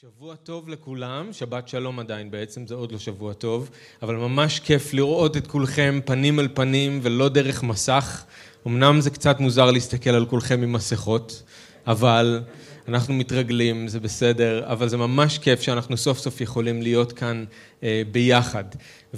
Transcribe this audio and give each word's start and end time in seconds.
שבוע 0.00 0.34
טוב 0.34 0.68
לכולם, 0.68 1.32
שבת 1.32 1.68
שלום 1.68 1.98
עדיין 1.98 2.30
בעצם, 2.30 2.66
זה 2.66 2.74
עוד 2.74 2.92
לא 2.92 2.98
שבוע 2.98 3.32
טוב, 3.32 3.70
אבל 4.02 4.14
ממש 4.14 4.60
כיף 4.60 4.94
לראות 4.94 5.36
את 5.36 5.46
כולכם 5.46 6.00
פנים 6.04 6.40
אל 6.40 6.48
פנים 6.54 7.00
ולא 7.02 7.28
דרך 7.28 7.62
מסך. 7.62 8.24
אמנם 8.66 9.00
זה 9.00 9.10
קצת 9.10 9.40
מוזר 9.40 9.70
להסתכל 9.70 10.10
על 10.10 10.26
כולכם 10.26 10.62
עם 10.62 10.72
מסכות, 10.72 11.42
אבל 11.86 12.42
אנחנו 12.88 13.14
מתרגלים, 13.14 13.88
זה 13.88 14.00
בסדר, 14.00 14.62
אבל 14.72 14.88
זה 14.88 14.96
ממש 14.96 15.38
כיף 15.38 15.60
שאנחנו 15.60 15.96
סוף 15.96 16.18
סוף 16.18 16.40
יכולים 16.40 16.82
להיות 16.82 17.12
כאן 17.12 17.44
אה, 17.82 18.02
ביחד. 18.10 18.64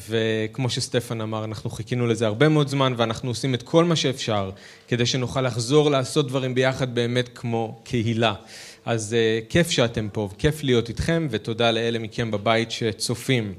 וכמו 0.08 0.70
שסטפן 0.70 1.20
אמר, 1.20 1.44
אנחנו 1.44 1.70
חיכינו 1.70 2.06
לזה 2.06 2.26
הרבה 2.26 2.48
מאוד 2.48 2.68
זמן, 2.68 2.94
ואנחנו 2.96 3.30
עושים 3.30 3.54
את 3.54 3.62
כל 3.62 3.84
מה 3.84 3.96
שאפשר 3.96 4.50
כדי 4.88 5.06
שנוכל 5.06 5.40
לחזור 5.40 5.90
לעשות 5.90 6.28
דברים 6.28 6.54
ביחד 6.54 6.94
באמת 6.94 7.28
כמו 7.34 7.80
קהילה. 7.84 8.34
אז 8.84 9.16
uh, 9.16 9.50
כיף 9.50 9.70
שאתם 9.70 10.08
פה, 10.12 10.28
כיף 10.38 10.64
להיות 10.64 10.88
איתכם, 10.88 11.26
ותודה 11.30 11.70
לאלה 11.70 11.98
מכם 11.98 12.30
בבית 12.30 12.70
שצופים. 12.70 13.54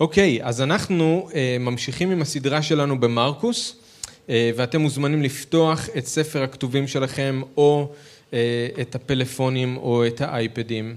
אוקיי, 0.00 0.38
אז 0.42 0.62
אנחנו 0.62 1.28
uh, 1.30 1.34
ממשיכים 1.60 2.10
עם 2.10 2.22
הסדרה 2.22 2.62
שלנו 2.62 3.00
במרקוס, 3.00 3.76
uh, 4.26 4.30
ואתם 4.56 4.80
מוזמנים 4.80 5.22
לפתוח 5.22 5.88
את 5.98 6.06
ספר 6.06 6.42
הכתובים 6.42 6.88
שלכם, 6.88 7.42
או 7.56 7.92
uh, 8.30 8.34
את 8.80 8.94
הפלאפונים, 8.94 9.76
או 9.76 10.06
את 10.06 10.20
האייפדים, 10.20 10.96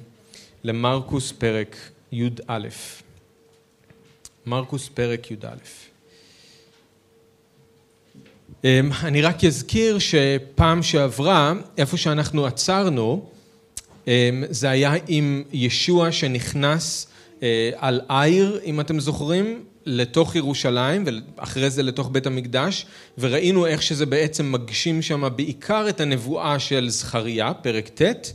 למרקוס 0.63 1.31
פרק 1.31 1.75
י"א. 2.11 2.67
מרקוס 4.45 4.89
פרק 4.89 5.31
י"א. 5.31 5.55
אני 9.03 9.21
רק 9.21 9.43
אזכיר 9.43 9.97
שפעם 9.99 10.83
שעברה, 10.83 11.53
איפה 11.77 11.97
שאנחנו 11.97 12.45
עצרנו, 12.45 13.13
אמ, 13.13 13.38
זה 14.49 14.69
היה 14.69 14.93
עם 15.07 15.43
ישוע 15.53 16.11
שנכנס 16.11 17.07
אה, 17.43 17.71
על 17.75 18.01
עיר, 18.09 18.59
אם 18.65 18.79
אתם 18.79 18.99
זוכרים, 18.99 19.63
לתוך 19.85 20.35
ירושלים 20.35 21.03
ואחרי 21.37 21.69
זה 21.69 21.83
לתוך 21.83 22.09
בית 22.11 22.27
המקדש 22.27 22.85
וראינו 23.17 23.65
איך 23.65 23.81
שזה 23.81 24.05
בעצם 24.05 24.51
מגשים 24.51 25.01
שם 25.01 25.29
בעיקר 25.35 25.89
את 25.89 26.01
הנבואה 26.01 26.59
של 26.59 26.89
זכריה, 26.89 27.53
פרק 27.53 27.89
ט', 28.01 28.31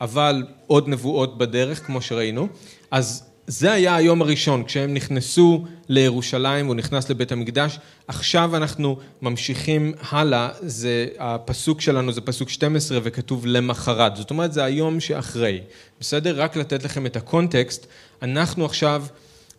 אבל 0.00 0.44
עוד 0.66 0.88
נבואות 0.88 1.38
בדרך 1.38 1.86
כמו 1.86 2.02
שראינו. 2.02 2.48
אז 2.90 3.27
זה 3.50 3.72
היה 3.72 3.96
היום 3.96 4.22
הראשון, 4.22 4.64
כשהם 4.64 4.94
נכנסו 4.94 5.64
לירושלים, 5.88 6.66
הוא 6.66 6.74
נכנס 6.74 7.10
לבית 7.10 7.32
המקדש. 7.32 7.78
עכשיו 8.08 8.56
אנחנו 8.56 8.98
ממשיכים 9.22 9.92
הלאה, 10.10 10.48
זה, 10.60 11.06
הפסוק 11.18 11.80
שלנו 11.80 12.12
זה 12.12 12.20
פסוק 12.20 12.48
12 12.48 12.98
וכתוב 13.02 13.46
למחרת. 13.46 14.16
זאת 14.16 14.30
אומרת, 14.30 14.52
זה 14.52 14.64
היום 14.64 15.00
שאחרי. 15.00 15.60
בסדר? 16.00 16.42
רק 16.42 16.56
לתת 16.56 16.84
לכם 16.84 17.06
את 17.06 17.16
הקונטקסט. 17.16 17.86
אנחנו 18.22 18.64
עכשיו 18.64 19.04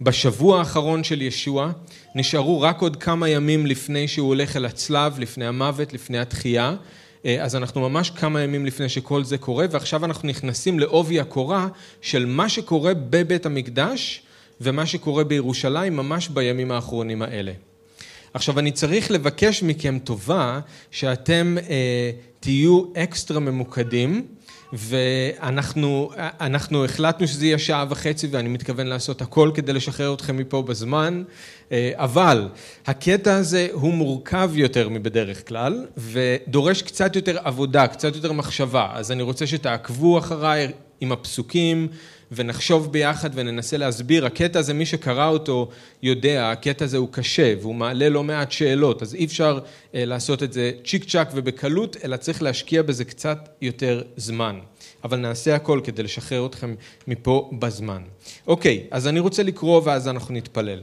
בשבוע 0.02 0.60
האחרון 0.60 1.04
של 1.04 1.22
ישוע, 1.22 1.72
נשארו 2.16 2.62
רק 2.62 2.82
עוד 2.82 2.96
כמה 2.96 3.30
ימים 3.30 3.66
לפני 3.66 4.08
שהוא 4.08 4.28
הולך 4.28 4.56
אל 4.56 4.66
הצלב, 4.66 5.20
לפני 5.20 5.46
המוות, 5.46 5.94
לפני 5.94 6.20
התחייה. 6.20 6.76
אה, 7.26 7.44
אז 7.44 7.56
אנחנו 7.56 7.90
ממש 7.90 8.10
כמה 8.10 8.42
ימים 8.42 8.66
לפני 8.66 8.90
שכל 8.90 9.24
זה 9.24 9.38
קורה, 9.38 9.66
ועכשיו 9.72 10.06
אנחנו 10.06 10.28
נכנסים 10.28 10.80
לעובי 10.80 11.20
הקורה 11.20 11.68
של 12.02 12.26
מה 12.26 12.50
שקורה 12.50 12.94
בבית 12.94 13.46
המקדש 13.46 14.22
ומה 14.62 14.86
שקורה 14.86 15.24
בירושלים 15.24 15.96
ממש 15.96 16.28
בימים 16.28 16.72
האחרונים 16.72 17.22
האלה. 17.22 17.52
עכשיו 18.34 18.60
אני 18.60 18.72
צריך 18.72 19.12
לבקש 19.12 19.64
מכם 19.64 20.00
טובה 20.04 20.60
שאתם 20.92 21.58
אה, 21.70 22.12
תהיו 22.40 22.84
אקסטרה 22.96 23.40
ממוקדים 23.40 24.28
ואנחנו 24.74 26.12
החלטנו 26.86 27.28
שזה 27.28 27.46
יהיה 27.46 27.58
שעה 27.58 27.86
וחצי 27.90 28.28
ואני 28.32 28.50
מתכוון 28.50 28.88
לעשות 28.88 29.22
הכל 29.22 29.52
כדי 29.54 29.74
לשחרר 29.74 30.14
אתכם 30.14 30.38
מפה 30.38 30.62
בזמן, 30.62 31.24
אה, 31.72 31.92
אבל 31.96 32.48
הקטע 32.88 33.36
הזה 33.36 33.68
הוא 33.72 33.94
מורכב 33.94 34.52
יותר 34.54 34.90
מבדרך 34.90 35.48
כלל 35.48 35.86
ודורש 35.98 36.82
קצת 36.82 37.16
יותר 37.16 37.38
עבודה, 37.44 37.88
קצת 37.88 38.16
יותר 38.16 38.32
מחשבה, 38.32 38.88
אז 38.94 39.12
אני 39.12 39.24
רוצה 39.24 39.48
שתעקבו 39.48 40.20
אחריי 40.20 40.72
עם 41.02 41.12
הפסוקים 41.12 41.88
ונחשוב 42.32 42.92
ביחד 42.92 43.30
וננסה 43.34 43.78
להסביר. 43.78 44.26
הקטע 44.26 44.60
הזה, 44.60 44.74
מי 44.74 44.86
שקרא 44.86 45.28
אותו 45.28 45.70
יודע, 46.04 46.52
הקטע 46.52 46.86
הזה 46.86 46.98
הוא 46.98 47.08
קשה 47.12 47.54
והוא 47.62 47.76
מעלה 47.76 48.10
לא 48.10 48.24
מעט 48.24 48.52
שאלות, 48.52 49.02
אז 49.02 49.16
אי 49.16 49.26
אפשר 49.26 49.60
אה, 49.96 50.06
לעשות 50.06 50.44
את 50.44 50.54
זה 50.54 50.72
צ'יק 50.86 51.04
צ'אק 51.04 51.30
ובקלות, 51.34 51.98
אלא 52.04 52.18
צריך 52.18 52.42
להשקיע 52.42 52.82
בזה 52.82 53.06
קצת 53.06 53.50
יותר 53.62 54.02
זמן. 54.18 54.60
אבל 55.04 55.18
נעשה 55.18 55.56
הכל 55.56 55.82
כדי 55.84 56.04
לשחרר 56.04 56.46
אתכם 56.46 56.76
מפה 57.08 57.50
בזמן. 57.60 58.02
אוקיי, 58.48 58.88
אז 58.92 59.08
אני 59.08 59.20
רוצה 59.20 59.44
לקרוא 59.44 59.82
ואז 59.86 60.08
אנחנו 60.08 60.34
נתפלל. 60.34 60.82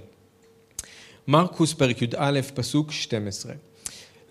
מרקוס 1.29 1.73
פרק 1.73 2.03
י"א 2.03 2.41
פסוק 2.55 2.93
12 2.93 3.53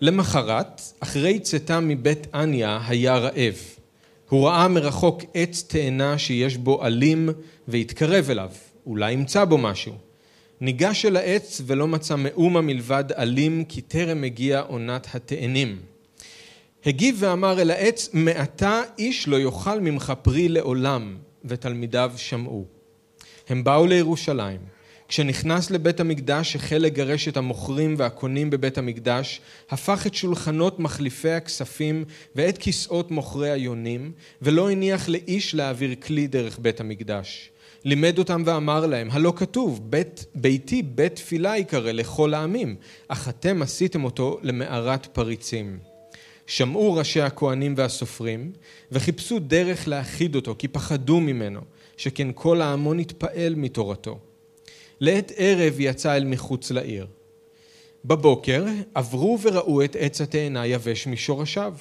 למחרת, 0.00 0.80
אחרי 1.00 1.38
צאתה 1.38 1.80
מבית 1.80 2.26
אניה 2.34 2.80
היה 2.86 3.18
רעב. 3.18 3.75
הוא 4.28 4.46
ראה 4.48 4.68
מרחוק 4.68 5.22
עץ 5.34 5.62
תאנה 5.62 6.18
שיש 6.18 6.56
בו 6.56 6.84
עלים 6.84 7.28
והתקרב 7.68 8.30
אליו, 8.30 8.50
אולי 8.86 9.12
ימצא 9.12 9.44
בו 9.44 9.58
משהו. 9.58 9.94
ניגש 10.60 11.06
אל 11.06 11.16
העץ 11.16 11.60
ולא 11.66 11.88
מצא 11.88 12.14
מאומה 12.18 12.60
מלבד 12.60 13.04
עלים 13.14 13.64
כי 13.64 13.80
טרם 13.80 14.24
הגיעה 14.24 14.60
עונת 14.60 15.14
התאנים. 15.14 15.80
הגיב 16.86 17.16
ואמר 17.18 17.60
אל 17.60 17.70
העץ 17.70 18.10
מעתה 18.12 18.82
איש 18.98 19.28
לא 19.28 19.40
יאכל 19.40 19.80
ממך 19.80 20.12
פרי 20.22 20.48
לעולם 20.48 21.16
ותלמידיו 21.44 22.12
שמעו. 22.16 22.64
הם 23.48 23.64
באו 23.64 23.86
לירושלים 23.86 24.60
כשנכנס 25.08 25.70
לבית 25.70 26.00
המקדש 26.00 26.56
החל 26.56 26.76
לגרש 26.76 27.28
את 27.28 27.36
המוכרים 27.36 27.94
והקונים 27.98 28.50
בבית 28.50 28.78
המקדש, 28.78 29.40
הפך 29.70 30.06
את 30.06 30.14
שולחנות 30.14 30.80
מחליפי 30.80 31.30
הכספים 31.30 32.04
ואת 32.36 32.58
כיסאות 32.58 33.10
מוכרי 33.10 33.50
היונים, 33.50 34.12
ולא 34.42 34.70
הניח 34.70 35.08
לאיש 35.08 35.54
להעביר 35.54 35.94
כלי 35.94 36.26
דרך 36.26 36.58
בית 36.58 36.80
המקדש. 36.80 37.50
לימד 37.84 38.18
אותם 38.18 38.42
ואמר 38.46 38.86
להם, 38.86 39.08
הלא 39.10 39.32
כתוב, 39.36 39.80
בית, 39.90 40.24
ביתי 40.34 40.82
בית 40.82 41.14
תפילה 41.14 41.58
יקרא 41.58 41.92
לכל 41.92 42.34
העמים, 42.34 42.76
אך 43.08 43.28
אתם 43.28 43.62
עשיתם 43.62 44.04
אותו 44.04 44.38
למערת 44.42 45.06
פריצים. 45.06 45.78
שמעו 46.46 46.94
ראשי 46.94 47.20
הכהנים 47.20 47.74
והסופרים, 47.76 48.52
וחיפשו 48.92 49.38
דרך 49.38 49.88
להכחיד 49.88 50.34
אותו, 50.34 50.54
כי 50.58 50.68
פחדו 50.68 51.20
ממנו, 51.20 51.60
שכן 51.96 52.28
כל 52.34 52.60
ההמון 52.60 52.98
התפעל 52.98 53.54
מתורתו. 53.54 54.18
לעת 55.00 55.32
ערב 55.36 55.80
יצא 55.80 56.16
אל 56.16 56.24
מחוץ 56.24 56.70
לעיר. 56.70 57.06
בבוקר 58.04 58.64
עברו 58.94 59.38
וראו 59.42 59.84
את 59.84 59.96
עץ 60.00 60.20
התאנה 60.20 60.66
יבש 60.66 61.06
משורשיו. 61.06 61.74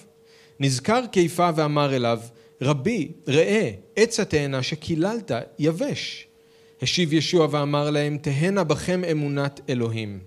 נזכר 0.59 1.02
קיפה 1.12 1.50
ואמר 1.56 1.96
אליו, 1.96 2.20
רבי, 2.62 3.12
ראה, 3.28 3.72
עץ 3.96 4.20
התאנה 4.20 4.64
שקיללת 4.64 5.31
יבש. 5.59 6.28
השיב 6.81 7.14
ישוע 7.14 7.48
ואמר 7.52 7.90
להם, 7.90 8.18
תהנה 8.18 8.64
בכם 8.64 9.03
אמונת 9.12 9.62
אלוהים. 9.70 10.20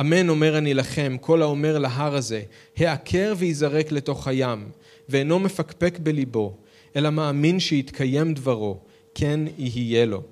אמן 0.00 0.28
אומר 0.28 0.58
אני 0.58 0.74
לכם, 0.74 1.16
כל 1.20 1.42
האומר 1.42 1.78
להר 1.78 2.16
הזה, 2.16 2.42
העקר 2.76 3.34
וייזרק 3.36 3.92
לתוך 3.92 4.28
הים, 4.28 4.68
ואינו 5.08 5.38
מפקפק 5.38 5.98
בליבו, 5.98 6.56
אלא 6.96 7.10
מאמין 7.10 7.60
שיתקיים 7.60 8.34
דברו, 8.34 8.78
כן 9.14 9.40
יהיה 9.58 10.06
לו. 10.06 10.22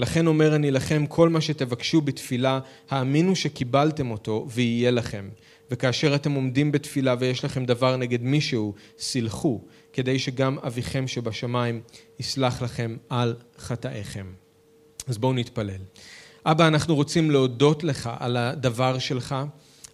לכן 0.00 0.26
אומר 0.26 0.54
אני 0.54 0.70
לכם, 0.70 1.06
כל 1.06 1.28
מה 1.28 1.40
שתבקשו 1.40 2.00
בתפילה, 2.00 2.60
האמינו 2.90 3.36
שקיבלתם 3.36 4.10
אותו 4.10 4.46
ויהיה 4.50 4.90
לכם. 4.90 5.28
וכאשר 5.70 6.14
אתם 6.14 6.32
עומדים 6.32 6.72
בתפילה 6.72 7.14
ויש 7.18 7.44
לכם 7.44 7.64
דבר 7.64 7.96
נגד 7.96 8.22
מישהו, 8.22 8.74
סילחו, 8.98 9.60
כדי 9.92 10.18
שגם 10.18 10.58
אביכם 10.58 11.08
שבשמיים 11.08 11.80
יסלח 12.18 12.62
לכם 12.62 12.96
על 13.08 13.34
חטאיכם. 13.58 14.26
אז 15.06 15.18
בואו 15.18 15.32
נתפלל. 15.32 15.80
אבא, 16.46 16.66
אנחנו 16.68 16.94
רוצים 16.94 17.30
להודות 17.30 17.84
לך 17.84 18.10
על 18.18 18.36
הדבר 18.36 18.98
שלך. 18.98 19.34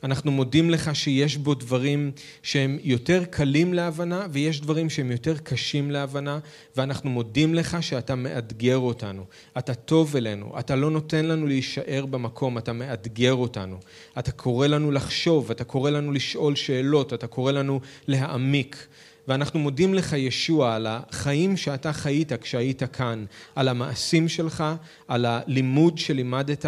אנחנו 0.04 0.32
מודים 0.32 0.70
לך 0.70 0.96
שיש 0.96 1.36
בו 1.36 1.54
דברים 1.54 2.10
שהם 2.42 2.78
יותר 2.82 3.24
קלים 3.24 3.74
להבנה 3.74 4.26
ויש 4.30 4.60
דברים 4.60 4.90
שהם 4.90 5.10
יותר 5.10 5.36
קשים 5.38 5.90
להבנה 5.90 6.38
ואנחנו 6.76 7.10
מודים 7.10 7.54
לך 7.54 7.82
שאתה 7.82 8.14
מאתגר 8.14 8.78
אותנו. 8.78 9.24
אתה 9.58 9.74
טוב 9.74 10.16
אלינו, 10.16 10.58
אתה 10.58 10.76
לא 10.76 10.90
נותן 10.90 11.24
לנו 11.24 11.46
להישאר 11.46 12.06
במקום, 12.06 12.58
אתה 12.58 12.72
מאתגר 12.72 13.34
אותנו. 13.34 13.76
אתה 14.18 14.32
קורא 14.32 14.66
לנו 14.66 14.92
לחשוב, 14.92 15.50
אתה 15.50 15.64
קורא 15.64 15.90
לנו 15.90 16.12
לשאול 16.12 16.54
שאלות, 16.54 17.12
אתה 17.12 17.26
קורא 17.26 17.52
לנו 17.52 17.80
להעמיק. 18.08 18.86
ואנחנו 19.28 19.60
מודים 19.60 19.94
לך 19.94 20.12
ישוע 20.12 20.74
על 20.74 20.86
החיים 20.90 21.56
שאתה 21.56 21.92
חיית 21.92 22.32
כשהיית 22.32 22.82
כאן, 22.82 23.24
על 23.54 23.68
המעשים 23.68 24.28
שלך, 24.28 24.64
על 25.08 25.24
הלימוד 25.24 25.98
שלימדת. 25.98 26.66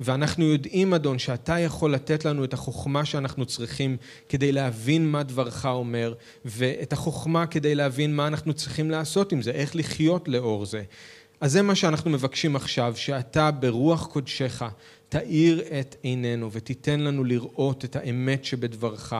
ואנחנו 0.00 0.44
יודעים, 0.44 0.94
אדון, 0.94 1.18
שאתה 1.18 1.58
יכול 1.58 1.94
לתת 1.94 2.24
לנו 2.24 2.44
את 2.44 2.52
החוכמה 2.52 3.04
שאנחנו 3.04 3.46
צריכים 3.46 3.96
כדי 4.28 4.52
להבין 4.52 5.10
מה 5.10 5.22
דברך 5.22 5.66
אומר, 5.66 6.14
ואת 6.44 6.92
החוכמה 6.92 7.46
כדי 7.46 7.74
להבין 7.74 8.16
מה 8.16 8.26
אנחנו 8.26 8.52
צריכים 8.54 8.90
לעשות 8.90 9.32
עם 9.32 9.42
זה, 9.42 9.50
איך 9.50 9.76
לחיות 9.76 10.28
לאור 10.28 10.66
זה. 10.66 10.82
אז 11.40 11.52
זה 11.52 11.62
מה 11.62 11.74
שאנחנו 11.74 12.10
מבקשים 12.10 12.56
עכשיו, 12.56 12.92
שאתה 12.96 13.50
ברוח 13.50 14.06
קודשך 14.06 14.62
תאיר 15.08 15.62
את 15.80 15.96
עינינו 16.02 16.52
ותיתן 16.52 17.00
לנו 17.00 17.24
לראות 17.24 17.84
את 17.84 17.96
האמת 17.96 18.44
שבדברך 18.44 19.12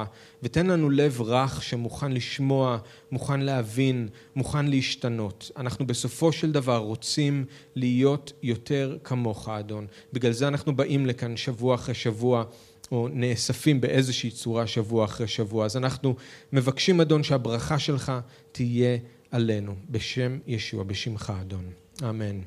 ותן 0.43 0.67
לנו 0.67 0.91
לב 0.91 1.21
רך 1.21 1.63
שמוכן 1.63 2.13
לשמוע, 2.13 2.79
מוכן 3.13 3.41
להבין, 3.41 4.09
מוכן 4.37 4.67
להשתנות. 4.67 5.51
אנחנו 5.57 5.87
בסופו 5.87 6.33
של 6.33 6.53
דבר 6.53 6.77
רוצים 6.77 7.45
להיות 7.75 8.33
יותר 8.43 8.97
כמוך 9.05 9.49
אדון. 9.49 9.87
בגלל 10.13 10.33
זה 10.33 10.49
אנחנו 10.49 10.77
באים 10.77 11.07
לכאן 11.07 11.37
שבוע 11.37 11.75
אחרי 11.75 11.95
שבוע 11.95 12.45
או 12.93 13.09
נאספים 13.13 13.81
באיזושהי 13.81 14.31
צורה 14.31 14.67
שבוע 14.67 15.05
אחרי 15.05 15.29
שבוע. 15.29 15.65
אז 15.65 15.77
אנחנו 15.77 16.15
מבקשים 16.53 17.01
אדון 17.01 17.23
שהברכה 17.23 17.79
שלך 17.79 18.13
תהיה 18.53 18.99
עלינו 19.31 19.75
בשם 19.91 20.39
ישוע, 20.47 20.85
בשמך 20.85 21.33
אדון. 21.41 21.65
אמן. 22.03 22.41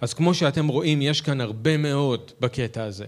אז 0.00 0.14
כמו 0.14 0.34
שאתם 0.34 0.68
רואים, 0.68 1.02
יש 1.02 1.20
כאן 1.20 1.40
הרבה 1.40 1.76
מאוד 1.76 2.32
בקטע 2.40 2.84
הזה. 2.84 3.06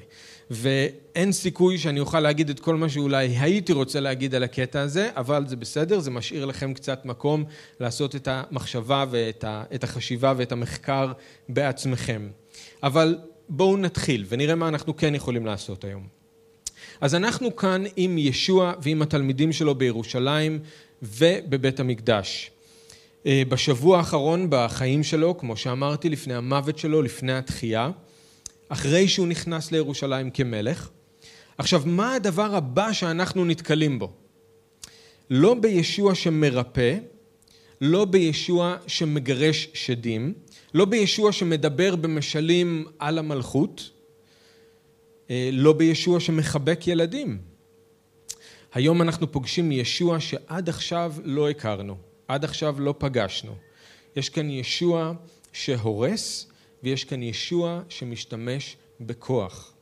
ואין 0.51 1.33
סיכוי 1.33 1.79
שאני 1.79 2.01
אוכל 2.01 2.21
להגיד 2.21 2.51
את 2.51 2.61
כל 2.61 2.77
מה 2.77 2.89
שאולי 2.89 3.27
הייתי 3.27 3.73
רוצה 3.73 4.01
להגיד 4.01 4.35
על 4.35 4.43
הקטע 4.43 4.81
הזה, 4.81 5.11
אבל 5.17 5.47
זה 5.47 5.57
בסדר, 5.57 6.01
זה 6.01 6.11
משאיר 6.11 6.45
לכם 6.45 6.75
קצת 6.75 7.05
מקום 7.05 7.45
לעשות 7.81 8.17
את 8.17 8.29
המחשבה 8.31 9.05
ואת 9.11 9.85
החשיבה 9.85 10.35
ואת 10.37 10.53
המחקר 10.53 11.13
בעצמכם. 11.49 12.29
אבל 12.83 13.19
בואו 13.49 13.77
נתחיל 13.77 14.25
ונראה 14.29 14.55
מה 14.55 14.69
אנחנו 14.69 14.97
כן 14.97 15.15
יכולים 15.15 15.47
לעשות 15.47 15.85
היום. 15.85 16.07
אז 17.01 17.15
אנחנו 17.15 17.57
כאן 17.57 17.85
עם 17.97 18.19
ישוע 18.19 18.73
ועם 18.83 19.03
התלמידים 19.03 19.53
שלו 19.53 19.75
בירושלים 19.75 20.59
ובבית 21.03 21.81
המקדש. 21.81 22.51
אה, 23.27 23.43
בשבוע 23.49 23.99
האחרון 23.99 24.47
בחיים 24.51 25.03
שלו, 25.03 25.39
כמו 25.39 25.57
שאמרתי, 25.57 26.09
לפני 26.09 26.35
המוות 26.35 26.79
שלו, 26.79 27.03
לפני 27.03 27.33
התחייה, 27.33 27.91
אחרי 28.69 29.09
שהוא 29.09 29.27
נכנס 29.27 29.73
לירושלים 29.73 30.31
כמלך. 30.31 30.89
עכשיו, 31.59 31.83
מה 31.87 32.15
הדבר 32.15 32.55
הבא 32.55 32.93
שאנחנו 32.93 33.45
נתקלים 33.45 33.99
בו? 33.99 34.13
לא 35.31 35.55
בישוע 35.55 36.15
שמרפא, 36.15 36.97
לא 37.81 38.05
בישוע 38.05 38.77
שמגרש 38.87 39.69
שדים, 39.75 40.35
לא 40.75 40.85
בישוע 40.85 41.33
שמדבר 41.33 41.97
במשלים 41.97 42.87
על 42.99 43.19
המלכות, 43.19 43.91
אה, 45.31 45.51
לא 45.53 45.73
בישוע 45.73 46.21
שמחבק 46.21 46.89
ילדים. 46.89 47.39
היום 48.75 49.03
אנחנו 49.03 49.33
פוגשים 49.33 49.73
ישוע 49.73 50.21
שעד 50.21 50.69
עכשיו 50.69 51.15
לא 51.25 51.51
הכרנו. 51.51 52.14
עד 52.29 52.45
עכשיו 52.45 52.81
לא 52.81 52.95
פגשנו. 52.99 53.55
יש 54.17 54.29
כאן 54.29 54.51
ישוע 54.51 55.13
שהורס 55.53 56.47
ויש 56.83 57.05
כאן 57.05 57.23
ישוע 57.23 57.83
שמשתמש 57.89 58.77
בכוח. 59.01 59.73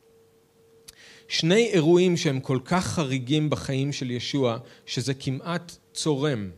שני 1.27 1.69
אירועים 1.73 2.17
שהם 2.17 2.39
כל 2.39 2.59
כך 2.65 2.87
חריגים 2.87 3.49
בחיים 3.49 3.93
של 3.93 4.11
ישוע, 4.11 4.57
שזה 4.85 5.13
כמעט 5.13 5.71
צורם. 5.93 6.49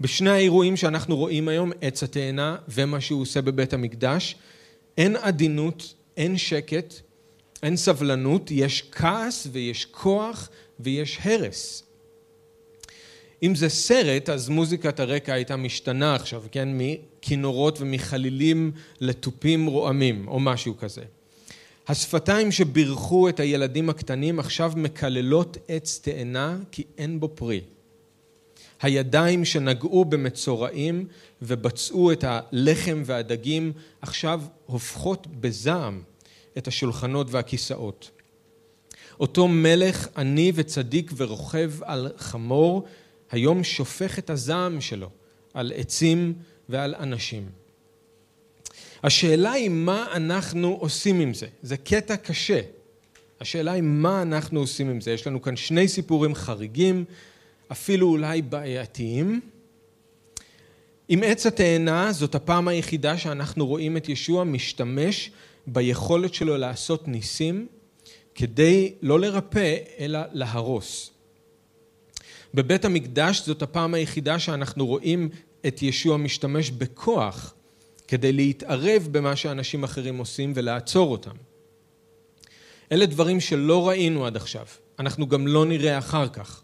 בשני 0.00 0.30
האירועים 0.30 0.76
שאנחנו 0.76 1.16
רואים 1.16 1.48
היום, 1.48 1.72
עץ 1.80 2.02
התאנה 2.02 2.56
ומה 2.68 3.00
שהוא 3.00 3.22
עושה 3.22 3.42
בבית 3.42 3.72
המקדש, 3.72 4.36
אין 4.98 5.16
עדינות, 5.16 5.94
אין 6.16 6.38
שקט, 6.38 6.94
אין 7.62 7.76
סבלנות, 7.76 8.50
יש 8.50 8.84
כעס 8.92 9.46
ויש 9.52 9.84
כוח 9.84 10.48
ויש 10.80 11.18
הרס. 11.22 11.82
אם 13.42 13.54
זה 13.54 13.68
סרט, 13.68 14.28
אז 14.28 14.48
מוזיקת 14.48 15.00
הרקע 15.00 15.32
הייתה 15.32 15.56
משתנה 15.56 16.14
עכשיו, 16.14 16.42
כן? 16.52 16.68
מכינורות 16.72 17.80
ומחלילים 17.80 18.72
לתופים 19.00 19.66
רועמים, 19.66 20.28
או 20.28 20.40
משהו 20.40 20.76
כזה. 20.78 21.02
השפתיים 21.88 22.52
שבירכו 22.52 23.28
את 23.28 23.40
הילדים 23.40 23.90
הקטנים 23.90 24.38
עכשיו 24.38 24.72
מקללות 24.76 25.56
עץ 25.68 26.00
תאנה 26.02 26.58
כי 26.72 26.82
אין 26.98 27.20
בו 27.20 27.28
פרי. 27.34 27.60
הידיים 28.82 29.44
שנגעו 29.44 30.04
במצורעים 30.04 31.06
ובצעו 31.42 32.12
את 32.12 32.24
הלחם 32.28 33.02
והדגים 33.04 33.72
עכשיו 34.00 34.42
הופכות 34.66 35.26
בזעם 35.26 36.02
את 36.58 36.68
השולחנות 36.68 37.26
והכיסאות. 37.30 38.10
אותו 39.20 39.48
מלך 39.48 40.08
עני 40.16 40.52
וצדיק 40.54 41.12
ורוכב 41.16 41.72
על 41.82 42.08
חמור 42.16 42.84
היום 43.30 43.64
שופך 43.64 44.18
את 44.18 44.30
הזעם 44.30 44.80
שלו 44.80 45.10
על 45.54 45.72
עצים 45.76 46.34
ועל 46.68 46.94
אנשים. 46.94 47.48
השאלה 49.02 49.52
היא 49.52 49.68
מה 49.68 50.06
אנחנו 50.12 50.76
עושים 50.80 51.20
עם 51.20 51.34
זה. 51.34 51.46
זה 51.62 51.76
קטע 51.76 52.16
קשה. 52.16 52.60
השאלה 53.40 53.72
היא 53.72 53.82
מה 53.82 54.22
אנחנו 54.22 54.60
עושים 54.60 54.90
עם 54.90 55.00
זה. 55.00 55.10
יש 55.10 55.26
לנו 55.26 55.42
כאן 55.42 55.56
שני 55.56 55.88
סיפורים 55.88 56.34
חריגים, 56.34 57.04
אפילו 57.72 58.08
אולי 58.08 58.42
בעייתיים. 58.42 59.40
עם 61.08 61.22
עץ 61.22 61.46
התאנה 61.46 62.12
זאת 62.12 62.34
הפעם 62.34 62.68
היחידה 62.68 63.18
שאנחנו 63.18 63.66
רואים 63.66 63.96
את 63.96 64.08
ישוע 64.08 64.44
משתמש 64.44 65.30
ביכולת 65.66 66.34
שלו 66.34 66.56
לעשות 66.56 67.08
ניסים 67.08 67.66
כדי 68.34 68.94
לא 69.02 69.20
לרפא 69.20 69.76
אלא 69.98 70.20
להרוס. 70.32 71.10
בבית 72.54 72.84
המקדש 72.84 73.42
זאת 73.46 73.62
הפעם 73.62 73.94
היחידה 73.94 74.38
שאנחנו 74.38 74.86
רואים 74.86 75.28
את 75.66 75.82
ישוע 75.82 76.16
משתמש 76.16 76.70
בכוח 76.70 77.54
כדי 78.08 78.32
להתערב 78.32 79.08
במה 79.10 79.36
שאנשים 79.36 79.84
אחרים 79.84 80.18
עושים 80.18 80.52
ולעצור 80.56 81.12
אותם. 81.12 81.36
אלה 82.92 83.06
דברים 83.06 83.40
שלא 83.40 83.88
ראינו 83.88 84.26
עד 84.26 84.36
עכשיו, 84.36 84.66
אנחנו 84.98 85.26
גם 85.26 85.46
לא 85.46 85.66
נראה 85.66 85.98
אחר 85.98 86.28
כך. 86.28 86.62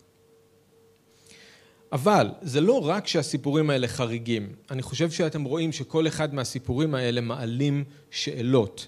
אבל 1.92 2.28
זה 2.42 2.60
לא 2.60 2.88
רק 2.88 3.06
שהסיפורים 3.06 3.70
האלה 3.70 3.88
חריגים, 3.88 4.52
אני 4.70 4.82
חושב 4.82 5.10
שאתם 5.10 5.44
רואים 5.44 5.72
שכל 5.72 6.06
אחד 6.06 6.34
מהסיפורים 6.34 6.94
האלה 6.94 7.20
מעלים 7.20 7.84
שאלות. 8.10 8.86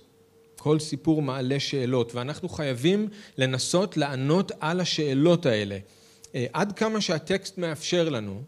כל 0.56 0.78
סיפור 0.78 1.22
מעלה 1.22 1.60
שאלות, 1.60 2.14
ואנחנו 2.14 2.48
חייבים 2.48 3.08
לנסות 3.38 3.96
לענות 3.96 4.52
על 4.60 4.80
השאלות 4.80 5.46
האלה. 5.46 5.78
אה, 6.34 6.46
עד 6.52 6.72
כמה 6.72 7.00
שהטקסט 7.00 7.58
מאפשר 7.58 8.08
לנו, 8.08 8.42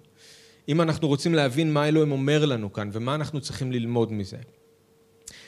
אם 0.69 0.81
אנחנו 0.81 1.09
רוצים 1.09 1.35
להבין 1.35 1.73
מה 1.73 1.89
אלוהים 1.89 2.13
אומר 2.13 2.45
לנו 2.45 2.73
כאן 2.73 2.91
ומה 2.93 3.15
אנחנו 3.15 3.41
צריכים 3.41 3.73
ללמוד 3.73 4.13
מזה. 4.13 4.37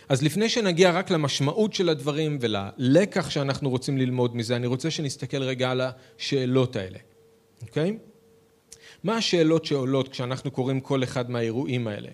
אז 0.09 0.23
לפני 0.23 0.49
שנגיע 0.49 0.91
רק 0.91 1.11
למשמעות 1.11 1.75
של 1.75 1.89
הדברים 1.89 2.39
וללקח 2.41 3.31
שאנחנו 3.31 3.71
רוצים 3.71 3.99
ללמוד 3.99 4.37
מזה, 4.37 4.57
אני 4.57 4.67
רוצה 4.67 4.91
שנסתכל 4.91 5.43
רגע 5.43 5.71
על 5.71 5.81
השאלות 5.81 6.77
האלה, 6.77 6.99
אוקיי? 7.63 7.99
מה 9.05 9.17
השאלות 9.17 9.65
שעולות 9.65 10.09
כשאנחנו 10.09 10.51
קוראים 10.51 10.81
כל 10.81 11.05
אחד 11.05 11.31
מהאירועים 11.31 11.89
האלה? 11.89 12.09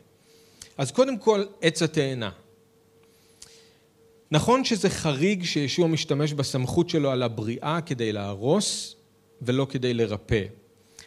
אז 0.78 0.90
קודם 0.90 1.18
כל, 1.18 1.44
עץ 1.60 1.82
התאנה. 1.82 2.30
נכון 4.30 4.64
שזה 4.64 4.90
חריג 4.90 5.44
שישוע 5.44 5.86
משתמש 5.86 6.32
בסמכות 6.32 6.88
שלו 6.88 7.10
על 7.10 7.22
הבריאה 7.22 7.80
כדי 7.86 8.12
להרוס, 8.12 8.96
ולא 9.42 9.66
כדי 9.70 9.94
לרפא. 9.94 10.44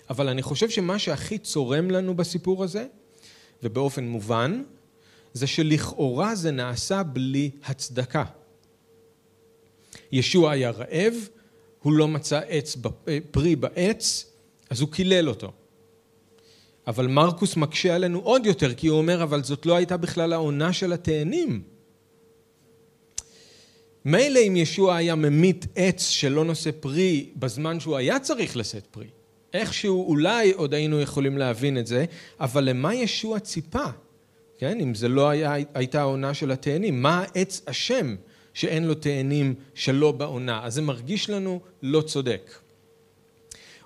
אבל 0.10 0.30
אני 0.30 0.42
חושב 0.42 0.70
שמה 0.70 1.00
שהכי 1.00 1.38
צורם 1.38 1.92
לנו 1.92 2.16
בסיפור 2.16 2.64
הזה, 2.64 2.86
ובאופן 3.64 4.04
מובן, 4.04 4.64
זה 5.34 5.48
שלכאורה 5.48 6.36
זה 6.36 6.52
נעשה 6.52 7.04
בלי 7.04 7.52
הצדקה. 7.64 8.24
ישוע 10.12 10.52
היה 10.52 10.72
רעב, 10.72 11.14
הוא 11.82 11.94
לא 11.94 12.08
מצא 12.08 12.40
עץ, 12.48 12.78
פרי 13.32 13.56
בעץ, 13.56 14.32
אז 14.70 14.82
הוא 14.82 14.90
קילל 14.92 15.30
אותו. 15.30 15.52
אבל 16.88 17.08
מרקוס 17.08 17.58
מקשה 17.58 17.96
עלינו 17.96 18.20
עוד 18.20 18.46
יותר, 18.46 18.74
כי 18.74 18.88
הוא 18.88 18.98
אומר, 18.98 19.24
אבל 19.24 19.44
זאת 19.44 19.66
לא 19.66 19.76
הייתה 19.76 19.98
בכלל 19.98 20.34
העונה 20.34 20.74
של 20.74 20.94
התאנים. 20.94 21.64
מילא 24.06 24.40
אם 24.48 24.56
ישוע 24.56 24.96
היה 24.96 25.16
ממית 25.16 25.66
עץ 25.76 26.10
שלא 26.10 26.46
נושא 26.46 26.70
פרי 26.80 27.30
בזמן 27.36 27.80
שהוא 27.80 27.98
היה 27.98 28.20
צריך 28.20 28.58
לשאת 28.58 28.86
פרי. 28.92 29.08
איכשהו 29.54 30.08
אולי 30.08 30.52
עוד 30.52 30.74
היינו 30.74 31.02
יכולים 31.02 31.38
להבין 31.38 31.78
את 31.78 31.88
זה, 31.88 32.06
אבל 32.40 32.64
למה 32.70 32.96
ישוע 32.96 33.40
ציפה? 33.40 33.86
כן, 34.58 34.80
אם 34.80 34.96
זה 34.96 35.08
לא 35.08 35.30
היה, 35.30 35.56
הייתה 35.74 36.02
העונה 36.02 36.34
של 36.34 36.52
התאנים, 36.52 37.02
מה 37.02 37.24
העץ 37.24 37.62
אשם 37.66 38.16
שאין 38.54 38.84
לו 38.84 38.94
תאנים 38.94 39.56
שלא 39.74 40.12
בעונה? 40.12 40.64
אז 40.64 40.74
זה 40.74 40.82
מרגיש 40.82 41.30
לנו 41.30 41.60
לא 41.84 42.02
צודק. 42.02 42.52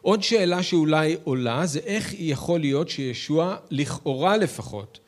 עוד 0.02 0.24
שאלה 0.24 0.64
שאולי 0.64 1.18
עולה 1.24 1.66
זה 1.66 1.80
איך 1.80 2.14
יכול 2.18 2.60
להיות 2.60 2.90
שישוע, 2.90 3.56
לכאורה 3.72 4.38
לפחות, 4.38 5.00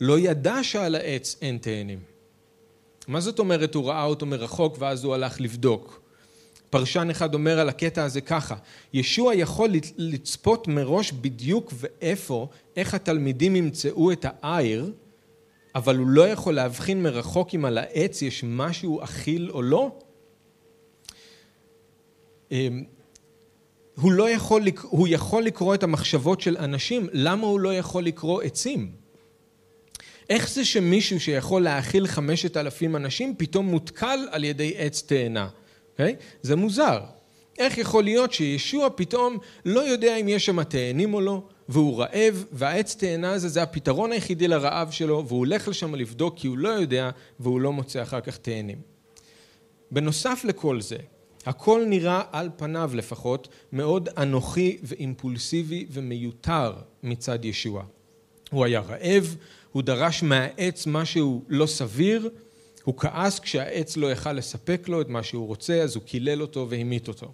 לא 0.00 0.18
ידע 0.18 0.62
שעל 0.62 0.94
העץ 0.94 1.36
אין 1.42 1.58
תאנים. 1.58 2.15
מה 3.08 3.20
זאת 3.20 3.38
אומרת 3.38 3.74
הוא 3.74 3.84
ראה 3.84 4.04
אותו 4.04 4.26
מרחוק 4.26 4.76
ואז 4.78 5.04
הוא 5.04 5.14
הלך 5.14 5.40
לבדוק? 5.40 6.00
פרשן 6.70 7.10
אחד 7.10 7.34
אומר 7.34 7.58
על 7.58 7.68
הקטע 7.68 8.04
הזה 8.04 8.20
ככה, 8.20 8.54
ישוע 8.92 9.34
יכול 9.34 9.70
לצפות 9.96 10.68
מראש 10.68 11.12
בדיוק 11.12 11.72
ואיפה, 11.74 12.48
איך 12.76 12.94
התלמידים 12.94 13.56
ימצאו 13.56 14.12
את 14.12 14.26
העיר, 14.42 14.92
אבל 15.74 15.96
הוא 15.96 16.06
לא 16.06 16.28
יכול 16.28 16.54
להבחין 16.54 17.02
מרחוק 17.02 17.54
אם 17.54 17.64
על 17.64 17.78
העץ 17.78 18.22
יש 18.22 18.44
משהו 18.44 19.04
אכיל 19.04 19.50
או 19.50 19.62
לא? 19.62 19.90
אמ, 22.52 22.84
הוא, 24.00 24.12
לא 24.12 24.30
יכול, 24.30 24.62
הוא 24.82 25.08
יכול 25.08 25.42
לקרוא 25.42 25.74
את 25.74 25.82
המחשבות 25.82 26.40
של 26.40 26.56
אנשים, 26.56 27.08
למה 27.12 27.46
הוא 27.46 27.60
לא 27.60 27.74
יכול 27.74 28.04
לקרוא 28.04 28.42
עצים? 28.42 29.05
איך 30.30 30.50
זה 30.50 30.64
שמישהו 30.64 31.20
שיכול 31.20 31.62
להאכיל 31.62 32.06
חמשת 32.06 32.56
אלפים 32.56 32.96
אנשים 32.96 33.34
פתאום 33.38 33.66
מותקל 33.66 34.18
על 34.30 34.44
ידי 34.44 34.74
עץ 34.76 35.02
תאנה? 35.02 35.48
Okay? 35.48 35.66
אוקיי? 35.92 36.16
זה 36.42 36.56
מוזר. 36.56 37.00
איך 37.58 37.78
יכול 37.78 38.04
להיות 38.04 38.32
שישוע 38.32 38.88
פתאום 38.94 39.38
לא 39.64 39.80
יודע 39.80 40.16
אם 40.16 40.28
יש 40.28 40.46
שם 40.46 40.62
תאנים 40.62 41.14
או 41.14 41.20
לא, 41.20 41.42
והוא 41.68 41.98
רעב, 41.98 42.44
והעץ 42.52 42.94
תאנה 42.94 43.32
הזה 43.32 43.48
זה 43.48 43.62
הפתרון 43.62 44.12
היחידי 44.12 44.48
לרעב 44.48 44.90
שלו, 44.90 45.24
והוא 45.28 45.38
הולך 45.38 45.68
לשם 45.68 45.94
לבדוק 45.94 46.38
כי 46.38 46.46
הוא 46.46 46.58
לא 46.58 46.68
יודע, 46.68 47.10
והוא 47.40 47.60
לא 47.60 47.72
מוצא 47.72 48.02
אחר 48.02 48.20
כך 48.20 48.36
תאנים. 48.36 48.78
בנוסף 49.90 50.42
לכל 50.44 50.80
זה, 50.80 50.96
הכל 51.46 51.84
נראה 51.86 52.22
על 52.32 52.50
פניו 52.56 52.90
לפחות 52.94 53.48
מאוד 53.72 54.08
אנוכי 54.18 54.78
ואימפולסיבי 54.82 55.86
ומיותר 55.90 56.72
מצד 57.02 57.44
ישוע. 57.44 57.82
הוא 58.50 58.64
היה 58.64 58.80
רעב, 58.80 59.36
הוא 59.72 59.82
דרש 59.82 60.22
מהעץ 60.22 60.86
משהו 60.86 61.44
לא 61.48 61.66
סביר, 61.66 62.30
הוא 62.84 62.94
כעס 62.98 63.38
כשהעץ 63.38 63.96
לא 63.96 64.12
יכל 64.12 64.32
לספק 64.32 64.88
לו 64.88 65.00
את 65.00 65.08
מה 65.08 65.22
שהוא 65.22 65.46
רוצה, 65.46 65.82
אז 65.82 65.94
הוא 65.94 66.02
קילל 66.02 66.42
אותו 66.42 66.66
והמית 66.70 67.08
אותו. 67.08 67.32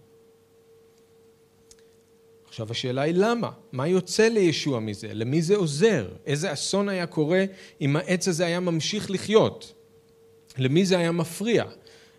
עכשיו 2.49 2.71
השאלה 2.71 3.03
היא 3.03 3.15
למה? 3.17 3.51
מה 3.73 3.89
יוצא 3.89 4.29
לישוע 4.29 4.81
מזה? 4.81 5.15
למי 5.15 5.43
זה 5.43 5.57
עוזר? 5.57 6.09
איזה 6.27 6.53
אסון 6.53 6.89
היה 6.89 7.07
קורה 7.07 7.45
אם 7.81 7.97
העץ 7.97 8.29
הזה 8.29 8.47
היה 8.47 8.61
ממשיך 8.61 9.11
לחיות? 9.11 9.73
למי 10.59 10.87
זה 10.87 10.99
היה 10.99 11.13
מפריע? 11.13 11.65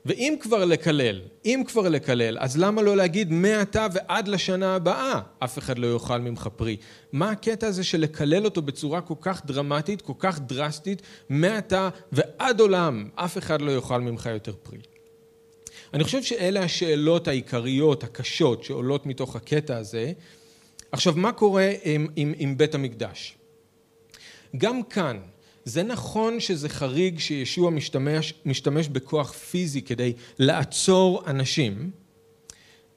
ואם 0.06 0.36
כבר 0.40 0.66
לקלל, 0.66 1.22
אם 1.46 1.64
כבר 1.68 1.90
לקלל, 1.90 2.38
אז 2.40 2.58
למה 2.58 2.82
לא 2.82 2.98
להגיד 2.98 3.32
מעתה 3.32 3.88
ועד 3.94 4.28
לשנה 4.28 4.76
הבאה 4.76 5.22
אף 5.40 5.58
אחד 5.58 5.80
לא 5.80 5.94
יאכל 5.94 6.18
ממך 6.18 6.48
פרי? 6.56 6.78
מה 7.12 7.32
הקטע 7.32 7.68
הזה 7.68 7.84
של 7.84 8.00
לקלל 8.00 8.46
אותו 8.46 8.62
בצורה 8.62 9.02
כל 9.02 9.14
כך 9.22 9.46
דרמטית, 9.46 10.02
כל 10.02 10.14
כך 10.20 10.40
דרסטית, 10.40 11.02
מעתה 11.30 11.90
ועד 12.12 12.60
עולם 12.60 13.10
אף 13.16 13.38
אחד 13.38 13.62
לא 13.62 13.72
יאכל 13.72 14.02
ממך 14.02 14.30
יותר 14.34 14.54
פרי? 14.64 14.80
אני 15.94 16.04
חושב 16.04 16.24
שאלה 16.24 16.64
השאלות 16.64 17.28
העיקריות, 17.28 18.04
הקשות, 18.04 18.64
שעולות 18.64 19.06
מתוך 19.06 19.36
הקטע 19.36 19.78
הזה. 19.78 20.12
עכשיו, 20.92 21.14
מה 21.18 21.32
קורה 21.32 21.72
עם, 21.84 22.08
עם, 22.16 22.34
עם 22.38 22.58
בית 22.58 22.76
המקדש? 22.76 23.38
גם 24.58 24.84
כאן, 24.84 25.20
זה 25.66 25.84
נכון 25.84 26.40
שזה 26.40 26.70
חריג 26.70 27.20
שישוע 27.20 27.70
משתמש, 27.70 28.34
משתמש 28.46 28.88
בכוח 28.88 29.32
פיזי 29.32 29.82
כדי 29.82 30.14
לעצור 30.40 31.24
אנשים, 31.28 31.92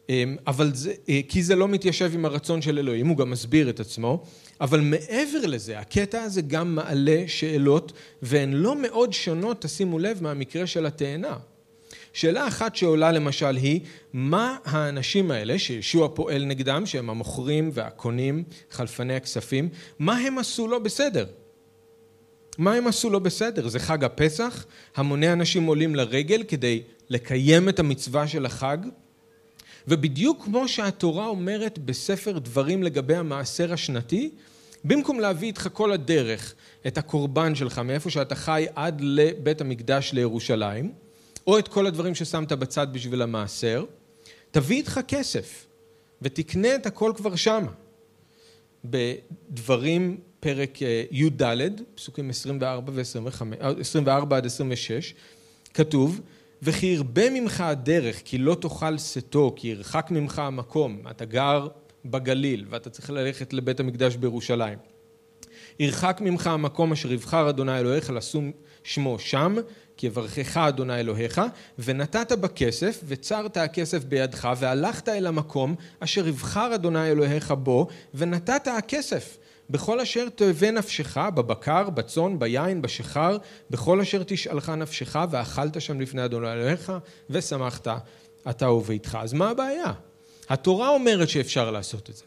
אמ, 0.08 0.36
אבל 0.46 0.74
זה, 0.74 0.92
אה, 1.08 1.20
כי 1.28 1.42
זה 1.42 1.56
לא 1.56 1.68
מתיישב 1.68 2.10
עם 2.14 2.24
הרצון 2.24 2.62
של 2.62 2.78
אלוהים, 2.78 3.08
הוא 3.08 3.16
גם 3.16 3.30
מסביר 3.30 3.70
את 3.70 3.80
עצמו, 3.80 4.24
אבל 4.60 4.80
מעבר 4.80 5.46
לזה, 5.46 5.78
הקטע 5.78 6.22
הזה 6.22 6.42
גם 6.42 6.74
מעלה 6.74 7.24
שאלות, 7.26 7.92
והן 8.22 8.52
לא 8.52 8.82
מאוד 8.82 9.12
שונות, 9.12 9.62
תשימו 9.62 9.98
לב, 9.98 10.22
מהמקרה 10.22 10.66
של 10.66 10.86
התאנה. 10.86 11.36
שאלה 12.12 12.48
אחת 12.48 12.76
שעולה 12.76 13.12
למשל 13.12 13.56
היא, 13.56 13.80
מה 14.12 14.56
האנשים 14.64 15.30
האלה 15.30 15.58
שישוע 15.58 16.08
פועל 16.14 16.44
נגדם, 16.44 16.86
שהם 16.86 17.10
המוכרים 17.10 17.70
והקונים, 17.72 18.44
חלפני 18.70 19.14
הכספים, 19.14 19.68
מה 19.98 20.18
הם 20.18 20.38
עשו 20.38 20.68
לא 20.68 20.78
בסדר? 20.78 21.26
מה 22.58 22.74
הם 22.74 22.86
עשו 22.86 23.10
לא 23.10 23.18
בסדר? 23.18 23.68
זה 23.68 23.78
חג 23.78 24.04
הפסח, 24.04 24.66
המוני 24.96 25.32
אנשים 25.32 25.66
עולים 25.66 25.94
לרגל 25.94 26.42
כדי 26.48 26.82
לקיים 27.08 27.68
את 27.68 27.78
המצווה 27.78 28.28
של 28.28 28.46
החג, 28.46 28.78
ובדיוק 29.88 30.44
כמו 30.44 30.68
שהתורה 30.68 31.26
אומרת 31.26 31.78
בספר 31.78 32.38
דברים 32.38 32.82
לגבי 32.82 33.16
המעשר 33.16 33.72
השנתי, 33.72 34.30
במקום 34.84 35.20
להביא 35.20 35.48
איתך 35.48 35.68
כל 35.72 35.92
הדרך 35.92 36.54
את 36.86 36.98
הקורבן 36.98 37.54
שלך 37.54 37.78
מאיפה 37.78 38.10
שאתה 38.10 38.34
חי 38.34 38.66
עד 38.74 39.00
לבית 39.04 39.60
המקדש 39.60 40.12
לירושלים, 40.12 40.92
או 41.46 41.58
את 41.58 41.68
כל 41.68 41.86
הדברים 41.86 42.14
ששמת 42.14 42.52
בצד 42.52 42.86
בשביל 42.92 43.22
המעשר, 43.22 43.84
תביא 44.50 44.76
איתך 44.76 45.00
כסף 45.08 45.66
ותקנה 46.22 46.74
את 46.74 46.86
הכל 46.86 47.12
כבר 47.16 47.36
שמה. 47.36 47.72
בדברים 48.84 50.20
פרק 50.46 50.82
אה, 50.82 51.02
י"ד, 51.10 51.42
פסוקים 51.94 52.30
24 52.30 52.92
ו-25, 52.94 53.42
24 53.80 54.36
עד 54.36 54.46
26, 54.46 55.14
כתוב, 55.74 56.20
וכי 56.62 56.86
ירבה 56.86 57.30
ממך 57.30 57.60
הדרך, 57.60 58.20
כי 58.24 58.38
לא 58.38 58.54
תאכל 58.54 58.98
שאתו, 58.98 59.52
כי 59.56 59.68
ירחק 59.68 60.06
ממך 60.10 60.38
המקום, 60.38 61.02
אתה 61.10 61.24
גר 61.24 61.68
בגליל 62.04 62.64
ואתה 62.70 62.90
צריך 62.90 63.10
ללכת 63.10 63.52
לבית 63.52 63.80
המקדש 63.80 64.16
בירושלים. 64.16 64.78
ירחק 65.78 66.18
ממך 66.20 66.46
המקום 66.46 66.92
אשר 66.92 67.12
יבחר 67.12 67.50
אדוני 67.50 67.78
אלוהיך 67.78 68.10
לשום 68.10 68.52
שמו 68.84 69.18
שם, 69.18 69.56
כי 69.96 70.06
יברכך 70.06 70.56
אדוני 70.56 71.00
אלוהיך, 71.00 71.40
ונתת 71.78 72.32
בכסף, 72.32 73.00
וצרת 73.06 73.56
הכסף 73.56 74.04
בידך, 74.04 74.48
והלכת 74.56 75.08
אל 75.08 75.26
המקום 75.26 75.74
אשר 76.00 76.28
יבחר 76.28 76.74
אדוני 76.74 77.10
אלוהיך 77.10 77.50
בו, 77.50 77.86
ונתת 78.14 78.68
הכסף. 78.78 79.38
בכל 79.70 80.00
אשר 80.00 80.28
תאווה 80.28 80.70
נפשך, 80.70 81.16
בבקר, 81.34 81.90
בצאן, 81.90 82.38
ביין, 82.38 82.82
בשיכר, 82.82 83.36
בכל 83.70 84.00
אשר 84.00 84.22
תשאלך 84.22 84.68
נפשך, 84.68 85.16
ואכלת 85.30 85.80
שם 85.80 86.00
לפני 86.00 86.24
אדוני 86.24 86.52
אלוהיך, 86.52 86.92
ושמחת 87.30 87.88
אתה 88.50 88.70
וביתך. 88.70 89.18
אז 89.20 89.32
מה 89.32 89.50
הבעיה? 89.50 89.92
התורה 90.48 90.88
אומרת 90.88 91.28
שאפשר 91.28 91.70
לעשות 91.70 92.10
את 92.10 92.16
זה. 92.16 92.24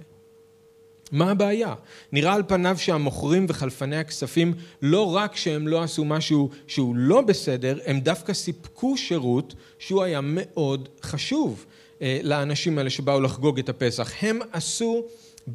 מה 1.12 1.32
הבעיה? 1.32 1.74
נראה 2.12 2.34
על 2.34 2.44
פניו 2.48 2.78
שהמוכרים 2.78 3.46
וחלפני 3.50 3.98
הכספים 3.98 4.54
לא 4.82 5.16
רק 5.16 5.36
שהם 5.36 5.68
לא 5.68 5.84
עשו 5.84 6.06
משהו 6.06 6.50
שהוא 6.68 6.96
לא 6.96 7.22
בסדר, 7.22 7.80
הם 7.86 8.00
דווקא 8.00 8.34
סיפקו 8.34 8.98
שירות 8.98 9.54
שהוא 9.80 10.04
היה 10.04 10.20
מאוד 10.24 10.90
חשוב 11.02 11.66
אה, 12.02 12.20
לאנשים 12.24 12.78
האלה 12.78 12.90
שבאו 12.90 13.22
לחגוג 13.22 13.60
את 13.60 13.70
הפסח. 13.70 14.12
הם 14.22 14.40
עשו 14.52 15.06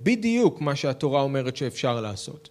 בדיוק 0.02 0.60
מה 0.60 0.76
שהתורה 0.76 1.20
אומרת 1.20 1.56
שאפשר 1.56 2.00
לעשות. 2.00 2.48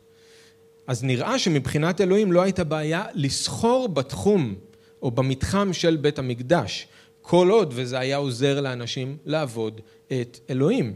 אז 0.88 1.04
נראה 1.04 1.40
שמבחינת 1.40 2.02
אלוהים 2.02 2.32
לא 2.32 2.42
הייתה 2.42 2.64
בעיה 2.64 3.06
לסחור 3.14 3.88
בתחום 3.88 4.56
או 5.02 5.12
במתחם 5.12 5.74
של 5.74 5.96
בית 5.96 6.20
המקדש, 6.20 6.88
כל 7.22 7.50
עוד 7.50 7.74
וזה 7.76 8.00
היה 8.00 8.18
עוזר 8.18 8.62
לאנשים 8.62 9.18
לעבוד 9.26 9.82
את 10.08 10.40
אלוהים. 10.50 10.94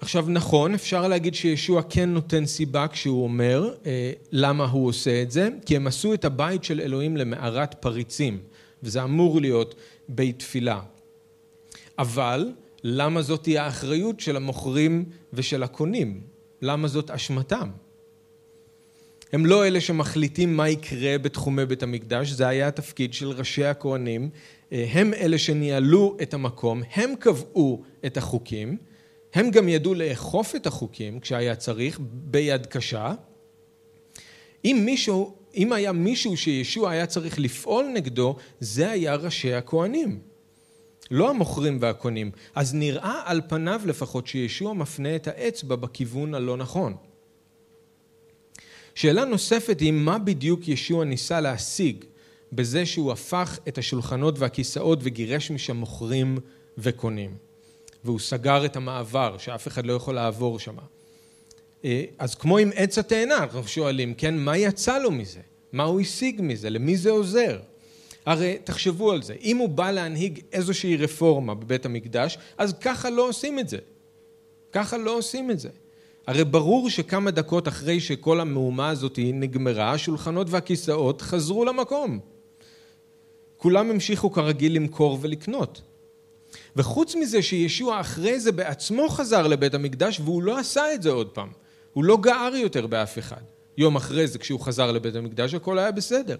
עכשיו 0.00 0.24
נכון, 0.28 0.74
אפשר 0.74 1.08
להגיד 1.08 1.34
שישוע 1.34 1.82
כן 1.82 2.08
נותן 2.08 2.46
סיבה 2.46 2.88
כשהוא 2.88 3.24
אומר 3.24 3.74
אה, 3.86 4.12
למה 4.32 4.64
הוא 4.64 4.88
עושה 4.88 5.22
את 5.22 5.30
זה, 5.30 5.48
כי 5.66 5.76
הם 5.76 5.86
עשו 5.86 6.14
את 6.14 6.24
הבית 6.24 6.64
של 6.64 6.80
אלוהים 6.80 7.16
למערת 7.16 7.74
פריצים, 7.80 8.38
וזה 8.82 9.02
אמור 9.02 9.40
להיות 9.40 9.74
בית 10.08 10.38
תפילה. 10.38 10.80
אבל 11.98 12.50
למה 12.84 13.22
זאת 13.22 13.42
תהיה 13.42 13.64
האחריות 13.64 14.20
של 14.20 14.36
המוכרים 14.36 15.04
ושל 15.32 15.62
הקונים? 15.62 16.20
למה 16.62 16.88
זאת 16.88 17.10
אשמתם? 17.10 17.70
הם 19.32 19.46
לא 19.46 19.66
אלה 19.66 19.80
שמחליטים 19.80 20.56
מה 20.56 20.68
יקרה 20.68 21.18
בתחומי 21.18 21.66
בית 21.66 21.82
המקדש, 21.82 22.30
זה 22.30 22.48
היה 22.48 22.68
התפקיד 22.68 23.14
של 23.14 23.30
ראשי 23.30 23.64
הכהנים, 23.64 24.30
אה, 24.72 24.86
הם 24.92 25.14
אלה 25.14 25.38
שניהלו 25.38 26.16
את 26.22 26.34
המקום, 26.34 26.82
הם 26.94 27.14
קבעו 27.18 27.82
את 28.06 28.16
החוקים, 28.16 28.76
הם 29.34 29.50
גם 29.50 29.68
ידעו 29.68 29.94
לאכוף 29.94 30.56
את 30.56 30.66
החוקים 30.66 31.20
כשהיה 31.20 31.56
צריך 31.56 32.00
ביד 32.02 32.66
קשה. 32.66 33.14
אם 34.64 34.82
מישהו, 34.84 35.34
אם 35.56 35.72
היה 35.72 35.92
מישהו 35.92 36.36
שישוע 36.36 36.90
היה 36.90 37.06
צריך 37.06 37.38
לפעול 37.38 37.86
נגדו, 37.94 38.36
זה 38.60 38.90
היה 38.90 39.14
ראשי 39.14 39.54
הכהנים. 39.54 40.18
לא 41.10 41.30
המוכרים 41.30 41.78
והקונים. 41.80 42.30
אז 42.54 42.74
נראה 42.74 43.22
על 43.24 43.40
פניו 43.48 43.80
לפחות 43.86 44.26
שישוע 44.26 44.72
מפנה 44.72 45.16
את 45.16 45.26
האצבע 45.28 45.76
בכיוון 45.76 46.34
הלא 46.34 46.56
נכון. 46.56 46.96
שאלה 48.94 49.24
נוספת 49.24 49.80
היא 49.80 49.92
מה 49.92 50.18
בדיוק 50.18 50.68
ישוע 50.68 51.04
ניסה 51.04 51.40
להשיג 51.40 52.04
בזה 52.52 52.86
שהוא 52.86 53.12
הפך 53.12 53.58
את 53.68 53.78
השולחנות 53.78 54.38
והכיסאות 54.38 54.98
וגירש 55.02 55.50
משם 55.50 55.76
מוכרים 55.76 56.38
וקונים. 56.78 57.36
והוא 58.04 58.18
סגר 58.18 58.64
את 58.64 58.76
המעבר, 58.76 59.38
שאף 59.38 59.68
אחד 59.68 59.86
לא 59.86 59.92
יכול 59.92 60.14
לעבור 60.14 60.58
שם. 60.58 60.76
אה, 61.84 62.04
אז 62.18 62.34
כמו 62.34 62.58
עם 62.58 62.70
עץ 62.74 62.98
התאנה, 62.98 63.38
אנחנו 63.38 63.68
שואלים, 63.68 64.14
כן, 64.14 64.38
מה 64.38 64.56
יצא 64.56 64.98
לו 64.98 65.10
מזה? 65.10 65.40
מה 65.72 65.82
הוא 65.82 66.00
השיג 66.00 66.40
מזה? 66.42 66.70
למי 66.70 66.96
זה 66.96 67.10
עוזר? 67.10 67.58
הרי 68.26 68.58
תחשבו 68.64 69.12
על 69.12 69.22
זה, 69.22 69.34
אם 69.42 69.56
הוא 69.56 69.68
בא 69.68 69.90
להנהיג 69.90 70.40
איזושהי 70.52 70.96
רפורמה 70.96 71.54
בבית 71.54 71.86
המקדש, 71.86 72.38
אז 72.58 72.74
ככה 72.80 73.10
לא 73.10 73.28
עושים 73.28 73.58
את 73.58 73.68
זה. 73.68 73.78
ככה 74.72 74.96
לא 74.96 75.18
עושים 75.18 75.50
את 75.50 75.60
זה. 75.60 75.68
הרי 76.26 76.44
ברור 76.44 76.90
שכמה 76.90 77.30
דקות 77.30 77.68
אחרי 77.68 78.00
שכל 78.00 78.40
המהומה 78.40 78.88
הזאת 78.88 79.18
נגמרה, 79.34 79.92
השולחנות 79.92 80.46
והכיסאות 80.50 81.22
חזרו 81.22 81.64
למקום. 81.64 82.18
כולם 83.56 83.90
המשיכו 83.90 84.32
כרגיל 84.32 84.76
למכור 84.76 85.18
ולקנות. 85.20 85.82
וחוץ 86.76 87.14
מזה 87.14 87.42
שישוע 87.42 88.00
אחרי 88.00 88.40
זה 88.40 88.52
בעצמו 88.52 89.08
חזר 89.08 89.46
לבית 89.46 89.74
המקדש 89.74 90.20
והוא 90.20 90.42
לא 90.42 90.58
עשה 90.58 90.94
את 90.94 91.02
זה 91.02 91.10
עוד 91.10 91.28
פעם. 91.28 91.48
הוא 91.92 92.04
לא 92.04 92.16
גער 92.16 92.54
יותר 92.54 92.86
באף 92.86 93.18
אחד. 93.18 93.40
יום 93.78 93.96
אחרי 93.96 94.26
זה 94.26 94.38
כשהוא 94.38 94.60
חזר 94.60 94.92
לבית 94.92 95.14
המקדש 95.14 95.54
הכל 95.54 95.78
היה 95.78 95.90
בסדר. 95.90 96.36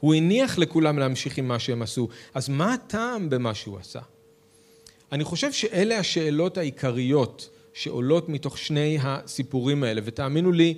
הוא 0.00 0.14
הניח 0.14 0.58
לכולם 0.58 0.98
להמשיך 0.98 1.38
עם 1.38 1.48
מה 1.48 1.58
שהם 1.58 1.82
עשו, 1.82 2.08
אז 2.34 2.48
מה 2.48 2.74
הטעם 2.74 3.30
במה 3.30 3.54
שהוא 3.54 3.78
עשה? 3.78 4.00
אני 5.12 5.24
חושב 5.24 5.52
שאלה 5.52 5.98
השאלות 5.98 6.58
העיקריות 6.58 7.50
שעולות 7.72 8.28
מתוך 8.28 8.58
שני 8.58 8.98
הסיפורים 9.02 9.84
האלה, 9.84 10.00
ותאמינו 10.04 10.52
לי, 10.52 10.74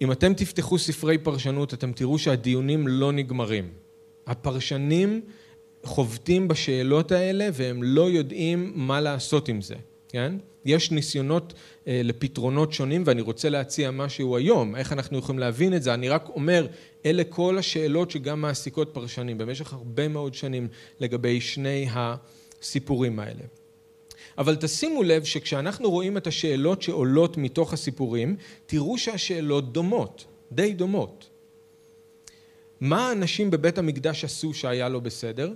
אם 0.00 0.12
אתם 0.12 0.34
תפתחו 0.34 0.78
ספרי 0.78 1.18
פרשנות 1.18 1.74
אתם 1.74 1.92
תראו 1.92 2.18
שהדיונים 2.18 2.88
לא 2.88 3.12
נגמרים. 3.12 3.68
הפרשנים 4.26 5.20
חובטים 5.84 6.48
בשאלות 6.48 7.12
האלה 7.12 7.48
והם 7.52 7.82
לא 7.82 8.10
יודעים 8.10 8.72
מה 8.74 9.00
לעשות 9.00 9.48
עם 9.48 9.60
זה, 9.60 9.74
כן? 10.14 10.36
יש 10.64 10.90
ניסיונות 10.90 11.54
אה, 11.86 12.00
לפתרונות 12.04 12.72
שונים 12.72 13.02
ואני 13.06 13.20
רוצה 13.20 13.48
להציע 13.48 13.90
משהו 13.90 14.36
היום, 14.36 14.76
איך 14.76 14.92
אנחנו 14.92 15.18
יכולים 15.18 15.38
להבין 15.38 15.74
את 15.74 15.82
זה, 15.82 15.94
אני 15.94 16.08
רק 16.08 16.28
אומר, 16.28 16.66
אלה 17.06 17.24
כל 17.24 17.58
השאלות 17.58 18.10
שגם 18.10 18.40
מעסיקות 18.40 18.90
פרשנים 18.92 19.38
במשך 19.38 19.72
הרבה 19.72 20.08
מאוד 20.08 20.34
שנים 20.34 20.68
לגבי 21.00 21.40
שני 21.40 21.86
הסיפורים 21.94 23.18
האלה. 23.18 23.42
אבל 24.38 24.56
תשימו 24.56 25.02
לב 25.02 25.24
שכשאנחנו 25.24 25.90
רואים 25.90 26.16
את 26.16 26.26
השאלות 26.26 26.82
שעולות 26.82 27.36
מתוך 27.36 27.72
הסיפורים, 27.72 28.36
תראו 28.66 28.98
שהשאלות 28.98 29.72
דומות, 29.72 30.24
די 30.52 30.72
דומות. 30.72 31.28
מה 32.80 33.08
האנשים 33.08 33.50
בבית 33.50 33.78
המקדש 33.78 34.24
עשו 34.24 34.54
שהיה 34.54 34.88
לא 34.88 35.00
בסדר? 35.00 35.52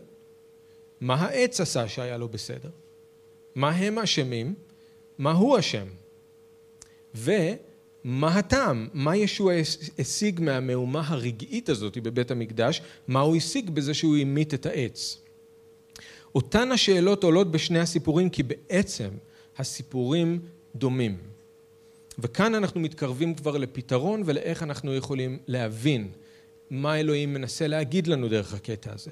מה 1.00 1.14
העץ 1.14 1.60
עשה 1.60 1.88
שהיה 1.88 2.18
לא 2.18 2.26
בסדר? 2.26 2.70
מה 3.54 3.70
הם 3.70 3.98
אשמים? 3.98 4.54
מה 5.18 5.32
הוא 5.32 5.58
אשם? 5.58 5.86
ומה 7.14 8.38
הטעם? 8.38 8.88
מה 8.94 9.16
ישוע 9.16 9.52
השיג 9.98 10.40
מהמהומה 10.40 11.02
הרגעית 11.06 11.68
הזאת 11.68 11.98
בבית 11.98 12.30
המקדש? 12.30 12.82
מה 13.08 13.20
הוא 13.20 13.36
השיג 13.36 13.70
בזה 13.70 13.94
שהוא 13.94 14.16
המית 14.16 14.54
את 14.54 14.66
העץ? 14.66 15.18
אותן 16.34 16.72
השאלות 16.72 17.24
עולות 17.24 17.50
בשני 17.50 17.78
הסיפורים 17.78 18.30
כי 18.30 18.42
בעצם 18.42 19.08
הסיפורים 19.58 20.40
דומים. 20.74 21.18
וכאן 22.18 22.54
אנחנו 22.54 22.80
מתקרבים 22.80 23.34
כבר 23.34 23.56
לפתרון 23.56 24.22
ולאיך 24.26 24.62
אנחנו 24.62 24.94
יכולים 24.94 25.38
להבין 25.46 26.10
מה 26.70 27.00
אלוהים 27.00 27.34
מנסה 27.34 27.66
להגיד 27.66 28.06
לנו 28.06 28.28
דרך 28.28 28.54
הקטע 28.54 28.92
הזה. 28.94 29.10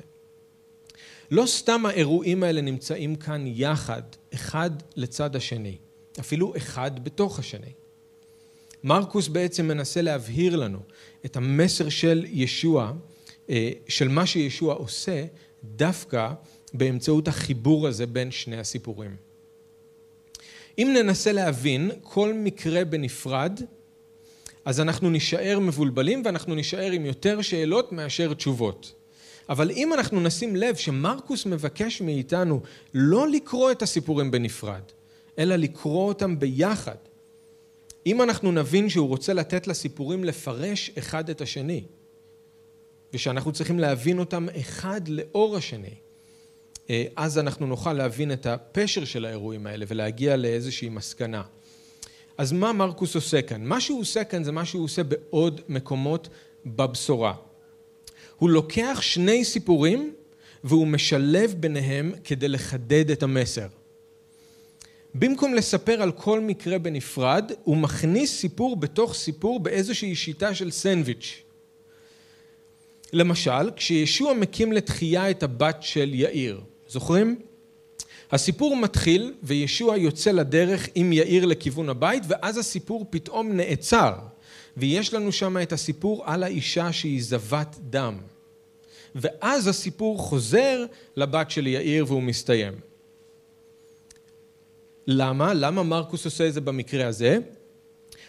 לא 1.31 1.47
סתם 1.47 1.87
האירועים 1.87 2.43
האלה 2.43 2.61
נמצאים 2.61 3.17
כאן 3.17 3.45
יחד, 3.47 4.03
אחד 4.35 4.71
לצד 4.97 5.37
השני, 5.37 5.77
אפילו 6.21 6.57
אחד 6.57 7.05
בתוך 7.05 7.39
השני. 7.39 7.73
מרקוס 8.85 9.29
בעצם 9.29 9.69
מנסה 9.69 10.03
להבהיר 10.03 10.57
לנו 10.57 10.79
את 11.25 11.37
המסר 11.37 11.89
של 11.89 12.25
ישוע, 12.29 12.93
אה, 13.51 13.71
של 13.89 14.09
מה 14.09 14.27
שישוע 14.27 14.75
עושה, 14.75 15.25
דווקא 15.65 16.33
באמצעות 16.75 17.29
החיבור 17.29 17.87
הזה 17.87 18.07
בין 18.07 18.31
שני 18.31 18.57
הסיפורים. 18.57 19.17
אם 20.79 20.95
ננסה 21.03 21.33
להבין 21.33 21.91
כל 22.03 22.33
מקרה 22.35 22.85
בנפרד, 22.85 23.61
אז 24.65 24.81
אנחנו 24.81 25.11
נישאר 25.11 25.59
מבולבלים 25.61 26.23
ואנחנו 26.25 26.55
נישאר 26.55 26.91
עם 26.91 27.07
יותר 27.07 27.43
שאלות 27.43 27.93
מאשר 27.93 28.35
תשובות. 28.35 28.93
אבל 29.49 29.71
אם 29.71 29.95
אנחנו 29.95 30.21
נשים 30.21 30.57
לב 30.57 30.77
שמרקוס 30.77 31.47
מבקש 31.47 32.01
מאיתנו 32.01 32.61
לא 32.95 33.29
לקרוא 33.29 33.71
את 33.71 33.83
הסיפורים 33.83 34.31
בנפרד, 34.31 34.83
אלא 35.39 35.57
לקרוא 35.57 36.09
אותם 36.09 36.39
ביחד, 36.39 36.97
אם 38.07 38.23
אנחנו 38.23 38.53
נבין 38.53 38.89
שהוא 38.89 39.09
רוצה 39.09 39.33
לתת 39.33 39.67
לסיפורים 39.67 40.25
לפרש 40.25 40.91
אחד 40.99 41.31
את 41.31 41.41
השני, 41.41 41.85
ושאנחנו 43.13 43.53
צריכים 43.53 43.79
להבין 43.79 44.19
אותם 44.19 44.47
אחד 44.61 45.09
לאור 45.09 45.57
השני, 45.57 45.95
אה, 46.91 47.05
אז 47.17 47.39
אנחנו 47.39 47.67
נוכל 47.67 47.93
להבין 47.93 48.33
את 48.33 48.47
הפשר 48.47 49.05
של 49.05 49.25
האירועים 49.25 49.67
האלה 49.67 49.85
ולהגיע 49.89 50.37
לאיזושהי 50.37 50.89
מסקנה. 50.89 51.43
אז 52.39 52.53
מה 52.53 52.73
מרקוס 52.73 53.15
עושה 53.15 53.43
כאן? 53.43 53.65
מה 53.65 53.81
שהוא 53.81 54.01
עושה 54.01 54.25
כאן 54.25 54.45
זה 54.45 54.53
מה 54.53 54.65
שהוא 54.65 54.85
עושה 54.85 55.03
בעוד 55.03 55.61
מקומות 55.69 56.29
בבשורה. 56.67 57.35
הוא 58.39 58.51
לוקח 58.51 58.99
שני 59.03 59.45
סיפורים 59.45 60.15
והוא 60.65 60.87
משלב 60.87 61.55
ביניהם 61.61 62.13
כדי 62.25 62.49
לחדד 62.49 63.11
את 63.11 63.23
המסר. 63.23 63.67
במקום 65.15 65.55
לספר 65.55 66.03
על 66.03 66.13
כל 66.13 66.41
מקרה 66.41 66.79
בנפרד, 66.79 67.53
הוא 67.65 67.77
מכניס 67.77 68.41
סיפור 68.41 68.77
בתוך 68.77 69.15
סיפור 69.15 69.61
באיזושהי 69.61 70.15
שיטה 70.15 70.55
של 70.55 70.71
סנדוויץ'. 70.71 71.43
למשל, 73.13 73.71
כשישוע 73.77 74.33
מקים 74.33 74.73
לתחייה 74.73 75.31
את 75.31 75.43
הבת 75.43 75.77
של 75.81 76.15
יאיר, 76.15 76.61
זוכרים? 76.89 77.39
הסיפור 78.33 78.77
מתחיל 78.77 79.35
וישוע 79.43 79.97
יוצא 79.97 80.31
לדרך 80.31 80.89
עם 80.95 81.13
יאיר 81.13 81.45
לכיוון 81.47 81.89
הבית 81.89 82.23
ואז 82.29 82.59
הסיפור 82.59 83.07
פתאום 83.11 83.53
נעצר 83.53 84.13
ויש 84.77 85.15
לנו 85.15 85.33
שם 85.33 85.57
את 85.63 85.73
הסיפור 85.73 86.23
על 86.27 86.43
האישה 86.43 86.93
שהיא 86.93 87.23
זבת 87.23 87.77
דם 87.91 88.19
ואז 89.15 89.67
הסיפור 89.67 90.19
חוזר 90.19 90.85
לבת 91.17 91.51
של 91.51 91.67
יאיר 91.67 92.05
והוא 92.09 92.23
מסתיים. 92.23 92.73
למה? 95.07 95.55
למה 95.55 95.83
מרקוס 95.83 96.25
עושה 96.25 96.49
את 96.49 96.55
זה 96.55 96.61
במקרה 96.61 97.07
הזה? 97.07 97.39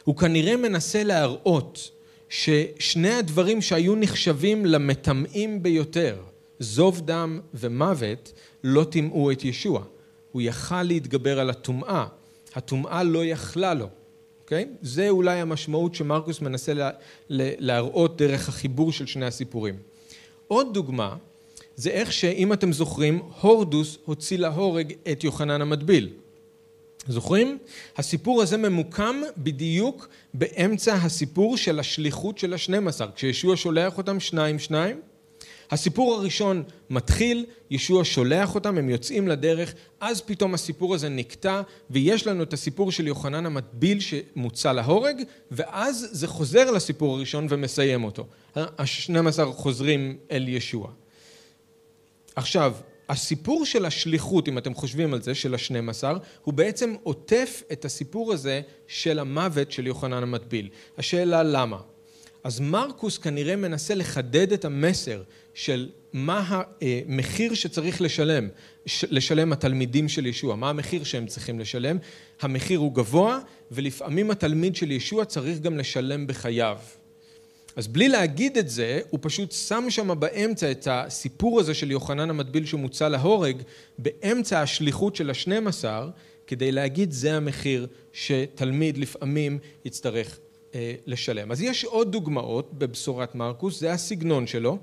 הוא 0.04 0.16
כנראה 0.16 0.58
מנסה 0.58 1.04
להראות 1.04 1.92
ששני 2.30 3.14
הדברים 3.14 3.62
שהיו 3.62 3.96
נחשבים 3.96 4.66
למטמאים 4.66 5.64
ביותר 5.64 6.18
זוב 6.60 7.02
דם 7.06 7.40
ומוות 7.54 8.34
לא 8.64 8.84
טימאו 8.84 9.32
את 9.32 9.46
ישוע. 9.46 9.84
הוא 10.32 10.42
יכל 10.42 10.84
להתגבר 10.84 11.40
על 11.40 11.50
הטומאה, 11.50 12.08
הטומאה 12.56 13.04
לא 13.04 13.26
יכלה 13.26 13.74
לו, 13.74 13.90
אוקיי? 14.48 14.66
זה 14.82 15.10
אולי 15.10 15.40
המשמעות 15.40 15.96
שמרקוס 15.96 16.42
מנסה 16.42 16.74
לה, 16.74 16.90
להראות 17.30 18.18
דרך 18.18 18.50
החיבור 18.50 18.92
של 18.92 19.06
שני 19.06 19.26
הסיפורים. 19.26 19.76
עוד 20.48 20.74
דוגמה 20.74 21.16
זה 21.76 21.90
איך 21.90 22.14
שאם 22.14 22.54
אתם 22.54 22.74
זוכרים, 22.74 23.22
הורדוס 23.42 23.98
הוציא 24.06 24.38
להורג 24.38 24.94
את 25.12 25.24
יוחנן 25.24 25.62
המטביל. 25.62 26.10
זוכרים? 27.08 27.58
הסיפור 27.98 28.42
הזה 28.42 28.58
ממוקם 28.58 29.22
בדיוק 29.38 30.08
באמצע 30.34 30.94
הסיפור 30.94 31.58
של 31.58 31.80
השליחות 31.80 32.38
של 32.38 32.54
השנים 32.54 32.88
עשר, 32.88 33.08
כשישוע 33.16 33.56
שולח 33.58 33.98
אותם 33.98 34.20
שניים 34.20 34.60
שניים 34.60 35.02
הסיפור 35.72 36.14
הראשון 36.14 36.64
מתחיל, 36.90 37.46
ישוע 37.72 38.06
שולח 38.06 38.56
אותם, 38.56 38.78
הם 38.78 38.90
יוצאים 38.90 39.28
לדרך, 39.28 39.74
אז 40.00 40.22
פתאום 40.22 40.54
הסיפור 40.54 40.96
הזה 40.96 41.10
נקטע, 41.10 41.62
ויש 41.90 42.28
לנו 42.28 42.44
את 42.44 42.54
הסיפור 42.54 42.92
של 42.92 43.08
יוחנן 43.08 43.46
המטביל 43.46 44.00
שמוצא 44.00 44.72
להורג, 44.72 45.22
ואז 45.52 46.08
זה 46.12 46.28
חוזר 46.28 46.72
לסיפור 46.72 47.16
הראשון 47.16 47.48
ומסיים 47.50 48.04
אותו. 48.04 48.26
השנים 48.56 49.28
עשר 49.28 49.52
חוזרים 49.52 50.18
אל 50.32 50.48
ישוע. 50.48 50.92
עכשיו, 52.36 52.74
הסיפור 53.10 53.66
של 53.66 53.86
השליחות, 53.86 54.48
אם 54.48 54.58
אתם 54.58 54.74
חושבים 54.74 55.14
על 55.14 55.22
זה, 55.22 55.36
של 55.36 55.56
השנים 55.56 55.90
עשר, 55.90 56.18
הוא 56.44 56.54
בעצם 56.54 56.96
עוטף 57.04 57.64
את 57.72 57.86
הסיפור 57.86 58.34
הזה 58.34 58.62
של 58.88 59.20
המוות 59.20 59.72
של 59.72 59.88
יוחנן 59.88 60.24
המטביל. 60.24 60.70
השאלה 60.98 61.44
למה? 61.44 61.78
אז 62.44 62.60
מרקוס 62.60 63.18
כנראה 63.18 63.56
מנסה 63.56 63.96
לחדד 63.96 64.54
את 64.54 64.66
המסר 64.66 65.24
של 65.58 65.90
מה 66.14 66.64
המחיר 66.82 67.54
שצריך 67.54 68.02
לשלם, 68.02 68.50
לשלם 69.10 69.54
התלמידים 69.54 70.10
של 70.10 70.26
ישוע, 70.26 70.56
מה 70.56 70.70
המחיר 70.70 71.04
שהם 71.04 71.28
צריכים 71.28 71.60
לשלם, 71.60 71.98
המחיר 72.42 72.80
הוא 72.80 72.94
גבוה 72.94 73.40
ולפעמים 73.72 74.32
התלמיד 74.32 74.76
של 74.76 74.92
ישוע 74.92 75.26
צריך 75.26 75.60
גם 75.60 75.78
לשלם 75.78 76.28
בחייו. 76.28 76.78
אז 77.76 77.88
בלי 77.88 78.10
להגיד 78.10 78.58
את 78.58 78.70
זה, 78.70 79.00
הוא 79.10 79.20
פשוט 79.24 79.52
שם 79.52 79.86
שם 79.90 80.20
באמצע 80.20 80.72
את 80.72 80.88
הסיפור 80.92 81.60
הזה 81.60 81.74
של 81.74 81.92
יוחנן 81.92 82.30
המטביל 82.30 82.66
שמוצא 82.66 83.08
להורג, 83.08 83.62
באמצע 83.98 84.62
השליחות 84.62 85.16
של 85.16 85.30
השנים 85.30 85.68
עשר, 85.68 86.10
כדי 86.48 86.72
להגיד 86.72 87.12
זה 87.12 87.34
המחיר 87.34 87.88
שתלמיד 88.14 88.98
לפעמים 88.98 89.60
יצטרך 89.86 90.40
אה, 90.76 90.94
לשלם. 91.06 91.52
אז 91.52 91.62
יש 91.62 91.86
עוד 91.86 92.12
דוגמאות 92.12 92.74
בבשורת 92.74 93.36
מרקוס, 93.36 93.80
זה 93.80 93.92
הסגנון 93.92 94.48
שלו. 94.48 94.78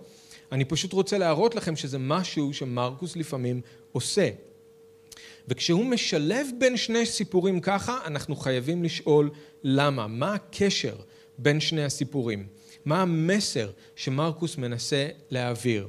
אני 0.52 0.64
פשוט 0.64 0.92
רוצה 0.92 1.18
להראות 1.18 1.54
לכם 1.54 1.76
שזה 1.76 1.98
משהו 1.98 2.54
שמרקוס 2.54 3.16
לפעמים 3.16 3.61
עושה. 3.92 4.30
וכשהוא 5.48 5.85
משלב 5.85 6.46
בין 6.59 6.76
שני 6.76 7.07
סיפורים 7.07 7.61
ככה, 7.61 7.98
אנחנו 8.04 8.37
חייבים 8.37 8.85
לשאול 8.85 9.30
למה, 9.64 10.07
מה 10.07 10.35
הקשר 10.35 10.96
בין 11.38 11.61
שני 11.61 11.85
הסיפורים, 11.85 12.46
מה 12.85 13.02
המסר 13.02 13.70
שמרקוס 13.96 14.59
מנסה 14.59 15.09
להעביר, 15.30 15.88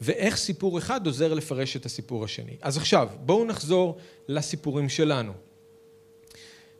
ואיך 0.00 0.36
סיפור 0.36 0.78
אחד 0.78 1.06
עוזר 1.06 1.34
לפרש 1.34 1.76
את 1.76 1.86
הסיפור 1.86 2.24
השני. 2.24 2.56
אז 2.60 2.76
עכשיו, 2.76 3.08
בואו 3.20 3.44
נחזור 3.44 3.96
לסיפורים 4.28 4.88
שלנו. 4.88 5.32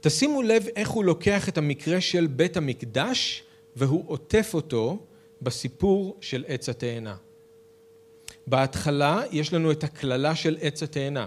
תשימו 0.01 0.42
לב 0.42 0.66
איך 0.77 0.88
הוא 0.88 1.05
לוקח 1.05 1.48
את 1.48 1.59
המקרה 1.59 2.01
של 2.01 2.27
בית 2.27 2.57
המקדש 2.57 3.42
והוא 3.77 4.05
עוטף 4.07 4.51
אותו 4.55 5.07
בסיפור 5.42 6.16
של 6.20 6.44
עץ 6.48 6.68
התאנה. 6.68 7.16
בהתחלה 8.46 9.22
יש 9.31 9.52
לנו 9.52 9.72
את 9.72 9.85
הקללה 9.85 10.35
של 10.35 10.59
עץ 10.61 10.83
התאנה. 10.83 11.26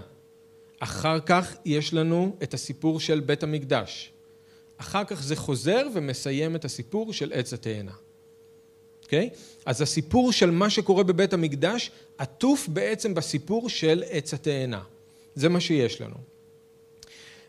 אחר 0.78 1.20
כך 1.20 1.56
יש 1.64 1.94
לנו 1.94 2.36
את 2.42 2.54
הסיפור 2.54 3.00
של 3.00 3.20
בית 3.20 3.42
המקדש. 3.42 4.12
אחר 4.76 5.04
כך 5.04 5.22
זה 5.22 5.36
חוזר 5.36 5.86
ומסיים 5.94 6.56
את 6.56 6.64
הסיפור 6.64 7.12
של 7.12 7.32
עץ 7.32 7.52
התאנה. 7.52 7.92
אוקיי? 9.02 9.30
Okay? 9.32 9.36
אז 9.66 9.82
הסיפור 9.82 10.32
של 10.32 10.50
מה 10.50 10.70
שקורה 10.70 11.04
בבית 11.04 11.32
המקדש 11.32 11.90
עטוף 12.18 12.68
בעצם 12.68 13.14
בסיפור 13.14 13.68
של 13.68 14.04
עץ 14.10 14.34
התאנה. 14.34 14.82
זה 15.34 15.48
מה 15.48 15.60
שיש 15.60 16.00
לנו. 16.00 16.16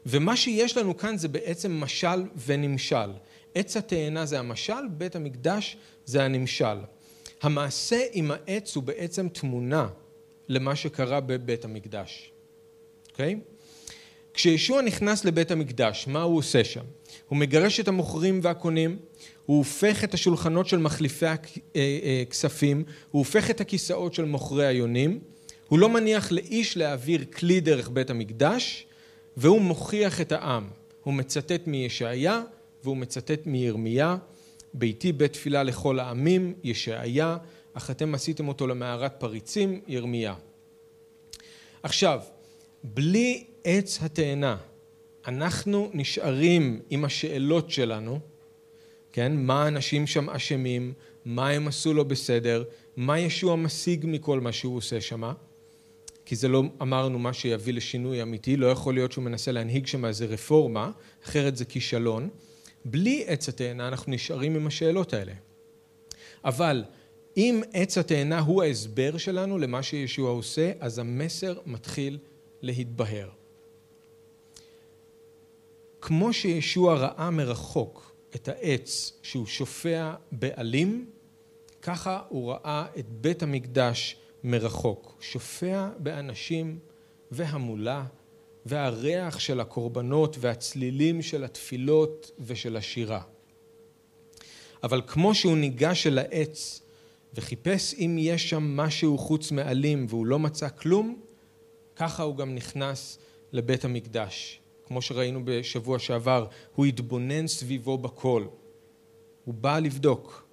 ומה 0.06 0.38
שיש 0.38 0.78
לנו 0.78 0.98
כאן 0.98 1.18
זה 1.18 1.28
בעצם 1.28 1.72
משל 1.72 2.24
ונמשל. 2.46 3.10
עץ 3.58 3.78
התאנה 3.78 4.26
זה 4.26 4.40
המשל, 4.40 4.88
בית 4.90 5.16
המקדש 5.16 5.78
זה 6.06 6.24
הנמשל. 6.24 6.78
המעשה 7.42 8.00
עם 8.14 8.32
העץ 8.32 8.76
הוא 8.76 8.84
בעצם 8.84 9.30
תמונה 9.30 9.88
למה 10.48 10.76
שקרה 10.76 11.20
בבית 11.20 11.66
המקדש. 11.66 12.32
אוקיי? 13.12 13.40
Okay? 13.40 13.58
כשישוע 14.34 14.82
נכנס 14.82 15.26
לבית 15.26 15.52
המקדש, 15.52 16.08
מה 16.08 16.22
הוא 16.22 16.38
עושה 16.38 16.64
שם? 16.64 16.84
הוא 17.28 17.38
מגרש 17.38 17.80
את 17.80 17.88
המוכרים 17.88 18.40
והקונים, 18.44 19.00
הוא 19.46 19.58
הופך 19.58 20.04
את 20.04 20.14
השולחנות 20.14 20.68
של 20.68 20.78
מחליפי 20.78 21.26
הכספים, 21.26 22.84
אה, 22.88 22.94
הוא 23.12 23.20
הופך 23.20 23.50
את 23.50 23.62
הכיסאות 23.62 24.14
של 24.14 24.26
מוכרי 24.26 24.68
היונים, 24.68 25.20
הוא 25.68 25.80
לא 25.80 25.90
מניח 25.90 26.32
לאיש 26.32 26.78
להעביר 26.78 27.26
כלי 27.26 27.60
דרך 27.60 27.90
בית 27.90 28.10
המקדש, 28.10 28.88
והוא 29.38 29.62
מוכיח 29.62 30.22
את 30.22 30.32
העם. 30.32 30.68
הוא 31.04 31.14
מצטט 31.14 31.68
מישעיה 31.68 32.42
והוא 32.88 32.98
מצטט 32.98 33.46
מירמיה, 33.46 34.18
ביתי 34.74 35.12
בית 35.12 35.34
תפילה 35.34 35.64
לכל 35.64 36.00
העמים, 36.00 36.54
ישעיה, 36.64 37.38
אך 37.74 37.92
אתם 37.92 38.14
עשיתם 38.16 38.48
אותו 38.48 38.68
למערת 38.68 39.14
פריצים, 39.20 39.82
ירמיה. 39.88 40.34
עכשיו, 41.84 42.20
בלי 42.84 43.44
עץ 43.64 44.00
התאנה, 44.02 44.58
אנחנו 45.28 45.90
נשארים 45.94 46.82
עם 46.90 47.06
השאלות 47.06 47.72
שלנו, 47.72 48.20
כן? 49.12 49.34
מה 49.36 49.64
האנשים 49.64 50.08
שם 50.08 50.30
אשמים, 50.30 50.94
מה 51.26 51.50
הם 51.50 51.68
עשו 51.68 51.94
לא 51.94 52.04
בסדר, 52.04 52.64
מה 52.98 53.20
ישוע 53.20 53.56
משיג 53.56 54.06
מכל 54.08 54.40
מה 54.40 54.52
שהוא 54.52 54.78
עושה 54.78 55.02
שמה, 55.02 55.34
כי 56.26 56.36
זה 56.36 56.48
לא 56.48 56.64
אמרנו 56.82 57.20
מה 57.20 57.34
שיביא 57.34 57.74
לשינוי 57.74 58.22
אמיתי, 58.22 58.58
לא 58.58 58.68
יכול 58.68 58.94
להיות 58.94 59.12
שהוא 59.12 59.24
מנסה 59.24 59.52
להנהיג 59.52 59.88
שם 59.88 60.06
איזה 60.06 60.26
רפורמה, 60.26 60.92
אחרת 61.26 61.58
זה 61.58 61.66
כישלון. 61.66 62.30
בלי 62.92 63.24
עץ 63.28 63.50
התאנה 63.50 63.88
אנחנו 63.88 64.12
נשארים 64.12 64.56
עם 64.56 64.68
השאלות 64.68 65.14
האלה. 65.14 65.34
אבל 66.46 66.84
אם 67.38 67.62
עץ 67.74 67.98
התאנה 67.98 68.40
הוא 68.40 68.64
ההסבר 68.64 69.18
שלנו 69.18 69.58
למה 69.58 69.84
שישוע 69.84 70.30
עושה, 70.32 70.72
אז 70.80 71.00
המסר 71.00 71.60
מתחיל 71.66 72.18
להתבהר. 72.62 73.30
כמו 76.02 76.34
שישוע 76.34 76.96
ראה 76.96 77.30
מרחוק 77.30 78.16
את 78.36 78.48
העץ 78.48 79.20
שהוא 79.24 79.46
שופע 79.46 80.14
בעלים, 80.32 81.10
ככה 81.82 82.22
הוא 82.30 82.52
ראה 82.52 82.86
את 83.00 83.10
בית 83.10 83.44
המקדש 83.44 84.18
מרחוק, 84.44 85.18
שופע 85.22 85.90
באנשים 85.98 86.80
והמולה 87.32 88.06
והריח 88.68 89.40
של 89.40 89.60
הקורבנות 89.60 90.38
והצלילים 90.40 91.22
של 91.22 91.44
התפילות 91.44 92.32
ושל 92.40 92.78
השירה. 92.78 93.22
אבל 94.84 95.02
כמו 95.08 95.36
שהוא 95.36 95.58
ניגש 95.58 96.08
אל 96.08 96.18
העץ 96.18 96.82
וחיפש 97.34 97.94
אם 97.94 98.16
יש 98.20 98.50
שם 98.50 98.64
משהו 98.64 99.18
חוץ 99.18 99.52
מעלים 99.52 100.06
והוא 100.10 100.26
לא 100.26 100.40
מצא 100.40 100.70
כלום, 100.70 101.20
ככה 101.96 102.24
הוא 102.24 102.36
גם 102.36 102.56
נכנס 102.56 103.18
לבית 103.52 103.86
המקדש. 103.86 104.60
כמו 104.86 105.02
שראינו 105.02 105.42
בשבוע 105.46 106.00
שעבר, 106.00 106.48
הוא 106.76 106.86
התבונן 106.86 107.48
סביבו 107.48 107.98
בכל. 107.98 108.46
הוא 109.46 109.54
בא 109.54 109.80
לבדוק. 109.80 110.48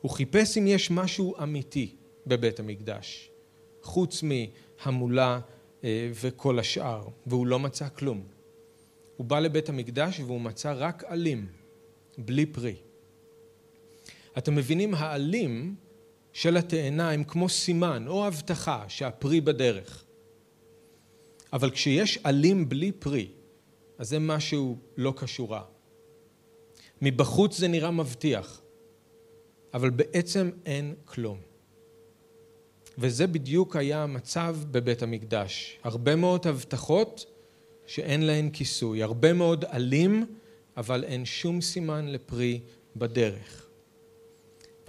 הוא 0.00 0.10
חיפש 0.10 0.58
אם 0.58 0.66
יש 0.66 0.90
משהו 0.90 1.34
אמיתי 1.42 1.94
בבית 2.26 2.60
המקדש, 2.60 3.30
חוץ 3.82 4.22
מהמולה 4.22 5.40
וכל 6.14 6.58
השאר, 6.58 7.08
והוא 7.26 7.46
לא 7.46 7.58
מצא 7.58 7.88
כלום. 7.88 8.26
הוא 9.16 9.26
בא 9.26 9.40
לבית 9.40 9.68
המקדש 9.68 10.20
והוא 10.20 10.40
מצא 10.40 10.74
רק 10.76 11.04
עלים, 11.06 11.46
בלי 12.18 12.46
פרי. 12.46 12.76
אתם 14.38 14.54
מבינים, 14.54 14.94
העלים 14.94 15.74
של 16.32 16.56
התאנה 16.56 17.10
הם 17.10 17.24
כמו 17.24 17.48
סימן 17.48 18.04
או 18.08 18.26
הבטחה 18.26 18.84
שהפרי 18.88 19.40
בדרך. 19.40 20.04
אבל 21.52 21.70
כשיש 21.70 22.18
עלים 22.24 22.68
בלי 22.68 22.92
פרי, 22.92 23.28
אז 23.98 24.08
זה 24.08 24.18
משהו 24.18 24.78
לא 24.96 25.14
כשורה. 25.16 25.64
מבחוץ 27.02 27.58
זה 27.58 27.68
נראה 27.68 27.90
מבטיח, 27.90 28.62
אבל 29.74 29.90
בעצם 29.90 30.50
אין 30.66 30.94
כלום. 31.04 31.38
וזה 32.98 33.26
בדיוק 33.26 33.76
היה 33.76 34.02
המצב 34.02 34.56
בבית 34.70 35.02
המקדש. 35.02 35.78
הרבה 35.84 36.16
מאוד 36.16 36.46
הבטחות 36.46 37.26
שאין 37.86 38.22
להן 38.26 38.50
כיסוי, 38.52 39.02
הרבה 39.02 39.32
מאוד 39.32 39.64
עלים, 39.68 40.26
אבל 40.76 41.04
אין 41.04 41.24
שום 41.24 41.60
סימן 41.60 42.06
לפרי 42.08 42.60
בדרך. 42.96 43.66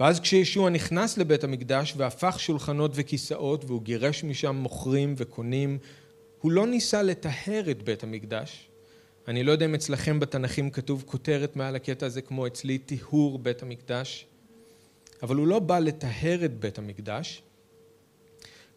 ואז 0.00 0.20
כשישוע 0.20 0.70
נכנס 0.70 1.18
לבית 1.18 1.44
המקדש 1.44 1.94
והפך 1.96 2.40
שולחנות 2.40 2.90
וכיסאות 2.94 3.64
והוא 3.64 3.82
גירש 3.82 4.24
משם 4.24 4.56
מוכרים 4.56 5.14
וקונים, 5.16 5.78
הוא 6.40 6.52
לא 6.52 6.66
ניסה 6.66 7.02
לטהר 7.02 7.70
את 7.70 7.82
בית 7.82 8.02
המקדש. 8.02 8.68
אני 9.28 9.42
לא 9.42 9.52
יודע 9.52 9.66
אם 9.66 9.74
אצלכם 9.74 10.20
בתנ"כים 10.20 10.70
כתוב 10.70 11.04
כותרת 11.06 11.56
מעל 11.56 11.76
הקטע 11.76 12.06
הזה 12.06 12.22
כמו 12.22 12.46
אצלי 12.46 12.78
טיהור 12.78 13.38
בית 13.38 13.62
המקדש, 13.62 14.26
אבל 15.22 15.36
הוא 15.36 15.46
לא 15.46 15.58
בא 15.58 15.78
לטהר 15.78 16.44
את 16.44 16.60
בית 16.60 16.78
המקדש, 16.78 17.42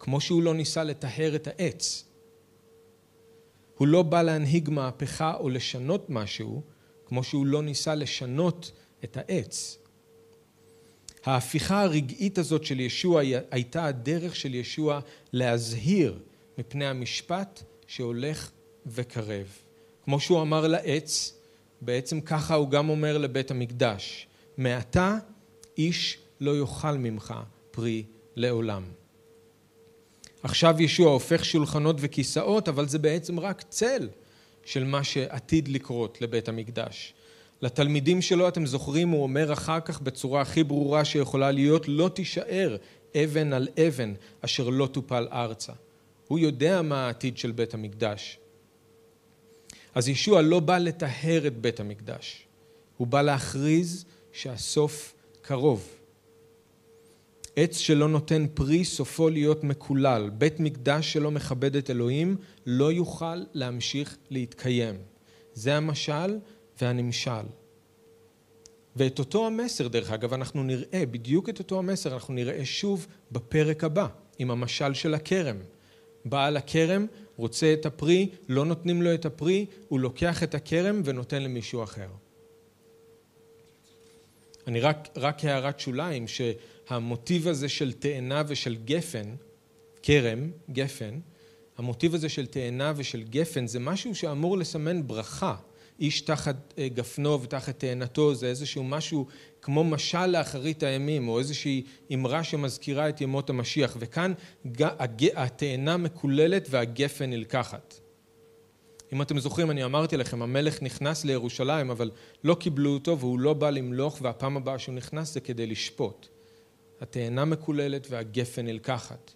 כמו 0.01 0.21
שהוא 0.21 0.43
לא 0.43 0.53
ניסה 0.53 0.83
לטהר 0.83 1.35
את 1.35 1.47
העץ. 1.47 2.05
הוא 3.77 3.87
לא 3.87 4.03
בא 4.03 4.21
להנהיג 4.21 4.69
מהפכה 4.69 5.33
או 5.39 5.49
לשנות 5.49 6.09
משהו, 6.09 6.61
כמו 7.05 7.23
שהוא 7.23 7.45
לא 7.45 7.63
ניסה 7.63 7.95
לשנות 7.95 8.71
את 9.03 9.17
העץ. 9.17 9.77
ההפיכה 11.25 11.81
הרגעית 11.81 12.37
הזאת 12.37 12.63
של 12.63 12.79
ישוע 12.79 13.21
הייתה 13.51 13.85
הדרך 13.85 14.35
של 14.35 14.55
ישוע 14.55 14.99
להזהיר 15.33 16.19
מפני 16.57 16.85
המשפט 16.85 17.63
שהולך 17.87 18.51
וקרב. 18.85 19.47
כמו 20.03 20.19
שהוא 20.19 20.41
אמר 20.41 20.67
לעץ, 20.67 21.39
בעצם 21.81 22.21
ככה 22.21 22.55
הוא 22.55 22.69
גם 22.69 22.89
אומר 22.89 23.17
לבית 23.17 23.51
המקדש, 23.51 24.27
מעתה 24.57 25.17
איש 25.77 26.17
לא 26.39 26.57
יאכל 26.57 26.97
ממך 26.97 27.33
פרי 27.71 28.03
לעולם. 28.35 29.00
עכשיו 30.43 30.81
ישוע 30.81 31.11
הופך 31.11 31.45
שולחנות 31.45 31.95
וכיסאות, 31.99 32.69
אבל 32.69 32.87
זה 32.87 32.99
בעצם 32.99 33.39
רק 33.39 33.63
צל 33.69 34.09
של 34.65 34.83
מה 34.83 35.03
שעתיד 35.03 35.67
לקרות 35.67 36.21
לבית 36.21 36.49
המקדש. 36.49 37.13
לתלמידים 37.61 38.21
שלו, 38.21 38.47
אתם 38.47 38.65
זוכרים, 38.65 39.09
הוא 39.09 39.23
אומר 39.23 39.53
אחר 39.53 39.79
כך 39.79 40.01
בצורה 40.01 40.41
הכי 40.41 40.63
ברורה 40.63 41.05
שיכולה 41.05 41.51
להיות, 41.51 41.87
לא 41.87 42.09
תישאר 42.09 42.75
אבן 43.15 43.53
על 43.53 43.67
אבן 43.87 44.13
אשר 44.41 44.69
לא 44.69 44.87
תופל 44.87 45.27
ארצה. 45.31 45.73
הוא 46.27 46.39
יודע 46.39 46.81
מה 46.81 47.05
העתיד 47.05 47.37
של 47.37 47.51
בית 47.51 47.73
המקדש. 47.73 48.37
אז 49.95 50.09
ישוע 50.09 50.41
לא 50.41 50.59
בא 50.59 50.77
לטהר 50.77 51.47
את 51.47 51.57
בית 51.57 51.79
המקדש, 51.79 52.47
הוא 52.97 53.07
בא 53.07 53.21
להכריז 53.21 54.05
שהסוף 54.31 55.13
קרוב. 55.41 56.00
עץ 57.63 57.77
שלא 57.77 58.07
נותן 58.07 58.45
פרי 58.53 58.85
סופו 58.85 59.29
להיות 59.29 59.63
מקולל. 59.63 60.29
בית 60.37 60.59
מקדש 60.59 61.13
שלא 61.13 61.31
מכבד 61.31 61.75
את 61.75 61.89
אלוהים 61.89 62.35
לא 62.65 62.91
יוכל 62.91 63.43
להמשיך 63.53 64.17
להתקיים. 64.29 64.95
זה 65.53 65.77
המשל 65.77 66.37
והנמשל. 66.81 67.45
ואת 68.95 69.19
אותו 69.19 69.47
המסר, 69.47 69.87
דרך 69.87 70.11
אגב, 70.11 70.33
אנחנו 70.33 70.63
נראה, 70.63 71.03
בדיוק 71.11 71.49
את 71.49 71.59
אותו 71.59 71.79
המסר, 71.79 72.13
אנחנו 72.13 72.33
נראה 72.33 72.65
שוב 72.65 73.07
בפרק 73.31 73.83
הבא, 73.83 74.07
עם 74.39 74.51
המשל 74.51 74.93
של 74.93 75.13
הכרם. 75.13 75.57
בעל 76.25 76.57
הכרם 76.57 77.05
רוצה 77.37 77.73
את 77.73 77.85
הפרי, 77.85 78.29
לא 78.49 78.65
נותנים 78.65 79.01
לו 79.01 79.13
את 79.13 79.25
הפרי, 79.25 79.65
הוא 79.87 79.99
לוקח 79.99 80.43
את 80.43 80.55
הכרם 80.55 81.01
ונותן 81.05 81.43
למישהו 81.43 81.83
אחר. 81.83 82.07
אני 84.67 84.79
רק, 84.79 85.09
רק 85.17 85.45
הערת 85.45 85.79
שוליים, 85.79 86.27
שהמוטיב 86.91 87.47
הזה 87.47 87.69
של 87.69 87.93
תאנה 87.93 88.43
ושל 88.47 88.75
גפן, 88.85 89.35
כרם, 90.03 90.51
גפן, 90.69 91.19
המוטיב 91.77 92.15
הזה 92.15 92.29
של 92.29 92.45
תאנה 92.45 92.93
ושל 92.95 93.23
גפן 93.23 93.67
זה 93.67 93.79
משהו 93.79 94.15
שאמור 94.15 94.57
לסמן 94.57 95.07
ברכה. 95.07 95.55
איש 95.99 96.21
תחת 96.21 96.73
אה, 96.77 96.87
גפנו 96.87 97.41
ותחת 97.41 97.79
תאנתו 97.79 98.35
זה 98.35 98.47
איזשהו 98.47 98.83
משהו 98.83 99.27
כמו 99.61 99.83
משל 99.83 100.25
לאחרית 100.25 100.83
הימים 100.83 101.27
או 101.27 101.39
איזושהי 101.39 101.83
אמרה 102.13 102.43
שמזכירה 102.43 103.09
את 103.09 103.21
ימות 103.21 103.49
המשיח 103.49 103.97
וכאן 103.99 104.33
התאנה 105.35 105.97
מקוללת 105.97 106.67
והגפן 106.69 107.29
נלקחת. 107.29 107.99
אם 109.13 109.21
אתם 109.21 109.39
זוכרים 109.39 109.71
אני 109.71 109.83
אמרתי 109.83 110.17
לכם 110.17 110.41
המלך 110.41 110.81
נכנס 110.81 111.25
לירושלים 111.25 111.89
אבל 111.89 112.11
לא 112.43 112.55
קיבלו 112.55 112.93
אותו 112.93 113.19
והוא 113.19 113.39
לא 113.39 113.53
בא 113.53 113.69
למלוך 113.69 114.17
והפעם 114.21 114.57
הבאה 114.57 114.79
שהוא 114.79 114.95
נכנס 114.95 115.33
זה 115.33 115.39
כדי 115.39 115.67
לשפוט. 115.67 116.40
התאנה 117.01 117.45
מקוללת 117.45 118.07
והגפן 118.09 118.65
נלקחת. 118.65 119.31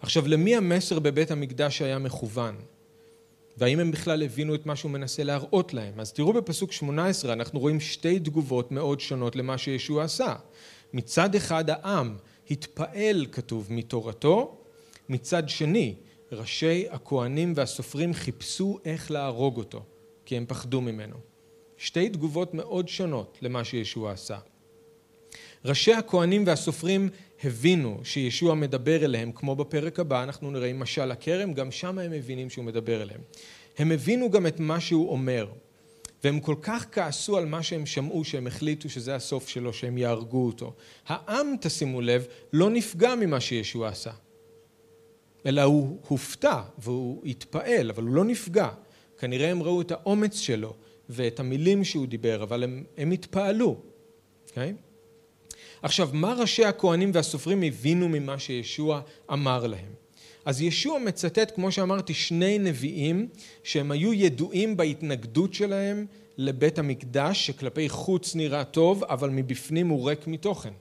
עכשיו 0.00 0.28
למי 0.28 0.56
המסר 0.56 0.98
בבית 0.98 1.30
המקדש 1.30 1.82
היה 1.82 1.98
מכוון? 1.98 2.56
והאם 3.56 3.78
הם 3.78 3.90
בכלל 3.90 4.22
הבינו 4.22 4.54
את 4.54 4.66
מה 4.66 4.76
שהוא 4.76 4.90
מנסה 4.90 5.24
להראות 5.24 5.74
להם? 5.74 6.00
אז 6.00 6.12
תראו 6.12 6.32
בפסוק 6.32 6.72
18 6.72 7.32
אנחנו 7.32 7.60
רואים 7.60 7.80
שתי 7.80 8.18
תגובות 8.18 8.72
מאוד 8.72 9.00
שונות 9.00 9.36
למה 9.36 9.58
שישוע 9.58 10.04
עשה. 10.04 10.34
מצד 10.92 11.34
אחד 11.34 11.70
העם 11.70 12.16
התפעל 12.50 13.26
כתוב 13.32 13.66
מתורתו, 13.70 14.58
מצד 15.08 15.48
שני 15.48 15.94
ראשי 16.32 16.86
הכהנים 16.90 17.52
והסופרים 17.56 18.14
חיפשו 18.14 18.78
איך 18.84 19.10
להרוג 19.10 19.56
אותו 19.56 19.82
כי 20.24 20.36
הם 20.36 20.44
פחדו 20.48 20.80
ממנו. 20.80 21.16
שתי 21.76 22.08
תגובות 22.08 22.54
מאוד 22.54 22.88
שונות 22.88 23.38
למה 23.42 23.64
שישוע 23.64 24.12
עשה. 24.12 24.38
ראשי 25.64 25.92
הכהנים 25.92 26.44
והסופרים 26.46 27.08
הבינו 27.44 28.00
שישוע 28.04 28.54
מדבר 28.54 29.04
אליהם, 29.04 29.32
כמו 29.32 29.56
בפרק 29.56 30.00
הבא, 30.00 30.22
אנחנו 30.22 30.50
נראה 30.50 30.68
עם 30.68 30.80
משל 30.80 31.10
הכרם, 31.10 31.52
גם 31.52 31.70
שם 31.70 31.98
הם 31.98 32.10
מבינים 32.10 32.50
שהוא 32.50 32.64
מדבר 32.64 33.02
אליהם. 33.02 33.20
הם 33.78 33.92
הבינו 33.92 34.30
גם 34.30 34.46
את 34.46 34.60
מה 34.60 34.80
שהוא 34.80 35.10
אומר, 35.10 35.46
והם 36.24 36.40
כל 36.40 36.54
כך 36.62 36.86
כעסו 36.92 37.36
על 37.36 37.46
מה 37.46 37.62
שהם 37.62 37.86
שמעו, 37.86 38.24
שהם 38.24 38.46
החליטו 38.46 38.88
שזה 38.88 39.14
הסוף 39.14 39.48
שלו, 39.48 39.72
שהם 39.72 39.98
יהרגו 39.98 40.46
אותו. 40.46 40.74
העם, 41.06 41.54
תשימו 41.60 42.00
לב, 42.00 42.26
לא 42.52 42.70
נפגע 42.70 43.14
ממה 43.14 43.40
שישוע 43.40 43.88
עשה, 43.88 44.12
אלא 45.46 45.62
הוא 45.62 45.98
הופתע 46.08 46.62
והוא 46.78 47.26
התפעל, 47.26 47.90
אבל 47.90 48.02
הוא 48.02 48.14
לא 48.14 48.24
נפגע. 48.24 48.68
כנראה 49.18 49.50
הם 49.50 49.62
ראו 49.62 49.80
את 49.80 49.90
האומץ 49.90 50.38
שלו 50.38 50.74
ואת 51.08 51.40
המילים 51.40 51.84
שהוא 51.84 52.06
דיבר, 52.06 52.42
אבל 52.42 52.64
הם, 52.64 52.84
הם 52.96 53.10
התפעלו. 53.10 53.80
Okay? 54.46 54.89
עכשיו, 55.82 56.10
מה 56.12 56.34
ראשי 56.34 56.64
הכהנים 56.64 57.10
והסופרים 57.14 57.62
הבינו 57.62 58.08
ממה 58.08 58.38
שישוע 58.38 59.00
אמר 59.32 59.66
להם? 59.66 59.92
אז 60.44 60.62
ישוע 60.62 60.98
מצטט, 60.98 61.52
כמו 61.54 61.72
שאמרתי, 61.72 62.14
שני 62.14 62.58
נביאים 62.58 63.28
שהם 63.64 63.90
היו 63.90 64.12
ידועים 64.12 64.76
בהתנגדות 64.76 65.54
שלהם 65.54 66.06
לבית 66.36 66.78
המקדש, 66.78 67.46
שכלפי 67.46 67.88
חוץ 67.88 68.34
נראה 68.34 68.64
טוב, 68.64 69.04
אבל 69.04 69.30
מבפנים 69.30 69.88
הוא 69.88 70.08
ריק 70.08 70.26
מתוכן. 70.26 70.72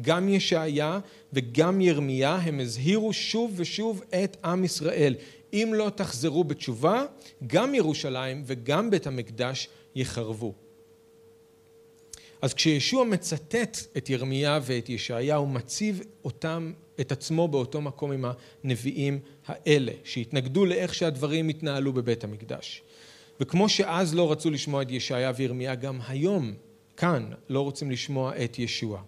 גם 0.00 0.28
ישעיה 0.28 0.98
וגם 1.32 1.80
ירמיה 1.80 2.34
הם 2.34 2.60
הזהירו 2.60 3.12
שוב 3.12 3.52
ושוב 3.56 4.02
את 4.24 4.36
עם 4.44 4.64
ישראל. 4.64 5.14
אם 5.52 5.70
לא 5.74 5.90
תחזרו 5.94 6.44
בתשובה, 6.44 7.04
גם 7.46 7.74
ירושלים 7.74 8.42
וגם 8.46 8.90
בית 8.90 9.06
המקדש 9.06 9.68
יחרבו. 9.94 10.65
אז 12.42 12.54
כשישוע 12.54 13.04
מצטט 13.04 13.78
את 13.96 14.10
ירמיה 14.10 14.60
ואת 14.62 14.88
ישעיה 14.88 15.36
הוא 15.36 15.48
מציב 15.48 16.00
אותם, 16.24 16.72
את 17.00 17.12
עצמו 17.12 17.48
באותו 17.48 17.80
מקום 17.80 18.12
עם 18.12 18.24
הנביאים 18.64 19.18
האלה 19.46 19.92
שהתנגדו 20.04 20.64
לאיך 20.64 20.94
שהדברים 20.94 21.48
התנהלו 21.48 21.92
בבית 21.92 22.24
המקדש. 22.24 22.82
וכמו 23.40 23.68
שאז 23.68 24.14
לא 24.14 24.32
רצו 24.32 24.50
לשמוע 24.50 24.82
את 24.82 24.90
ישעיה 24.90 25.32
וירמיה 25.36 25.74
גם 25.74 25.98
היום 26.08 26.54
כאן 26.96 27.30
לא 27.48 27.60
רוצים 27.60 27.90
לשמוע 27.90 28.44
את 28.44 28.58
ישוע. 28.58 29.02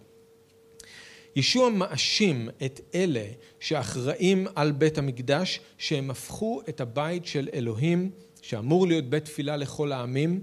ישוע 1.35 1.69
מאשים 1.69 2.49
את 2.65 2.81
אלה 2.95 3.25
שאחראים 3.59 4.47
על 4.55 4.71
בית 4.71 4.97
המקדש 4.97 5.59
שהם 5.77 6.11
הפכו 6.11 6.61
את 6.69 6.81
הבית 6.81 7.25
של 7.25 7.49
אלוהים 7.53 8.11
שאמור 8.41 8.87
להיות 8.87 9.05
בית 9.05 9.25
תפילה 9.25 9.57
לכל 9.57 9.91
העמים 9.91 10.41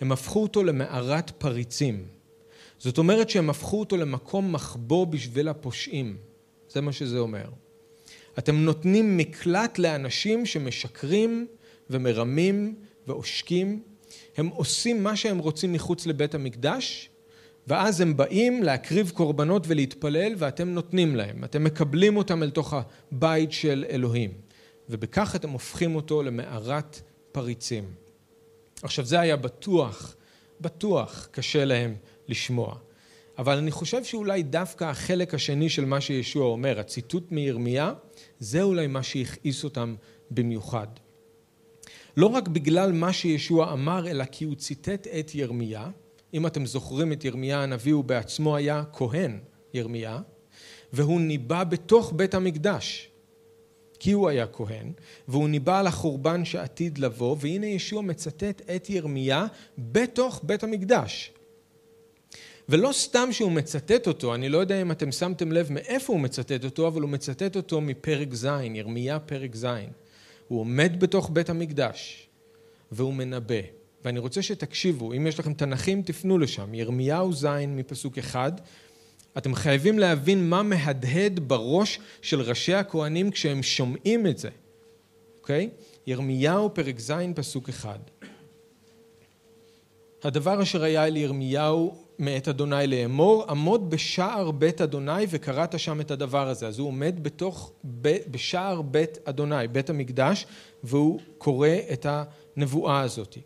הם 0.00 0.12
הפכו 0.12 0.42
אותו 0.42 0.64
למערת 0.64 1.30
פריצים 1.30 2.06
זאת 2.82 2.98
אומרת 2.98 3.30
שהם 3.30 3.50
הפכו 3.50 3.80
אותו 3.80 3.96
למקום 3.96 4.52
מחבוא 4.52 5.06
בשביל 5.06 5.48
הפושעים. 5.48 6.16
זה 6.68 6.80
מה 6.80 6.92
שזה 6.92 7.18
אומר. 7.18 7.44
אתם 8.38 8.56
נותנים 8.56 9.16
מקלט 9.16 9.78
לאנשים 9.78 10.46
שמשקרים 10.46 11.46
ומרמים 11.90 12.74
ועושקים. 13.06 13.82
הם 14.36 14.46
עושים 14.46 15.02
מה 15.02 15.16
שהם 15.16 15.38
רוצים 15.38 15.72
מחוץ 15.72 16.06
לבית 16.06 16.34
המקדש, 16.34 17.10
ואז 17.66 18.00
הם 18.00 18.16
באים 18.16 18.62
להקריב 18.62 19.10
קורבנות 19.14 19.64
ולהתפלל 19.66 20.32
ואתם 20.38 20.68
נותנים 20.68 21.16
להם. 21.16 21.44
אתם 21.44 21.64
מקבלים 21.64 22.16
אותם 22.16 22.42
אל 22.42 22.50
תוך 22.50 22.74
הבית 23.12 23.52
של 23.52 23.84
אלוהים. 23.90 24.30
ובכך 24.88 25.36
אתם 25.36 25.50
הופכים 25.50 25.96
אותו 25.96 26.22
למערת 26.22 27.00
פריצים. 27.32 27.84
עכשיו 28.82 29.04
זה 29.04 29.20
היה 29.20 29.36
בטוח, 29.36 30.16
בטוח 30.60 31.28
קשה 31.30 31.64
להם 31.64 31.94
לשמוע. 32.28 32.76
אבל 33.38 33.58
אני 33.58 33.70
חושב 33.70 34.04
שאולי 34.04 34.42
דווקא 34.42 34.84
החלק 34.84 35.34
השני 35.34 35.68
של 35.68 35.84
מה 35.84 36.00
שישוע 36.00 36.46
אומר, 36.46 36.80
הציטוט 36.80 37.32
מירמיה, 37.32 37.92
זה 38.38 38.62
אולי 38.62 38.86
מה 38.86 39.02
שהכעיס 39.02 39.64
אותם 39.64 39.94
במיוחד. 40.30 40.86
לא 42.16 42.26
רק 42.26 42.48
בגלל 42.48 42.92
מה 42.92 43.12
שישוע 43.12 43.72
אמר, 43.72 44.08
אלא 44.10 44.24
כי 44.24 44.44
הוא 44.44 44.54
ציטט 44.54 45.06
את 45.06 45.34
ירמיה. 45.34 45.90
אם 46.34 46.46
אתם 46.46 46.66
זוכרים 46.66 47.12
את 47.12 47.24
ירמיה 47.24 47.62
הנביא, 47.62 47.92
הוא 47.92 48.04
בעצמו 48.04 48.56
היה 48.56 48.84
כהן, 48.92 49.38
ירמיה, 49.74 50.18
והוא 50.92 51.20
ניבא 51.20 51.64
בתוך 51.64 52.12
בית 52.16 52.34
המקדש. 52.34 53.08
כי 53.98 54.12
הוא 54.12 54.28
היה 54.28 54.46
כהן, 54.46 54.92
והוא 55.28 55.48
ניבא 55.48 55.80
על 55.80 55.86
החורבן 55.86 56.44
שעתיד 56.44 56.98
לבוא, 56.98 57.36
והנה 57.40 57.66
ישוע 57.66 58.02
מצטט 58.02 58.62
את 58.76 58.90
ירמיה 58.90 59.46
בתוך 59.78 60.40
בית 60.44 60.62
המקדש. 60.62 61.32
ולא 62.68 62.90
סתם 62.92 63.28
שהוא 63.32 63.52
מצטט 63.52 64.06
אותו, 64.06 64.34
אני 64.34 64.48
לא 64.48 64.58
יודע 64.58 64.82
אם 64.82 64.90
אתם 64.90 65.12
שמתם 65.12 65.52
לב 65.52 65.72
מאיפה 65.72 66.12
הוא 66.12 66.20
מצטט 66.20 66.64
אותו, 66.64 66.88
אבל 66.88 67.02
הוא 67.02 67.10
מצטט 67.10 67.56
אותו 67.56 67.80
מפרק 67.80 68.34
ז', 68.34 68.48
ירמיה 68.74 69.18
פרק 69.18 69.56
ז'. 69.56 69.66
הוא 70.48 70.60
עומד 70.60 71.00
בתוך 71.00 71.30
בית 71.32 71.50
המקדש 71.50 72.28
והוא 72.92 73.14
מנבא. 73.14 73.54
ואני 74.04 74.18
רוצה 74.18 74.42
שתקשיבו, 74.42 75.12
אם 75.12 75.26
יש 75.26 75.38
לכם 75.38 75.54
תנכים 75.54 76.02
תפנו 76.02 76.38
לשם, 76.38 76.74
ירמיהו 76.74 77.32
ז' 77.32 77.46
מפסוק 77.68 78.18
אחד, 78.18 78.52
אתם 79.38 79.54
חייבים 79.54 79.98
להבין 79.98 80.48
מה 80.48 80.62
מהדהד 80.62 81.40
בראש 81.48 81.98
של 82.22 82.40
ראשי 82.40 82.74
הכהנים 82.74 83.30
כשהם 83.30 83.62
שומעים 83.62 84.26
את 84.26 84.38
זה, 84.38 84.50
אוקיי? 85.40 85.70
ירמיהו 86.06 86.74
פרק 86.74 87.00
ז' 87.00 87.12
פסוק 87.34 87.68
אחד. 87.68 87.98
הדבר 90.22 90.62
אשר 90.62 90.82
היה 90.82 91.06
אל 91.06 91.16
ירמיהו 91.16 92.01
מאת 92.18 92.48
אדוני 92.48 92.86
לאמור, 92.86 93.44
עמוד 93.48 93.90
בשער 93.90 94.50
בית 94.50 94.80
אדוני 94.80 95.26
וקראת 95.30 95.78
שם 95.78 96.00
את 96.00 96.10
הדבר 96.10 96.48
הזה. 96.48 96.66
אז 96.66 96.78
הוא 96.78 96.88
עומד 96.88 97.22
בתוך, 97.22 97.72
בשער 98.02 98.82
בית 98.82 99.18
אדוני, 99.24 99.68
בית 99.68 99.90
המקדש, 99.90 100.46
והוא 100.84 101.20
קורא 101.38 101.68
את 101.92 102.06
הנבואה 102.08 103.00
הזאת. 103.00 103.38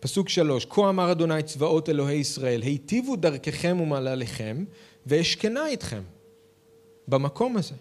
פסוק 0.00 0.28
שלוש, 0.28 0.66
כה 0.70 0.88
אמר 0.88 1.12
אדוני 1.12 1.42
צבאות 1.42 1.88
אלוהי 1.88 2.16
ישראל, 2.18 2.62
היטיבו 2.62 3.16
דרככם 3.16 3.78
ומעלליכם, 3.80 4.64
ואשכנה 5.06 5.66
איתכם 5.66 6.02
במקום 7.08 7.56
הזה. 7.56 7.74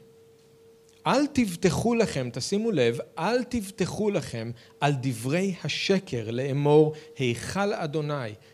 אל 1.08 1.28
תבטחו 1.34 1.96
לכם, 1.96 2.30
תשימו 2.34 2.72
לב, 2.72 2.98
אל 3.18 3.44
תבטחו 3.44 4.10
לכם 4.10 4.52
על 4.80 4.94
דברי 5.02 5.56
השקר 5.64 6.32
לאמור 6.32 6.94
היכל 7.18 7.74
אדוני, 7.74 8.14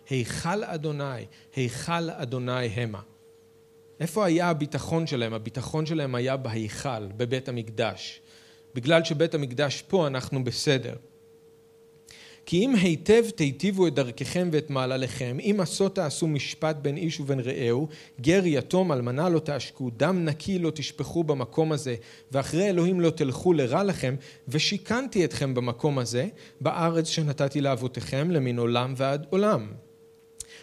היכל 0.09 0.63
אדוני, 0.63 1.25
היכל 1.55 2.09
אדוני 2.09 2.65
המה. 2.65 3.01
איפה 3.99 4.25
היה 4.25 4.49
הביטחון 4.49 5.07
שלהם? 5.07 5.33
הביטחון 5.33 5.85
שלהם 5.85 6.15
היה 6.15 6.37
בהיכל, 6.37 7.07
בבית 7.17 7.49
המקדש. 7.49 8.21
בגלל 8.75 9.03
שבית 9.03 9.33
המקדש 9.33 9.83
פה 9.87 10.07
אנחנו 10.07 10.43
בסדר. 10.43 10.95
כי 12.45 12.65
אם 12.65 12.75
היטב 12.75 13.23
תיטיבו 13.35 13.87
את 13.87 13.93
דרככם 13.93 14.49
ואת 14.51 14.69
מעלליכם, 14.69 15.37
אם 15.39 15.57
עשות 15.59 15.95
תעשו 15.95 16.27
משפט 16.27 16.75
בין 16.75 16.97
איש 16.97 17.19
ובין 17.19 17.39
רעהו, 17.39 17.87
גר 18.21 18.41
יתום 18.45 18.91
אלמנה 18.91 19.29
לא 19.29 19.39
תעשקו, 19.39 19.89
דם 19.97 20.25
נקי 20.25 20.59
לא 20.59 20.69
תשפכו 20.69 21.23
במקום 21.23 21.71
הזה, 21.71 21.95
ואחרי 22.31 22.69
אלוהים 22.69 22.99
לא 22.99 23.09
תלכו 23.09 23.53
לרע 23.53 23.83
לכם, 23.83 24.15
ושיכנתי 24.47 25.25
אתכם 25.25 25.53
במקום 25.53 25.99
הזה, 25.99 26.27
בארץ 26.61 27.07
שנתתי 27.07 27.61
לאבותיכם 27.61 28.31
למן 28.31 28.59
עולם 28.59 28.93
ועד 28.97 29.25
עולם. 29.29 29.67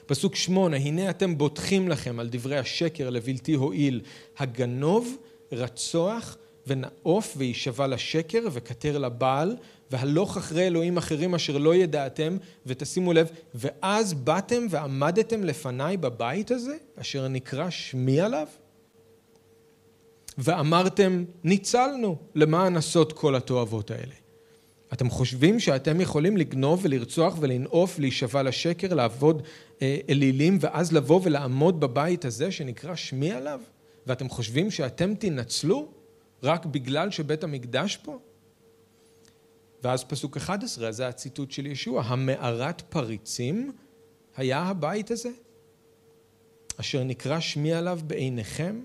פסוק 0.06 0.36
שמונה, 0.36 0.76
הנה 0.76 1.10
אתם 1.10 1.38
בוטחים 1.38 1.88
לכם 1.88 2.20
על 2.20 2.28
דברי 2.30 2.58
השקר 2.58 3.10
לבלתי 3.10 3.54
הועיל, 3.54 4.00
הגנוב, 4.38 5.16
רצוח 5.52 6.36
ונאוף 6.66 7.34
ויישבע 7.36 7.86
לשקר 7.86 8.40
וכתר 8.52 8.98
לבעל 8.98 9.56
והלוך 9.90 10.37
אחרי 10.37 10.66
אלוהים 10.66 10.96
אחרים 10.96 11.35
אשר 11.35 11.59
לא 11.59 11.74
ידעתם 11.74 12.37
ותשימו 12.66 13.12
לב 13.12 13.31
ואז 13.55 14.14
באתם 14.14 14.66
ועמדתם 14.70 15.44
לפניי 15.44 15.96
בבית 15.96 16.50
הזה 16.50 16.76
אשר 16.96 17.29
נקרא 17.29 17.70
שמי 17.70 18.20
עליו 18.20 18.46
ואמרתם 20.38 21.24
ניצלנו 21.44 22.16
למען 22.35 22.76
עשות 22.76 23.12
כל 23.12 23.35
התועבות 23.35 23.90
האלה 23.90 24.14
אתם 24.92 25.11
חושבים 25.11 25.61
שאתם 25.61 26.00
יכולים 26.00 26.37
לגנוב 26.37 26.81
ולרצוח 26.83 27.37
ולנאוף, 27.40 27.98
להישבע 27.98 28.42
לשקר, 28.42 28.94
לעבוד 28.94 29.42
אה, 29.83 29.98
אלילים, 30.09 30.59
ואז 30.61 30.92
לבוא 30.92 31.20
ולעמוד 31.24 31.81
בבית 31.81 32.24
הזה 32.24 32.53
שנקרא 32.53 32.94
שמי 32.94 33.33
עליו? 33.33 33.61
ואתם 34.07 34.29
חושבים 34.29 34.70
שאתם 34.70 35.14
תנצלו 35.14 35.88
רק 36.42 36.66
בגלל 36.66 37.11
שבית 37.11 37.44
המקדש 37.44 37.96
פה? 37.96 38.18
ואז 39.82 40.04
פסוק 40.04 40.36
11, 40.36 40.92
זה 40.92 41.08
הציטוט 41.08 41.50
של 41.50 41.66
ישוע, 41.66 42.02
המערת 42.02 42.80
פריצים 42.80 43.72
היה 44.36 44.58
הבית 44.58 45.10
הזה, 45.10 45.30
אשר 46.76 47.04
נקרא 47.04 47.40
שמי 47.40 47.72
עליו 47.72 48.00
בעיניכם, 48.06 48.80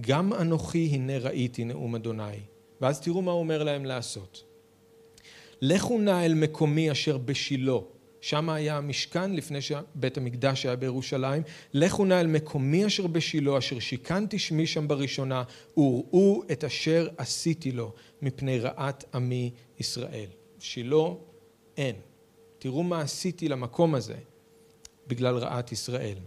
גם 0.00 0.32
אנוכי 0.32 0.88
הנה 0.92 1.18
ראיתי 1.18 1.64
נאום 1.64 1.94
אדוני. 1.94 2.40
ואז 2.80 3.00
תראו 3.00 3.22
מה 3.22 3.32
הוא 3.32 3.40
אומר 3.40 3.62
להם 3.62 3.84
לעשות. 3.84 4.44
לכו 5.62 5.98
נא 5.98 6.24
אל 6.24 6.34
מקומי 6.34 6.90
אשר 6.90 7.18
בשילה, 7.18 7.78
שם 8.20 8.50
היה 8.50 8.76
המשכן 8.76 9.32
לפני 9.32 9.60
שבית 9.60 10.16
המקדש 10.16 10.66
היה 10.66 10.76
בירושלים, 10.76 11.42
לכו 11.72 12.04
נא 12.04 12.20
אל 12.20 12.26
מקומי 12.26 12.86
אשר 12.86 13.06
בשילה, 13.06 13.58
אשר 13.58 13.78
שיכנתי 13.78 14.38
שמי 14.38 14.66
שם 14.66 14.88
בראשונה, 14.88 15.42
וראו 15.76 16.42
את 16.52 16.64
אשר 16.64 17.08
עשיתי 17.16 17.72
לו 17.72 17.92
מפני 18.22 18.58
רעת 18.58 19.04
עמי 19.14 19.50
ישראל. 19.78 20.28
שילה 20.58 21.06
אין. 21.76 21.96
תראו 22.58 22.82
מה 22.82 23.00
עשיתי 23.00 23.48
למקום 23.48 23.94
הזה 23.94 24.16
בגלל 25.06 25.36
רעת 25.36 25.72
ישראל. 25.72 26.18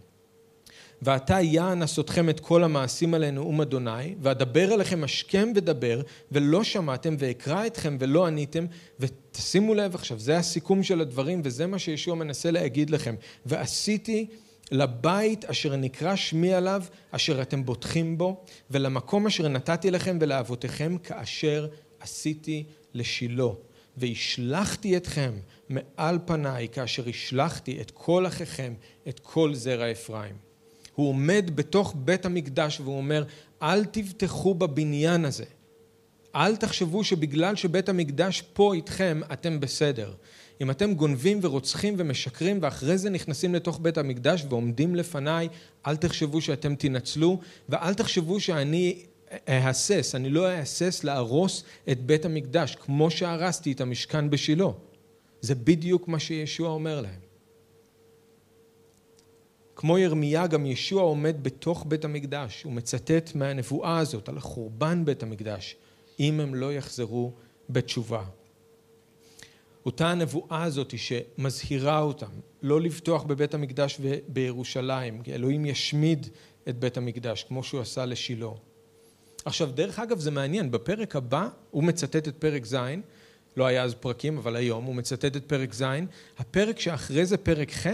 ועתה 1.04 1.42
יען 1.42 1.82
עשותכם 1.82 2.30
את 2.30 2.40
כל 2.40 2.64
המעשים 2.64 3.14
עלינו 3.14 3.42
נאום 3.42 3.62
אדוני, 3.62 4.16
ואדבר 4.22 4.74
אליכם 4.74 5.04
השכם 5.04 5.52
ודבר, 5.56 6.02
ולא 6.32 6.64
שמעתם, 6.64 7.16
ואקרא 7.20 7.68
אתכם 7.68 7.98
ולא 8.00 8.26
עניתם, 8.26 8.66
ותשימו 9.00 9.74
לב 9.74 9.96
עכשיו, 9.96 10.20
זה 10.20 10.38
הסיכום 10.38 10.84
של 10.84 11.02
הדברים, 11.02 11.42
וזה 11.44 11.68
מה 11.68 11.80
שישוע 11.80 12.16
מנסה 12.16 12.52
להגיד 12.52 12.90
לכם. 12.90 13.16
ועשיתי 13.46 14.28
לבית 14.72 15.46
אשר 15.46 15.76
נקרא 15.76 16.16
שמי 16.16 16.54
עליו, 16.54 16.84
אשר 17.12 17.42
אתם 17.42 17.66
בוטחים 17.66 18.18
בו, 18.18 18.44
ולמקום 18.72 19.28
אשר 19.28 19.48
נתתי 19.48 19.92
לכם 19.92 20.18
ולאבותיכם, 20.22 20.98
כאשר 21.04 21.68
עשיתי 22.00 22.64
לשילה. 22.94 23.50
והשלכתי 23.98 24.98
אתכם 24.98 25.32
מעל 25.70 26.20
פניי, 26.26 26.68
כאשר 26.72 27.10
השלכתי 27.10 27.82
את 27.82 27.92
כל 27.92 28.28
אחיכם, 28.28 28.74
את 29.10 29.20
כל 29.20 29.56
זרע 29.56 29.92
אפרים. 29.92 30.43
הוא 30.96 31.10
עומד 31.10 31.52
בתוך 31.56 31.96
בית 31.98 32.26
המקדש 32.26 32.80
והוא 32.80 32.98
אומר, 32.98 33.24
אל 33.62 33.86
תבטחו 33.86 34.54
בבניין 34.54 35.26
הזה. 35.26 35.46
אל 36.36 36.56
תחשבו 36.56 37.04
שבגלל 37.04 37.56
שבית 37.56 37.90
המקדש 37.90 38.44
פה 38.54 38.74
איתכם, 38.74 39.22
אתם 39.34 39.60
בסדר. 39.60 40.14
אם 40.62 40.72
אתם 40.72 40.94
גונבים 40.94 41.40
ורוצחים 41.42 41.96
ומשקרים 41.98 42.60
ואחרי 42.62 42.98
זה 42.98 43.10
נכנסים 43.10 43.56
לתוך 43.56 43.80
בית 43.82 43.98
המקדש 43.98 44.46
ועומדים 44.50 44.96
לפניי, 44.96 45.48
אל 45.88 45.96
תחשבו 45.96 46.42
שאתם 46.42 46.76
תנצלו 46.76 47.40
ואל 47.70 47.94
תחשבו 47.94 48.40
שאני 48.40 49.04
אהסס, 49.50 50.16
אני 50.16 50.30
לא 50.30 50.48
אהסס 50.48 51.04
להרוס 51.04 51.64
את 51.92 52.06
בית 52.06 52.26
המקדש 52.26 52.76
כמו 52.76 53.12
שהרסתי 53.12 53.72
את 53.72 53.82
המשכן 53.82 54.30
בשילה. 54.30 54.68
זה 55.42 55.56
בדיוק 55.56 56.08
מה 56.08 56.20
שישוע 56.20 56.70
אומר 56.70 57.02
להם. 57.02 57.33
כמו 59.76 59.98
ירמיה 59.98 60.48
גם 60.48 60.66
ישוע 60.66 61.02
עומד 61.02 61.36
בתוך 61.42 61.86
בית 61.88 62.06
המקדש, 62.06 62.64
הוא 62.64 62.74
מצטט 62.74 63.36
מהנבואה 63.36 63.98
הזאת 63.98 64.30
על 64.30 64.40
חורבן 64.40 65.06
בית 65.06 65.24
המקדש, 65.24 65.76
אם 66.20 66.40
הם 66.40 66.56
לא 66.56 66.74
יחזרו 66.74 67.32
בתשובה. 67.70 68.24
אותה 69.86 70.12
הנבואה 70.12 70.64
הזאת 70.64 70.94
שמזהירה 70.98 72.00
אותם 72.00 72.32
לא 72.62 72.82
לבטוח 72.82 73.24
בבית 73.24 73.54
המקדש 73.54 74.00
בירושלים, 74.28 75.22
כי 75.24 75.34
אלוהים 75.34 75.66
ישמיד 75.66 76.28
את 76.70 76.80
בית 76.80 76.98
המקדש 76.98 77.44
כמו 77.44 77.64
שהוא 77.64 77.82
עשה 77.82 78.06
לשילה. 78.06 78.48
עכשיו 79.46 79.70
דרך 79.74 80.00
אגב 80.00 80.20
זה 80.20 80.32
מעניין, 80.32 80.72
בפרק 80.72 81.16
הבא 81.16 81.48
הוא 81.72 81.84
מצטט 81.84 82.28
את 82.28 82.36
פרק 82.40 82.66
ז', 82.66 82.76
לא 83.58 83.66
היה 83.66 83.84
אז 83.84 83.94
פרקים 83.94 84.38
אבל 84.38 84.56
היום 84.56 84.84
הוא 84.84 84.96
מצטט 84.96 85.36
את 85.36 85.46
פרק 85.46 85.74
ז', 85.74 85.84
הפרק 86.38 86.80
שאחרי 86.80 87.26
זה 87.26 87.38
פרק 87.38 87.72
ח' 87.72 87.88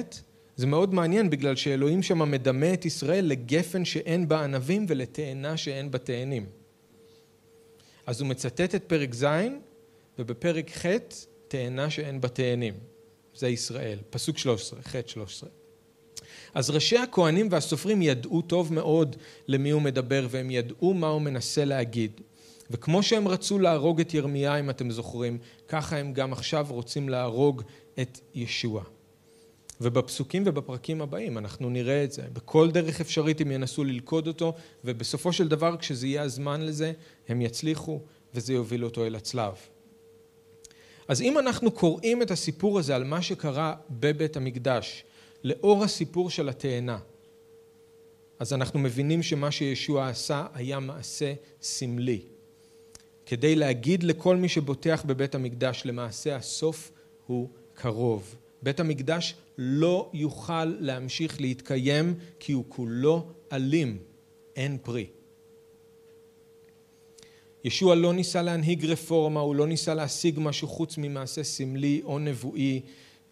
זה 0.60 0.67
מאוד 0.67 0.93
מעניין 0.93 1.30
בגלל 1.30 1.56
שאלוהים 1.56 2.04
שם 2.04 2.32
מדמה 2.32 2.74
את 2.74 2.86
ישראל 2.86 3.26
לגפן 3.26 3.86
שאין 3.86 4.28
בה 4.28 4.43
ענבים 4.43 4.86
ולתאנה 4.89 5.58
שאין 5.58 5.91
בה 5.91 5.98
תאנים. 5.98 6.45
אז 8.06 8.22
הוא 8.22 8.30
מצטט 8.30 8.76
את 8.76 8.84
פרק 8.84 9.13
ז' 9.13 9.26
ובפרק 10.19 10.72
ח' 10.72 10.86
תאנה 11.48 11.89
שאין 11.89 12.22
בה 12.22 12.28
תאנים. 12.28 12.74
זה 13.36 13.48
ישראל, 13.48 14.00
פסוק 14.10 14.38
13, 14.38 14.82
ח' 14.82 14.95
13. 15.06 15.50
אז 16.54 16.69
ראשי 16.69 16.98
הכהנים 16.98 17.48
והסופרים 17.52 18.02
ידעו 18.02 18.41
טוב 18.41 18.74
מאוד 18.74 19.15
למי 19.48 19.69
הוא 19.69 19.82
מדבר 19.82 20.28
והם 20.30 20.52
ידעו 20.52 20.93
מה 20.93 21.08
הוא 21.08 21.22
מנסה 21.22 21.65
להגיד. 21.65 22.22
וכמו 22.72 23.04
שהם 23.04 23.28
רצו 23.28 23.60
להרוג 23.60 24.00
את 24.00 24.13
ירמיה 24.13 24.60
אם 24.60 24.69
אתם 24.69 24.91
זוכרים, 24.91 25.38
ככה 25.67 25.98
הם 25.98 26.13
גם 26.13 26.34
עכשיו 26.34 26.67
רוצים 26.69 27.10
להרוג 27.10 27.62
את 28.00 28.19
ישוע. 28.34 28.84
ובפסוקים 29.82 30.44
ובפרקים 30.46 31.02
הבאים 31.02 31.38
אנחנו 31.38 31.70
נראה 31.70 32.04
את 32.04 32.12
זה. 32.12 32.22
בכל 32.34 32.72
דרך 32.72 33.02
אפשרית 33.02 33.42
הם 33.42 33.52
ינסו 33.52 33.84
ללכוד 33.84 34.28
אותו, 34.28 34.54
ובסופו 34.86 35.34
של 35.34 35.48
דבר 35.48 35.78
כשזה 35.78 36.08
יהיה 36.08 36.22
הזמן 36.22 36.62
לזה, 36.62 36.94
הם 37.28 37.42
יצליחו 37.42 38.00
וזה 38.34 38.54
יוביל 38.54 38.86
אותו 38.86 39.06
אל 39.06 39.15
הצלב. 39.15 39.54
אז 41.08 41.22
אם 41.22 41.39
אנחנו 41.39 41.72
קוראים 41.72 42.22
את 42.22 42.32
הסיפור 42.32 42.80
הזה 42.80 42.96
על 42.96 43.04
מה 43.04 43.22
שקרה 43.22 43.76
בבית 43.89 44.38
המקדש, 44.38 45.04
לאור 45.44 45.84
הסיפור 45.84 46.30
של 46.30 46.50
התאנה, 46.50 46.98
אז 48.39 48.54
אנחנו 48.54 48.80
מבינים 48.80 49.24
שמה 49.24 49.52
שישוע 49.52 50.10
עשה 50.10 50.48
היה 50.54 50.80
מעשה 50.80 51.34
סמלי. 51.62 52.22
כדי 53.26 53.56
להגיד 53.56 54.04
לכל 54.04 54.36
מי 54.36 54.50
שבוטח 54.50 55.04
בבית 55.06 55.36
המקדש, 55.36 55.82
למעשה 55.86 56.36
הסוף 56.36 56.92
הוא 57.28 57.50
קרוב. 57.74 58.36
בית 58.63 58.80
המקדש 58.80 59.36
לא 59.58 60.10
יוכל 60.13 60.65
להמשיך 60.65 61.41
להתקיים 61.41 62.13
כי 62.39 62.52
הוא 62.52 62.65
כולו 62.67 63.28
אלים, 63.54 63.98
אין 64.56 64.78
פרי. 64.84 65.08
ישוע 67.63 67.95
לא 67.95 68.13
ניסה 68.13 68.41
להנהיג 68.41 68.86
רפורמה, 68.86 69.39
הוא 69.39 69.56
לא 69.56 69.67
ניסה 69.67 69.93
להשיג 69.93 70.39
משהו 70.41 70.67
חוץ 70.67 70.98
ממעשה 70.98 71.43
סמלי 71.43 72.02
או 72.04 72.19
נבואי 72.19 72.82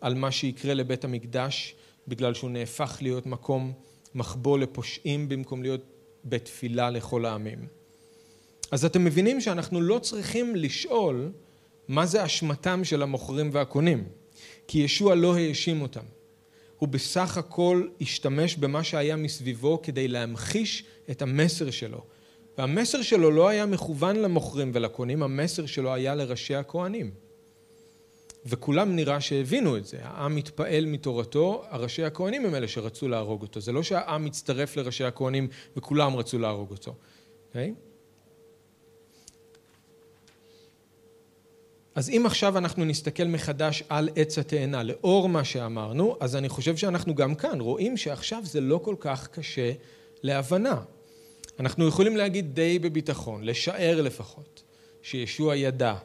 על 0.02 0.16
מה 0.16 0.32
שיקרה 0.32 0.74
לבית 0.74 1.04
המקדש, 1.04 1.76
בגלל 2.08 2.34
שהוא 2.34 2.50
נהפך 2.50 2.98
להיות 3.02 3.26
מקום 3.26 3.74
מחבוא 4.16 4.60
לפושעים 4.60 5.30
במקום 5.30 5.64
להיות 5.64 5.82
בית 6.24 6.46
תפילה 6.46 6.90
לכל 6.90 7.26
העמים. 7.26 7.68
אז 8.72 8.86
אתם 8.86 9.04
מבינים 9.04 9.42
שאנחנו 9.42 9.82
לא 9.82 10.00
צריכים 10.00 10.56
לשאול 10.56 11.32
מה 11.88 12.06
זה 12.06 12.26
אשמתם 12.26 12.84
של 12.84 13.02
המוכרים 13.04 13.50
והקונים. 13.54 14.04
כי 14.68 14.80
ישוע 14.80 15.16
לא 15.16 15.36
האשים 15.36 15.82
אותם. 15.82 16.04
הוא 16.78 16.90
בסך 16.90 17.38
הכל 17.38 17.88
השתמש 18.02 18.56
במה 18.56 18.84
שהיה 18.84 19.16
מסביבו 19.16 19.82
כדי 19.82 20.08
להמחיש 20.08 20.84
את 21.12 21.22
המסר 21.22 21.72
שלו. 21.72 22.04
והמסר 22.58 23.02
שלו 23.02 23.32
לא 23.32 23.48
היה 23.48 23.66
מכוון 23.66 24.16
למוכרים 24.16 24.72
ולקונים, 24.74 25.24
המסר 25.24 25.66
שלו 25.66 25.94
היה 25.94 26.16
לראשי 26.16 26.56
הכהנים. 26.56 27.12
וכולם 28.46 28.96
נראה 28.96 29.22
שהבינו 29.22 29.78
את 29.78 29.86
זה, 29.86 29.98
העם 30.02 30.36
מתפעל 30.36 30.86
מתורתו, 30.86 31.64
הראשי 31.70 32.04
הכהנים 32.04 32.46
הם 32.46 32.56
אלה 32.56 32.68
שרצו 32.68 33.08
להרוג 33.08 33.42
אותו. 33.42 33.60
זה 33.60 33.72
לא 33.72 33.84
שהעם 33.84 34.26
מצטרף 34.26 34.78
לראשי 34.78 35.04
הכהנים 35.04 35.48
וכולם 35.78 36.16
רצו 36.16 36.40
להרוג 36.40 36.72
אותו. 36.72 36.96
Okay? 37.54 37.87
אז 41.98 42.10
אם 42.10 42.24
עכשיו 42.26 42.58
אנחנו 42.58 42.86
נסתכל 42.86 43.24
מחדש 43.24 43.84
על 43.90 44.10
עץ 44.16 44.38
התאנה, 44.38 44.84
לאור 44.84 45.30
מה 45.30 45.44
שאמרנו, 45.44 46.18
אז 46.20 46.36
אני 46.36 46.50
חושב 46.50 46.78
שאנחנו 46.78 47.16
גם 47.16 47.36
כאן 47.36 47.62
רואים 47.62 47.98
שעכשיו 47.98 48.42
זה 48.46 48.62
לא 48.62 48.80
כל 48.84 48.96
כך 49.00 49.28
קשה 49.28 49.72
להבנה. 50.24 50.82
אנחנו 51.60 51.88
יכולים 51.88 52.18
להגיד 52.18 52.56
די 52.56 52.80
בביטחון, 52.80 53.44
לשער 53.44 54.02
לפחות, 54.02 54.64
שישוע 55.02 55.56
ידע 55.56 55.96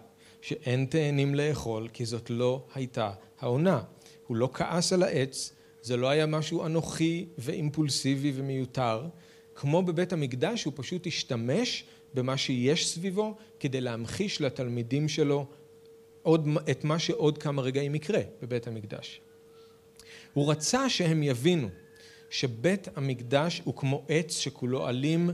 שאין 0.40 0.86
תאנים 0.86 1.34
לאכול 1.34 1.88
כי 1.93 2.05
זאת 2.05 2.30
לא 2.30 2.64
הייתה 2.74 3.11
העונה. 3.40 3.82
הוא 4.26 4.36
לא 4.36 4.51
כעס 4.55 4.93
על 4.93 5.03
העץ, 5.03 5.53
זה 5.82 5.97
לא 5.97 6.09
היה 6.09 6.26
משהו 6.26 6.66
אנוכי 6.66 7.26
ואימפולסיבי 7.38 8.32
ומיותר. 8.34 9.03
כמו 9.55 9.82
בבית 9.82 10.12
המקדש, 10.12 10.64
הוא 10.64 10.72
פשוט 10.76 11.07
השתמש 11.07 11.84
במה 12.14 12.36
שיש 12.36 12.88
סביבו 12.88 13.36
כדי 13.61 13.80
להמחיש 13.80 14.40
לתלמידים 14.40 15.09
שלו 15.09 15.47
את 16.70 16.85
מה 16.85 16.99
שעוד 16.99 17.39
כמה 17.39 17.62
רגעים 17.62 17.95
יקרה 17.95 18.20
בבית 18.43 18.66
המקדש. 18.66 19.20
הוא 20.33 20.51
רצה 20.51 20.89
שהם 20.89 21.23
יבינו 21.23 21.68
שבית 22.31 22.89
המקדש 22.97 23.62
הוא 23.64 23.77
כמו 23.77 24.05
עץ 24.09 24.39
שכולו 24.39 24.87
עלים, 24.87 25.31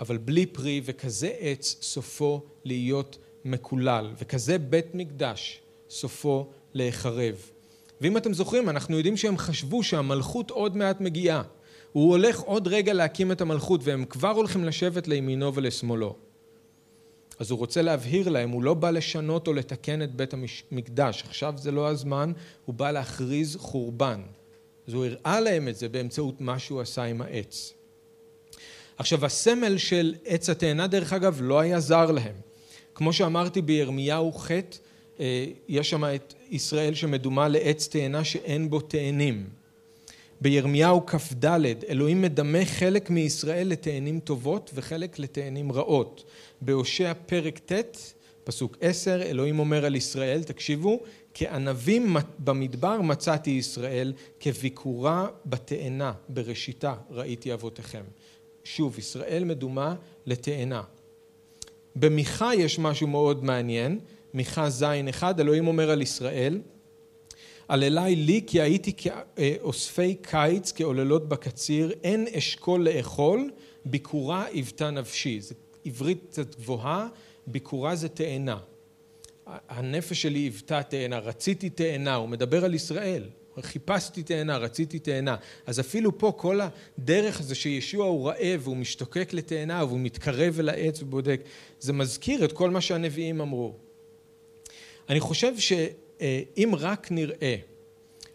אבל 0.00 0.16
בלי 0.16 0.46
פרי, 0.46 0.80
וכזה 0.84 1.32
עץ 1.38 1.76
סופו 1.82 2.42
להיות 2.64 3.18
מקולל, 3.44 4.10
וכזה 4.18 4.58
בית 4.58 4.94
מקדש 4.94 5.60
סופו 5.90 6.50
להיחרב. 6.74 7.50
ואם 8.00 8.16
אתם 8.16 8.34
זוכרים, 8.34 8.68
אנחנו 8.68 8.96
יודעים 8.96 9.16
שהם 9.16 9.38
חשבו 9.38 9.82
שהמלכות 9.82 10.50
עוד 10.50 10.76
מעט 10.76 11.00
מגיעה. 11.00 11.42
הוא 11.92 12.10
הולך 12.10 12.40
עוד 12.40 12.68
רגע 12.68 12.92
להקים 12.92 13.32
את 13.32 13.40
המלכות, 13.40 13.80
והם 13.84 14.04
כבר 14.04 14.30
הולכים 14.30 14.64
לשבת 14.64 15.08
לימינו 15.08 15.54
ולשמאלו. 15.54 16.16
אז 17.42 17.50
הוא 17.50 17.58
רוצה 17.58 17.82
להבהיר 17.82 18.28
להם, 18.28 18.50
הוא 18.50 18.62
לא 18.62 18.74
בא 18.74 18.90
לשנות 18.90 19.48
או 19.48 19.52
לתקן 19.52 20.02
את 20.02 20.14
בית 20.14 20.34
המקדש, 20.34 21.24
עכשיו 21.26 21.54
זה 21.56 21.70
לא 21.70 21.88
הזמן, 21.88 22.32
הוא 22.64 22.74
בא 22.74 22.90
להכריז 22.90 23.56
חורבן. 23.56 24.20
אז 24.88 24.94
הוא 24.94 25.04
הראה 25.04 25.40
להם 25.40 25.68
את 25.68 25.76
זה 25.76 25.88
באמצעות 25.88 26.40
מה 26.40 26.58
שהוא 26.58 26.80
עשה 26.80 27.02
עם 27.02 27.20
העץ. 27.20 27.72
עכשיו 28.96 29.24
הסמל 29.26 29.78
של 29.78 30.14
עץ 30.24 30.48
התאנה 30.48 30.86
דרך 30.86 31.12
אגב 31.12 31.38
לא 31.42 31.60
היה 31.60 31.80
זר 31.80 32.10
להם. 32.10 32.34
כמו 32.94 33.12
שאמרתי 33.12 33.62
בירמיהו 33.62 34.32
ח' 34.32 34.50
אה, 35.20 35.46
יש 35.68 35.90
שם 35.90 36.04
את 36.04 36.34
ישראל 36.50 36.94
שמדומה 36.94 37.48
לעץ 37.48 37.88
תאנה 37.88 38.24
שאין 38.24 38.70
בו 38.70 38.80
תאנים. 38.80 39.46
בירמיהו 40.40 41.06
כ"ד 41.06 41.44
אלוהים 41.88 42.22
מדמה 42.22 42.64
חלק 42.64 43.10
מישראל 43.10 43.68
לתאנים 43.68 44.20
טובות 44.20 44.70
וחלק 44.74 45.18
לתאנים 45.18 45.72
רעות. 45.72 46.24
בהושע 46.64 47.12
פרק 47.26 47.58
ט' 47.58 48.14
פסוק 48.44 48.76
עשר 48.80 49.22
אלוהים 49.22 49.58
אומר 49.58 49.84
על 49.84 49.94
ישראל 49.94 50.42
תקשיבו 50.42 51.00
כענבים 51.34 52.16
במדבר 52.38 53.00
מצאתי 53.00 53.50
ישראל 53.50 54.12
כביקורה 54.40 55.26
בתאנה 55.46 56.12
בראשיתה 56.28 56.94
ראיתי 57.10 57.52
אבותיכם. 57.52 58.02
שוב 58.64 58.98
ישראל 58.98 59.44
מדומה 59.44 59.94
לתאנה. 60.26 60.82
במיכה 61.96 62.54
יש 62.54 62.78
משהו 62.78 63.06
מאוד 63.06 63.44
מעניין 63.44 63.98
מיכה 64.34 64.70
ז' 64.70 64.84
אחד 65.08 65.40
אלוהים 65.40 65.66
אומר 65.66 65.90
על 65.90 66.02
ישראל 66.02 66.60
על 67.68 67.84
אליי 67.84 68.16
לי 68.16 68.40
כי 68.46 68.60
הייתי 68.60 68.92
כאוספי 68.92 70.14
קיץ 70.14 70.72
כעוללות 70.76 71.28
בקציר 71.28 71.92
אין 72.02 72.26
אשכול 72.38 72.88
לאכול 72.88 73.50
ביקורה 73.84 74.44
היוותה 74.44 74.90
נפשי 74.90 75.40
זה 75.40 75.54
עברית 75.84 76.24
קצת 76.30 76.54
גבוהה 76.54 77.08
ביקורה 77.46 77.96
זה 77.96 78.08
תאנה. 78.08 78.58
הנפש 79.46 80.22
שלי 80.22 80.38
היוותה 80.38 80.82
תאנה 80.82 81.18
רציתי 81.18 81.70
תאנה 81.70 82.14
הוא 82.14 82.28
מדבר 82.28 82.64
על 82.64 82.74
ישראל. 82.74 83.24
חיפשתי 83.60 84.22
תאנה 84.22 84.56
רציתי 84.56 84.98
תאנה. 84.98 85.36
אז 85.66 85.80
אפילו 85.80 86.18
פה 86.18 86.32
כל 86.36 86.60
הדרך 86.98 87.40
הזה 87.40 87.54
שישוע 87.54 88.06
הוא 88.06 88.28
רעב 88.28 88.60
והוא 88.62 88.76
משתוקק 88.76 89.32
לתאנה 89.32 89.84
והוא 89.84 90.00
מתקרב 90.00 90.58
אל 90.58 90.68
העץ 90.68 91.02
ובודק. 91.02 91.40
זה 91.80 91.92
מזכיר 91.92 92.44
את 92.44 92.52
כל 92.52 92.70
מה 92.70 92.80
שהנביאים 92.80 93.40
אמרו. 93.40 93.74
אני 95.08 95.20
חושב 95.20 95.58
שאם 95.58 96.72
רק 96.78 97.10
נראה 97.10 97.56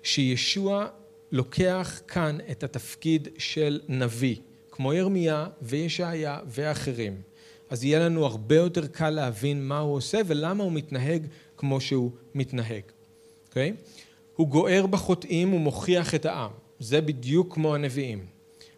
שישוע 0.04 0.88
לוקח 1.32 2.02
כאן 2.08 2.38
את 2.52 2.64
התפקיד 2.64 3.28
של 3.38 3.80
נביא, 3.88 4.36
כמו 4.72 4.94
ירמיה 4.94 5.48
וישעיה 5.62 6.40
ואחרים, 6.48 7.22
אז 7.70 7.84
יהיה 7.84 8.00
לנו 8.00 8.26
הרבה 8.26 8.56
יותר 8.56 8.88
קל 8.88 9.10
להבין 9.10 9.68
מה 9.68 9.80
הוא 9.80 9.96
עושה 9.96 10.22
ולמה 10.26 10.64
הוא 10.64 10.72
מתנהג 10.72 11.28
כמו 11.58 11.82
שהוא 11.82 12.12
מתנהג. 12.36 12.82
Okay? 12.82 13.50
אוקיי? 13.50 13.74
הוא 14.36 14.48
גוער 14.48 14.86
בחוטאים 14.86 15.54
ומוכיח 15.54 16.16
את 16.16 16.26
העם. 16.26 16.52
זה 16.80 17.02
בדיוק 17.02 17.54
כמו 17.54 17.76
הנביאים. 17.76 18.26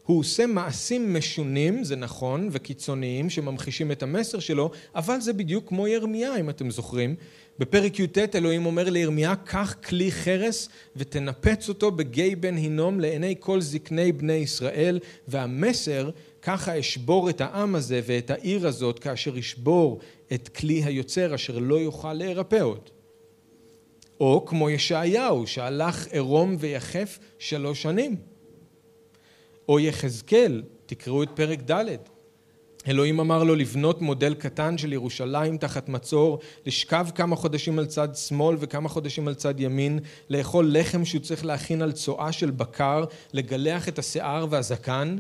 הוא 0.06 0.20
עושה 0.20 0.46
מעשים 0.46 1.14
משונים, 1.14 1.84
זה 1.84 1.96
נכון, 1.96 2.50
וקיצוניים, 2.52 3.30
שממחישים 3.30 3.92
את 3.92 4.04
המסר 4.04 4.40
שלו, 4.40 4.72
אבל 4.96 5.22
זה 5.22 5.34
בדיוק 5.34 5.68
כמו 5.68 5.88
ירמיה, 5.88 6.36
אם 6.40 6.50
אתם 6.50 6.72
זוכרים. 6.72 7.16
בפרק 7.60 8.00
י"ט 8.00 8.36
אלוהים 8.36 8.66
אומר 8.66 8.90
לירמיה, 8.90 9.36
קח 9.36 9.76
כלי 9.88 10.12
חרס 10.12 10.70
ותנפץ 10.96 11.70
אותו 11.70 11.92
בגיא 11.92 12.36
בן 12.40 12.56
הינום 12.56 13.00
לעיני 13.00 13.36
כל 13.40 13.62
זקני 13.62 14.12
בני 14.12 14.34
ישראל, 14.34 15.00
והמסר, 15.28 16.10
ככה 16.50 16.80
אשבור 16.80 17.30
את 17.30 17.42
העם 17.42 17.76
הזה 17.76 18.02
ואת 18.06 18.30
העיר 18.30 18.68
הזאת, 18.68 19.00
כאשר 19.00 19.40
אשבור 19.40 20.00
את 20.34 20.48
כלי 20.48 20.84
היוצר, 20.84 21.36
אשר 21.36 21.60
לא 21.60 21.76
יוכל 21.76 22.14
להירפא 22.14 22.60
עוד. 22.62 22.90
או 24.20 24.46
כמו 24.46 24.70
ישעיהו, 24.70 25.48
שהלך 25.48 26.08
עירום 26.08 26.56
ויחף 26.60 27.20
שלוש 27.40 27.82
שנים. 27.82 28.16
או 29.70 29.80
יחזקאל, 29.80 30.64
תקראו 30.86 31.24
את 31.24 31.30
פרק 31.36 31.60
ד'. 31.72 31.96
אלוהים 32.88 33.20
אמר 33.20 33.44
לו 33.44 33.56
לבנות 33.56 34.02
מודל 34.02 34.34
קטן 34.34 34.78
של 34.78 34.94
ירושלים 34.94 35.58
תחת 35.58 35.90
מצור, 35.90 36.40
לשכב 36.66 37.08
כמה 37.16 37.36
חודשים 37.36 37.80
על 37.80 37.86
צד 37.86 38.16
שמאל 38.16 38.56
וכמה 38.60 38.90
חודשים 38.90 39.28
על 39.28 39.36
צד 39.36 39.60
ימין, 39.60 40.00
לאכול 40.30 40.78
לחם 40.78 41.06
שהוא 41.06 41.22
צריך 41.22 41.46
להכין 41.46 41.82
על 41.82 41.92
צואה 41.92 42.32
של 42.32 42.52
בקר, 42.52 43.04
לגלח 43.34 43.88
את 43.88 44.00
השיער 44.00 44.46
והזקן. 44.50 45.18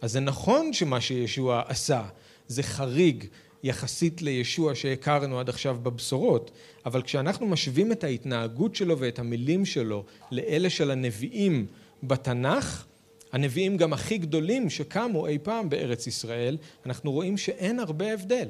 אז 0.00 0.12
זה 0.12 0.20
נכון 0.20 0.72
שמה 0.72 1.00
שישוע 1.00 1.62
עשה 1.66 2.02
זה 2.48 2.62
חריג 2.62 3.24
יחסית 3.62 4.22
לישוע 4.22 4.74
שהכרנו 4.74 5.40
עד 5.40 5.48
עכשיו 5.48 5.78
בבשורות, 5.82 6.50
אבל 6.86 7.02
כשאנחנו 7.02 7.46
משווים 7.46 7.92
את 7.92 8.04
ההתנהגות 8.04 8.74
שלו 8.74 8.98
ואת 8.98 9.18
המילים 9.18 9.64
שלו 9.64 10.04
לאלה 10.30 10.70
של 10.70 10.90
הנביאים 10.90 11.66
בתנ"ך, 12.02 12.86
הנביאים 13.32 13.76
גם 13.76 13.92
הכי 13.92 14.18
גדולים 14.18 14.70
שקמו 14.70 15.26
אי 15.26 15.38
פעם 15.42 15.70
בארץ 15.70 16.06
ישראל, 16.06 16.56
אנחנו 16.86 17.12
רואים 17.12 17.36
שאין 17.36 17.78
הרבה 17.78 18.12
הבדל. 18.12 18.48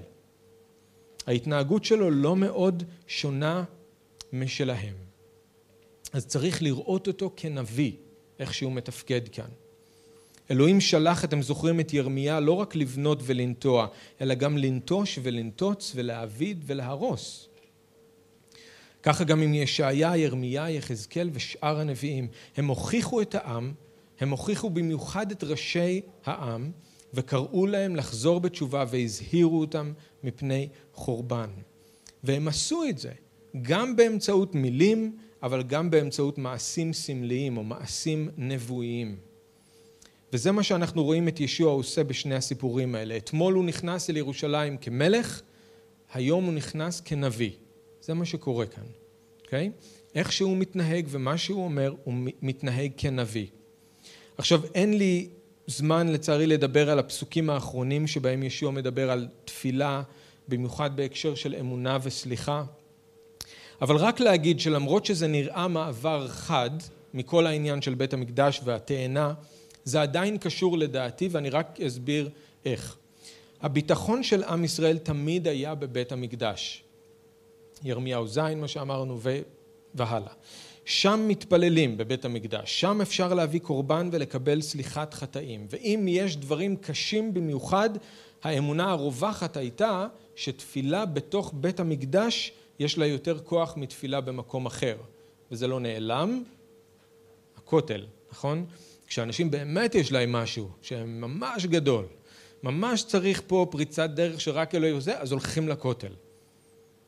ההתנהגות 1.26 1.84
שלו 1.84 2.10
לא 2.10 2.36
מאוד 2.36 2.82
שונה 3.06 3.64
משלהם. 4.32 4.94
אז 6.12 6.26
צריך 6.26 6.62
לראות 6.62 7.06
אותו 7.06 7.32
כנביא, 7.36 7.92
איך 8.38 8.54
שהוא 8.54 8.72
מתפקד 8.72 9.28
כאן. 9.28 9.59
אלוהים 10.50 10.80
שלח, 10.80 11.24
אתם 11.24 11.42
זוכרים 11.42 11.80
את 11.80 11.94
ירמיה, 11.94 12.40
לא 12.40 12.52
רק 12.52 12.76
לבנות 12.76 13.22
ולנטוע, 13.22 13.86
אלא 14.20 14.34
גם 14.34 14.58
לנטוש 14.58 15.18
ולנטוץ 15.22 15.92
ולהעביד 15.94 16.64
ולהרוס. 16.66 17.48
ככה 19.02 19.24
גם 19.24 19.42
עם 19.42 19.54
ישעיה, 19.54 20.16
ירמיה, 20.16 20.70
יחזקאל 20.70 21.30
ושאר 21.32 21.80
הנביאים. 21.80 22.28
הם 22.56 22.66
הוכיחו 22.66 23.22
את 23.22 23.34
העם, 23.34 23.72
הם 24.20 24.30
הוכיחו 24.30 24.70
במיוחד 24.70 25.30
את 25.30 25.44
ראשי 25.44 26.00
העם, 26.24 26.70
וקראו 27.14 27.66
להם 27.66 27.96
לחזור 27.96 28.40
בתשובה 28.40 28.84
והזהירו 28.90 29.60
אותם 29.60 29.92
מפני 30.24 30.68
חורבן. 30.94 31.50
והם 32.24 32.48
עשו 32.48 32.84
את 32.88 32.98
זה 32.98 33.12
גם 33.62 33.96
באמצעות 33.96 34.54
מילים, 34.54 35.16
אבל 35.42 35.62
גם 35.62 35.90
באמצעות 35.90 36.38
מעשים 36.38 36.92
סמליים 36.92 37.56
או 37.56 37.64
מעשים 37.64 38.28
נבואיים. 38.36 39.29
וזה 40.32 40.52
מה 40.52 40.62
שאנחנו 40.62 41.04
רואים 41.04 41.28
את 41.28 41.40
ישוע 41.40 41.72
עושה 41.72 42.04
בשני 42.04 42.34
הסיפורים 42.34 42.94
האלה. 42.94 43.16
אתמול 43.16 43.54
הוא 43.54 43.64
נכנס 43.64 44.10
אל 44.10 44.16
ירושלים 44.16 44.76
כמלך, 44.76 45.40
היום 46.14 46.44
הוא 46.44 46.52
נכנס 46.54 47.00
כנביא. 47.00 47.50
זה 48.02 48.14
מה 48.14 48.24
שקורה 48.24 48.66
כאן, 48.66 48.84
אוקיי? 49.44 49.70
Okay? 49.74 49.84
איך 50.14 50.32
שהוא 50.32 50.56
מתנהג 50.56 51.06
ומה 51.10 51.38
שהוא 51.38 51.64
אומר, 51.64 51.94
הוא 52.04 52.14
מתנהג 52.42 52.90
כנביא. 52.96 53.46
עכשיו, 54.38 54.60
אין 54.74 54.98
לי 54.98 55.28
זמן 55.66 56.08
לצערי 56.08 56.46
לדבר 56.46 56.90
על 56.90 56.98
הפסוקים 56.98 57.50
האחרונים 57.50 58.06
שבהם 58.06 58.42
ישוע 58.42 58.70
מדבר 58.70 59.10
על 59.10 59.28
תפילה, 59.44 60.02
במיוחד 60.48 60.96
בהקשר 60.96 61.34
של 61.34 61.54
אמונה 61.60 61.98
וסליחה, 62.02 62.64
אבל 63.82 63.96
רק 63.96 64.20
להגיד 64.20 64.60
שלמרות 64.60 65.06
שזה 65.06 65.26
נראה 65.26 65.68
מעבר 65.68 66.28
חד 66.28 66.70
מכל 67.14 67.46
העניין 67.46 67.82
של 67.82 67.94
בית 67.94 68.12
המקדש 68.12 68.60
והתאנה, 68.64 69.34
זה 69.84 70.02
עדיין 70.02 70.38
קשור 70.38 70.78
לדעתי 70.78 71.28
ואני 71.30 71.50
רק 71.50 71.80
אסביר 71.80 72.28
איך. 72.64 72.96
הביטחון 73.60 74.22
של 74.22 74.44
עם 74.44 74.64
ישראל 74.64 74.98
תמיד 74.98 75.48
היה 75.48 75.74
בבית 75.74 76.12
המקדש. 76.12 76.82
ירמיהו 77.84 78.26
ז', 78.26 78.38
מה 78.38 78.68
שאמרנו, 78.68 79.18
ו... 79.20 79.38
והלאה. 79.94 80.32
שם 80.84 81.24
מתפללים 81.28 81.96
בבית 81.96 82.24
המקדש, 82.24 82.80
שם 82.80 83.00
אפשר 83.00 83.34
להביא 83.34 83.60
קורבן 83.60 84.08
ולקבל 84.12 84.60
סליחת 84.60 85.14
חטאים. 85.14 85.66
ואם 85.70 86.06
יש 86.08 86.36
דברים 86.36 86.76
קשים 86.76 87.34
במיוחד, 87.34 87.90
האמונה 88.42 88.90
הרווחת 88.90 89.56
הייתה 89.56 90.06
שתפילה 90.34 91.06
בתוך 91.06 91.52
בית 91.56 91.80
המקדש 91.80 92.52
יש 92.78 92.98
לה 92.98 93.06
יותר 93.06 93.38
כוח 93.38 93.76
מתפילה 93.76 94.20
במקום 94.20 94.66
אחר. 94.66 94.96
וזה 95.50 95.66
לא 95.66 95.80
נעלם, 95.80 96.42
הכותל, 97.56 98.06
נכון? 98.32 98.66
כשאנשים 99.10 99.50
באמת 99.50 99.94
יש 99.94 100.12
להם 100.12 100.32
משהו 100.32 100.68
שהם 100.82 101.20
ממש 101.20 101.66
גדול, 101.66 102.04
ממש 102.62 103.02
צריך 103.02 103.42
פה 103.46 103.66
פריצת 103.70 104.10
דרך 104.10 104.40
שרק 104.40 104.74
אלוהים 104.74 104.94
עושה, 104.94 105.20
אז 105.20 105.32
הולכים 105.32 105.68
לכותל. 105.68 106.12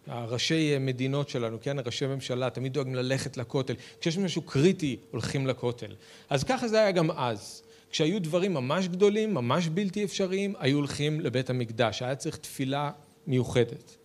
הראשי 0.06 0.78
מדינות 0.80 1.28
שלנו, 1.28 1.58
כן, 1.60 1.76
ראשי 1.86 2.06
ממשלה, 2.06 2.50
תמיד 2.50 2.72
דואגים 2.72 2.94
ללכת 2.94 3.36
לכותל. 3.36 3.74
כשיש 4.00 4.18
משהו 4.18 4.42
קריטי, 4.42 4.96
הולכים 5.10 5.46
לכותל. 5.46 5.94
אז 6.30 6.44
ככה 6.44 6.68
זה 6.68 6.78
היה 6.78 6.90
גם 6.90 7.10
אז. 7.10 7.62
כשהיו 7.90 8.22
דברים 8.22 8.54
ממש 8.54 8.88
גדולים, 8.88 9.34
ממש 9.34 9.68
בלתי 9.68 10.04
אפשריים, 10.04 10.54
היו 10.58 10.76
הולכים 10.76 11.20
לבית 11.20 11.50
המקדש. 11.50 12.02
היה 12.02 12.16
צריך 12.16 12.36
תפילה 12.36 12.90
מיוחדת. 13.26 13.96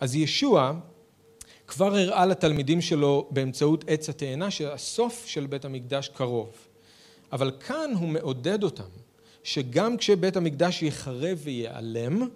אז 0.00 0.16
ישוע 0.16 0.72
כבר 1.66 1.96
הראה 1.96 2.26
לתלמידים 2.26 2.80
שלו 2.80 3.28
באמצעות 3.30 3.84
עץ 3.86 4.08
התאנה 4.08 4.50
שהסוף 4.50 5.26
של 5.26 5.46
בית 5.46 5.64
המקדש 5.64 6.08
קרוב. 6.08 6.71
אבל 7.32 7.50
כאן 7.60 7.90
הוא 7.98 8.08
מעודד 8.08 8.62
אותם 8.62 8.88
שגם 9.42 9.96
כשבית 9.96 10.36
המקדש 10.36 10.82
ייחרב 10.82 11.38
וייעלם, 11.42 12.28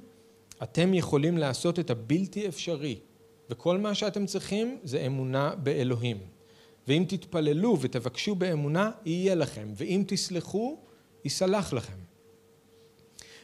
אתם 0.63 0.95
יכולים 0.95 1.39
לעשות 1.39 1.79
את 1.79 1.91
הבלתי 1.91 2.49
אפשרי, 2.49 2.99
וכל 3.51 3.79
מה 3.79 3.95
שאתם 3.95 4.27
צריכים 4.27 4.79
זה 4.85 5.07
אמונה 5.07 5.55
באלוהים. 5.63 6.19
ואם 6.89 7.05
תתפללו 7.09 7.77
ותבקשו 7.81 8.35
באמונה, 8.35 8.91
יהיה 9.05 9.35
לכם, 9.35 9.69
ואם 9.77 10.05
תסלחו, 10.07 10.79
ייסלח 11.25 11.73
לכם. 11.73 11.97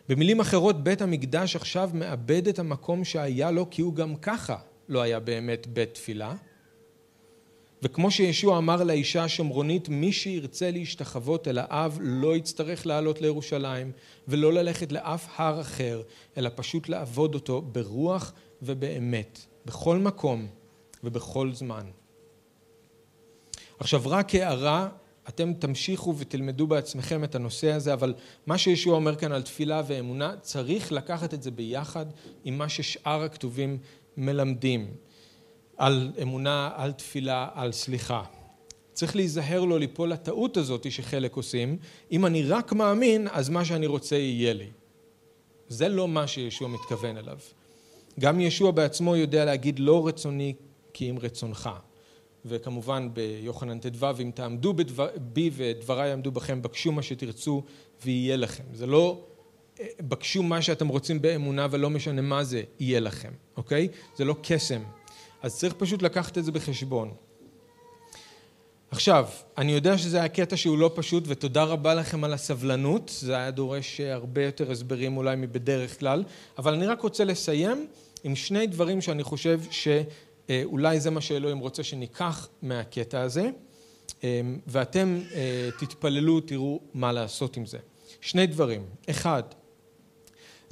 במילים 0.09 0.41
אחרות, 0.41 0.85
בית 0.85 1.03
המקדש 1.03 1.57
עכשיו 1.57 1.91
מאבד 1.95 2.49
את 2.49 2.59
המקום 2.59 3.05
שהיה 3.05 3.51
לו, 3.51 3.71
כי 3.71 3.83
הוא 3.83 3.95
גם 3.95 4.17
ככה 4.17 4.57
לא 4.89 5.03
היה 5.03 5.21
באמת 5.21 5.67
בית 5.67 5.95
תפילה. 5.95 6.35
וכמו 7.83 8.11
שישוע 8.11 8.59
אמר 8.59 8.85
לאישה 8.85 9.25
השומרונית, 9.25 9.89
מי 9.89 10.13
שירצה 10.13 10.71
להשתחוות 10.71 11.49
אל 11.49 11.59
האב 11.61 11.99
לא 12.01 12.37
יצטרך 12.37 12.87
לעלות 12.87 13.21
לירושלים 13.21 13.93
ולא 14.29 14.53
ללכת 14.53 14.93
לאף 14.93 15.29
הר 15.37 15.61
אחר, 15.61 16.03
אלא 16.37 16.51
פשוט 16.55 16.89
לעבוד 16.89 17.35
אותו 17.35 17.63
ברוח 17.63 18.33
ובאמת, 18.63 19.41
בכל 19.67 19.99
מקום 19.99 20.47
ובכל 21.05 21.53
זמן. 21.53 21.87
עכשיו 23.79 24.03
רק 24.07 24.35
הערה, 24.35 24.89
אתם 25.29 25.53
תמשיכו 25.55 26.15
ותלמדו 26.19 26.67
בעצמכם 26.67 27.25
את 27.25 27.35
הנושא 27.35 27.73
הזה, 27.73 27.93
אבל 27.93 28.15
מה 28.47 28.59
שישוע 28.59 28.95
אומר 28.95 29.17
כאן 29.17 29.33
על 29.33 29.43
תפילה 29.43 29.83
ואמונה, 29.87 30.35
צריך 30.41 30.93
לקחת 30.93 31.35
את 31.35 31.43
זה 31.43 31.51
ביחד 31.51 32.07
עם 32.45 32.59
מה 32.59 32.69
ששאר 32.69 33.23
הכתובים 33.23 33.79
מלמדים. 34.17 34.95
על 35.77 36.13
אמונה, 36.23 36.71
על 36.77 36.93
תפילה, 36.93 37.49
על 37.55 37.73
סליחה. 37.73 38.23
צריך 38.93 39.17
להיזהר 39.17 39.65
לא 39.65 39.79
ליפול 39.79 40.13
לטעות 40.13 40.57
הזאת 40.57 40.93
שחלק 40.93 41.37
עושים, 41.37 41.77
אם 42.13 42.27
אני 42.27 42.43
רק 42.43 42.73
מאמין, 42.73 43.29
אז 43.31 43.49
מה 43.49 43.65
שאני 43.65 43.87
רוצה 43.87 44.17
יהיה 44.17 44.53
לי. 44.53 44.71
זה 45.69 45.89
לא 45.89 46.09
מה 46.09 46.27
שישוע 46.27 46.69
מתכוון 46.69 47.17
אליו. 47.17 47.39
גם 48.21 48.41
ישוע 48.41 48.71
בעצמו 48.71 49.17
יודע 49.17 49.45
להגיד 49.45 49.79
לא 49.79 50.07
רצוני 50.07 50.55
כי 50.93 51.11
אם 51.11 51.19
רצונך. 51.19 51.71
וכמובן 52.45 53.09
ביוחנן 53.13 53.79
ט"ו, 53.79 54.07
אם 54.23 54.31
תעמדו 54.35 54.75
בדבר, 54.75 55.09
בי 55.17 55.51
ודבריי 55.53 56.11
יעמדו 56.11 56.31
בכם, 56.31 56.63
בקשו 56.63 56.93
מה 56.93 57.03
שתרצו 57.03 57.63
ויהיה 58.05 58.37
לכם. 58.37 58.65
זה 58.75 58.87
לא 58.87 59.25
אה, 59.81 59.87
בקשו 60.01 60.43
מה 60.43 60.63
שאתם 60.63 60.89
רוצים 60.89 61.23
באמונה 61.23 61.67
ולא 61.71 61.91
משנה 61.91 62.23
מה 62.23 62.45
זה, 62.45 62.63
יהיה 62.81 63.01
לכם, 63.01 63.33
אוקיי? 63.57 63.89
זה 64.17 64.25
לא 64.25 64.37
קסם. 64.43 64.83
אז 65.43 65.59
צריך 65.59 65.75
פשוט 65.75 66.03
לקחת 66.03 66.39
את 66.39 66.45
זה 66.45 66.53
בחשבון. 66.53 67.11
עכשיו, 68.91 69.29
אני 69.59 69.73
יודע 69.73 69.99
שזה 69.99 70.19
היה 70.19 70.29
קטע 70.29 70.57
שהוא 70.57 70.79
לא 70.79 70.91
פשוט 70.95 71.25
ותודה 71.27 71.65
רבה 71.65 71.95
לכם 71.95 72.25
על 72.25 72.33
הסבלנות, 72.33 73.11
זה 73.21 73.37
היה 73.37 73.51
דורש 73.51 74.01
הרבה 74.01 74.45
יותר 74.45 74.71
הסברים 74.71 75.17
אולי 75.17 75.37
מבדרך 75.37 76.01
כלל, 76.01 76.25
אבל 76.59 76.75
אני 76.75 76.87
רק 76.87 77.01
רוצה 77.01 77.25
לסיים 77.25 77.87
עם 78.25 78.37
שני 78.37 78.67
דברים 78.67 79.01
שאני 79.01 79.23
חושב 79.23 79.61
שאולי 79.71 81.01
זה 81.01 81.11
מה 81.11 81.21
שאלוהים 81.21 81.59
רוצה 81.59 81.83
שניקח 81.83 82.49
מהקטע 82.63 83.21
הזה, 83.21 83.51
ואתם 84.67 85.21
אה, 85.35 85.69
תתפללו, 85.79 86.41
תראו 86.41 86.81
מה 86.95 87.13
לעשות 87.13 87.57
עם 87.57 87.67
זה. 87.67 87.79
שני 88.21 88.47
דברים. 88.47 88.85
אחד, 89.11 89.43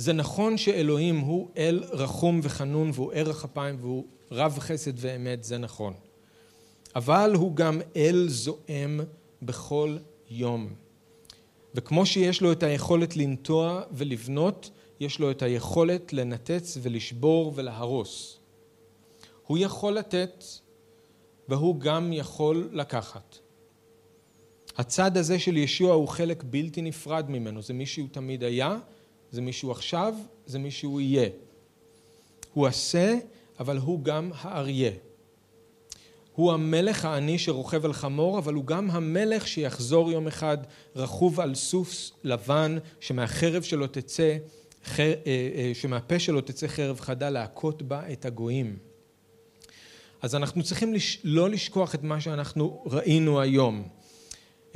זה 0.01 0.13
נכון 0.13 0.57
שאלוהים 0.57 1.19
הוא 1.19 1.49
אל 1.57 1.85
רחום 1.91 2.41
וחנון 2.43 2.91
והוא 2.95 3.13
ערך 3.15 3.45
אפיים 3.45 3.77
והוא 3.81 4.07
רב 4.31 4.59
חסד 4.59 4.93
ואמת, 4.97 5.45
זה 5.45 5.59
נכון. 5.59 5.95
אבל 6.97 7.33
הוא 7.35 7.57
גם 7.57 7.81
אל 7.97 8.27
זועם 8.29 9.01
בכל 9.43 9.97
יום. 10.31 10.69
וכמו 11.75 12.07
שיש 12.07 12.41
לו 12.41 12.53
את 12.53 12.63
היכולת 12.63 13.17
לנטוע 13.17 13.83
ולבנות, 13.93 14.71
יש 15.01 15.19
לו 15.19 15.31
את 15.31 15.43
היכולת 15.43 16.13
לנתץ 16.13 16.79
ולשבור 16.83 17.53
ולהרוס. 17.55 18.39
הוא 19.47 19.59
יכול 19.59 19.93
לתת 19.93 20.45
והוא 21.49 21.81
גם 21.81 22.13
יכול 22.13 22.69
לקחת. 22.73 23.39
הצד 24.77 25.17
הזה 25.17 25.39
של 25.39 25.57
ישוע 25.57 25.93
הוא 25.93 26.09
חלק 26.09 26.45
בלתי 26.47 26.83
נפרד 26.83 27.31
ממנו, 27.31 27.63
זה 27.63 27.75
מי 27.75 27.87
שהוא 27.87 28.09
תמיד 28.13 28.45
היה, 28.45 28.79
זה 29.31 29.41
מי 29.41 29.53
שהוא 29.53 29.73
עכשיו, 29.73 30.15
זה 30.47 30.59
מי 30.59 30.71
שהוא 30.71 31.01
יהיה. 31.01 31.29
הוא 32.55 32.67
עשה 32.67 33.19
אבל 33.61 33.77
הוא 33.77 34.05
גם 34.05 34.31
האריה. 34.35 34.91
הוא 36.35 36.53
המלך 36.53 37.05
העני 37.05 37.39
שרוכב 37.39 37.85
על 37.85 37.93
חמור, 37.93 38.39
אבל 38.39 38.55
הוא 38.55 38.65
גם 38.65 38.91
המלך 38.91 39.49
שיחזור 39.49 40.13
יום 40.13 40.27
אחד 40.27 40.59
רכוב 40.97 41.41
על 41.41 41.55
סוס 41.55 42.13
לבן, 42.25 42.79
שמהחרב 43.01 43.63
שלו 43.63 43.87
תצא, 43.87 44.37
אה, 44.99 45.15
אה, 45.27 45.71
שמהפה 45.75 46.19
שלו 46.19 46.41
תצא 46.41 46.67
חרב 46.67 47.01
חדה 47.01 47.31
להכות 47.31 47.83
בה 47.83 48.13
את 48.13 48.25
הגויים. 48.25 48.77
אז 50.23 50.35
אנחנו 50.35 50.63
צריכים 50.63 50.95
לא 51.25 51.51
לשכוח 51.51 51.95
את 51.95 52.03
מה 52.03 52.21
שאנחנו 52.21 52.85
ראינו 52.87 53.41
היום. 53.41 53.89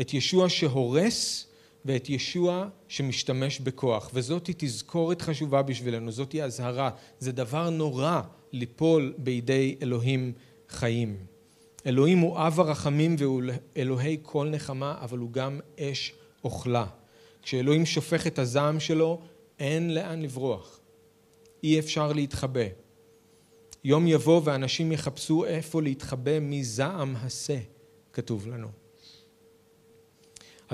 את 0.00 0.14
ישוע 0.14 0.48
שהורס 0.48 1.46
ואת 1.84 2.10
ישוע 2.10 2.68
שמשתמש 2.88 3.60
בכוח. 3.60 4.10
וזאתי 4.14 4.52
תזכורת 4.56 5.22
חשובה 5.22 5.62
בשבילנו, 5.62 6.12
זאתי 6.12 6.42
אזהרה. 6.42 6.90
זה 7.18 7.32
דבר 7.32 7.70
נורא 7.70 8.20
ליפול 8.52 9.14
בידי 9.18 9.76
אלוהים 9.82 10.32
חיים. 10.68 11.16
אלוהים 11.86 12.18
הוא 12.18 12.38
אב 12.38 12.60
הרחמים 12.60 13.16
והוא 13.18 13.42
אלוהי 13.76 14.18
כל 14.22 14.48
נחמה, 14.48 14.98
אבל 15.00 15.18
הוא 15.18 15.30
גם 15.30 15.60
אש 15.80 16.12
אוכלה. 16.44 16.86
כשאלוהים 17.42 17.86
שופך 17.86 18.26
את 18.26 18.38
הזעם 18.38 18.80
שלו, 18.80 19.20
אין 19.58 19.94
לאן 19.94 20.22
לברוח. 20.22 20.80
אי 21.62 21.78
אפשר 21.78 22.12
להתחבא. 22.12 22.64
יום 23.84 24.06
יבוא 24.06 24.40
ואנשים 24.44 24.92
יחפשו 24.92 25.44
איפה 25.44 25.82
להתחבא 25.82 26.40
מזעם 26.40 27.16
השה, 27.16 27.58
כתוב 28.12 28.46
לנו. 28.46 28.83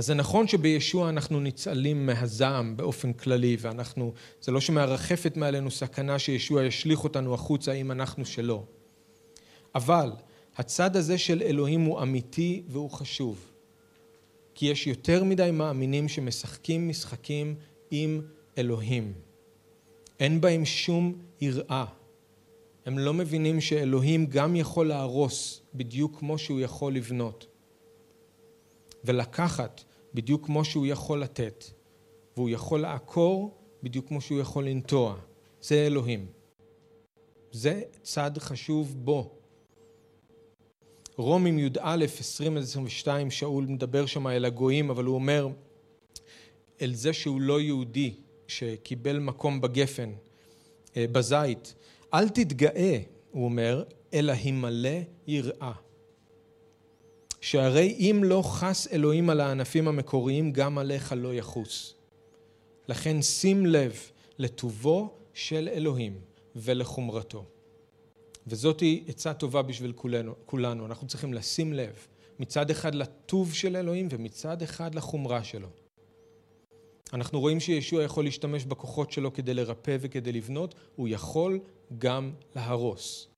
אז 0.01 0.07
זה 0.07 0.15
נכון 0.15 0.49
שבישוע 0.49 1.09
אנחנו 1.09 1.41
ניצלים 1.41 2.07
מהזעם 2.07 2.77
באופן 2.77 3.13
כללי, 3.13 3.57
ואנחנו, 3.61 4.13
זה 4.41 4.53
לא 4.53 4.61
שמרחפת 4.61 5.37
מעלינו 5.37 5.71
סכנה 5.71 6.19
שישוע 6.19 6.65
ישליך 6.65 7.05
אותנו 7.05 7.35
החוצה 7.35 7.73
אם 7.73 7.91
אנחנו 7.91 8.25
שלא. 8.25 8.65
אבל 9.75 10.13
הצד 10.57 10.97
הזה 10.97 11.19
של 11.19 11.43
אלוהים 11.43 11.81
הוא 11.81 12.03
אמיתי 12.03 12.63
והוא 12.69 12.91
חשוב. 12.91 13.51
כי 14.55 14.67
יש 14.67 14.87
יותר 14.87 15.25
מדי 15.25 15.51
מאמינים 15.53 16.09
שמשחקים 16.09 16.89
משחקים 16.89 17.55
עם 17.91 18.21
אלוהים. 18.59 19.13
אין 20.21 20.41
בהם 20.41 20.65
שום 20.65 21.15
יראה. 21.41 21.85
הם 22.87 22.99
לא 22.99 23.15
מבינים 23.15 23.61
שאלוהים 23.61 24.27
גם 24.27 24.57
יכול 24.57 24.89
להרוס 24.89 25.61
בדיוק 25.75 26.19
כמו 26.19 26.39
שהוא 26.39 26.61
יכול 26.61 26.95
לבנות. 26.95 27.47
ולקחת 29.05 29.85
בדיוק 30.15 30.47
כמו 30.47 30.65
שהוא 30.65 30.87
יכול 30.87 31.23
לתת, 31.23 31.65
והוא 32.37 32.51
יכול 32.51 32.81
לעקור 32.81 33.57
בדיוק 33.83 34.09
כמו 34.09 34.21
שהוא 34.21 34.41
יכול 34.41 34.65
לנטוע. 34.65 35.17
זה 35.63 35.87
אלוהים. 35.87 36.27
זה 37.53 37.83
צד 38.03 38.31
חשוב 38.39 38.97
בו. 39.05 39.41
רומים 41.17 41.59
י"א 41.59 42.05
20-22 43.05 43.09
שאול 43.31 43.65
מדבר 43.65 44.07
שם 44.07 44.27
אל 44.27 44.45
הגויים 44.45 44.91
אבל 44.91 45.05
הוא 45.05 45.15
אומר 45.15 45.49
אל 46.83 46.95
זה 46.95 47.13
שהוא 47.13 47.41
לא 47.41 47.61
יהודי 47.61 48.15
שקיבל 48.47 49.19
מקום 49.19 49.61
בגפן, 49.61 50.13
אה, 50.97 51.05
בזית, 51.13 51.75
אל 52.15 52.29
תתגאה 52.29 52.99
הוא 53.31 53.45
אומר, 53.45 53.85
אלא 54.15 54.33
הימלא 54.33 54.99
יראה. 55.27 55.73
שהרי 57.41 57.97
אם 57.99 58.21
לא 58.25 58.43
חס 58.47 58.89
אלוהים 58.93 59.31
על 59.31 59.41
הענפים 59.41 59.89
המקוריים, 59.89 60.53
גם 60.53 60.79
עליך 60.79 61.15
לא 61.17 61.35
יחוס. 61.35 61.95
לכן 62.89 63.23
שים 63.23 63.67
לב 63.67 63.97
לטובו 64.39 65.15
של 65.35 65.69
אלוהים 65.73 66.21
ולחומרתו. 66.57 67.45
וזאתי 68.47 69.05
עצה 69.09 69.35
טובה 69.35 69.63
בשביל 69.63 69.93
כולנו, 69.93 70.35
כולנו. 70.47 70.87
אנחנו 70.87 71.07
צריכים 71.07 71.35
לשים 71.35 71.73
לב 71.73 72.07
מצד 72.39 72.71
אחד 72.71 72.95
לטוב 72.95 73.55
של 73.55 73.77
אלוהים 73.77 74.09
ומצד 74.11 74.63
אחד 74.63 74.95
לחומרה 74.95 75.45
שלו. 75.45 75.69
אנחנו 77.13 77.41
רואים 77.41 77.61
שישוע 77.61 78.03
יכול 78.03 78.25
להשתמש 78.25 78.65
בכוחות 78.65 79.13
שלו 79.13 79.33
כדי 79.33 79.55
לרפא 79.55 79.97
וכדי 80.01 80.33
לבנות, 80.33 80.75
הוא 80.97 81.09
יכול 81.09 81.61
גם 81.99 82.33
להרוס. 82.57 83.30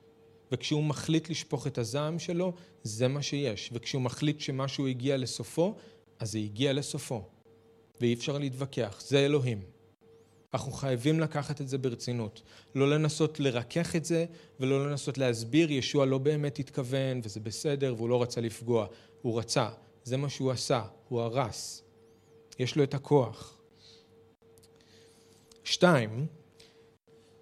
וכשהוא 0.52 0.84
מחליט 0.84 1.30
לשפוך 1.30 1.66
את 1.66 1.78
הזעם 1.78 2.18
שלו, 2.18 2.52
זה 2.82 3.08
מה 3.08 3.22
שיש. 3.22 3.70
וכשהוא 3.72 4.02
מחליט 4.02 4.40
שמשהו 4.40 4.86
הגיע 4.86 5.16
לסופו, 5.16 5.76
אז 6.18 6.32
זה 6.32 6.38
הגיע 6.38 6.72
לסופו. 6.72 7.24
ואי 8.00 8.14
אפשר 8.14 8.38
להתווכח, 8.38 9.02
זה 9.06 9.18
אלוהים. 9.18 9.62
אנחנו 10.54 10.72
חייבים 10.72 11.20
לקחת 11.20 11.60
את 11.60 11.68
זה 11.68 11.78
ברצינות. 11.78 12.42
לא 12.74 12.90
לנסות 12.90 13.40
לרכך 13.40 13.96
את 13.96 14.04
זה 14.04 14.24
ולא 14.60 14.90
לנסות 14.90 15.18
להסביר, 15.18 15.72
ישוע 15.72 16.06
לא 16.06 16.18
באמת 16.18 16.58
התכוון 16.58 17.20
וזה 17.24 17.40
בסדר 17.40 17.94
והוא 17.96 18.08
לא 18.08 18.22
רצה 18.22 18.40
לפגוע. 18.40 18.86
הוא 19.22 19.38
רצה, 19.38 19.68
זה 20.04 20.16
מה 20.16 20.28
שהוא 20.28 20.50
עשה, 20.50 20.82
הוא 21.08 21.20
הרס. 21.20 21.82
יש 22.58 22.76
לו 22.76 22.82
את 22.82 22.94
הכוח. 22.94 23.58
שתיים, 25.64 26.26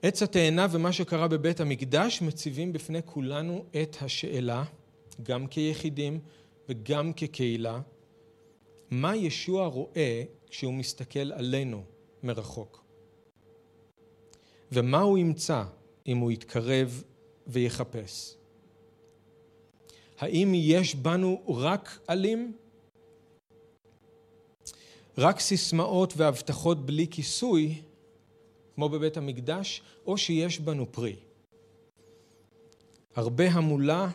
עץ 0.02 0.22
התאנה 0.22 0.66
ומה 0.70 0.92
שקרה 0.92 1.28
בבית 1.28 1.60
המקדש 1.60 2.22
מציבים 2.22 2.72
בפני 2.72 3.00
כולנו 3.04 3.64
את 3.82 3.96
השאלה, 4.00 4.64
גם 5.22 5.46
כיחידים 5.46 6.20
וגם 6.68 7.12
כקהילה, 7.12 7.80
מה 8.90 9.16
ישוע 9.16 9.66
רואה 9.66 10.22
כשהוא 10.50 10.74
מסתכל 10.74 11.32
עלינו 11.32 11.82
מרחוק? 12.22 12.84
ומה 14.72 15.00
הוא 15.00 15.18
ימצא 15.18 15.64
אם 16.06 16.18
הוא 16.18 16.32
יתקרב 16.32 17.02
ויחפש? 17.46 18.34
האם 20.18 20.52
יש 20.54 20.94
בנו 20.94 21.42
רק 21.48 21.98
אלים? 22.10 22.52
רק 25.18 25.40
סיסמאות 25.40 26.14
והבטחות 26.16 26.86
בלי 26.86 27.06
כיסוי, 27.10 27.82
כמו 28.80 28.88
בבית 28.88 29.16
המקדש, 29.16 29.82
או 30.06 30.18
שיש 30.18 30.60
בנו 30.60 30.92
פרי? 30.92 31.16
הרבה 33.14 33.50
המולה, 33.50 34.10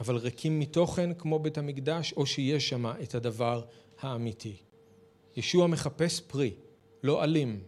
אבל 0.00 0.16
ריקים 0.16 0.58
מתוכן, 0.58 1.14
כמו 1.14 1.38
בית 1.38 1.58
המקדש, 1.58 2.12
או 2.12 2.26
שיש 2.26 2.68
שם 2.68 2.86
את 3.02 3.14
הדבר 3.14 3.62
האמיתי. 4.00 4.56
ישוע 5.36 5.66
מחפש 5.66 6.20
פרי, 6.20 6.54
לא 7.02 7.24
אלים. 7.24 7.60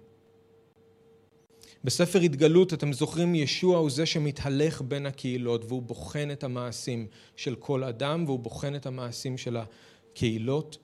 בספר 1.85 2.19
התגלות, 2.19 2.73
אתם 2.73 2.93
זוכרים, 2.93 3.35
ישוע 3.35 3.79
הוא 3.79 3.91
זה 3.91 4.07
שמתהלך 4.07 4.83
בין 4.83 5.07
הקהילות 5.07 5.65
והוא 5.65 5.83
בוחן 5.83 6.31
את 6.31 6.45
המעשים 6.45 7.07
של 7.37 7.55
כל 7.55 7.85
אדם 7.85 8.25
והוא 8.27 8.39
בוחן 8.39 8.75
את 8.75 8.87
המעשים 8.87 9.39
של 9.39 9.57
הקהילות. 9.57 10.79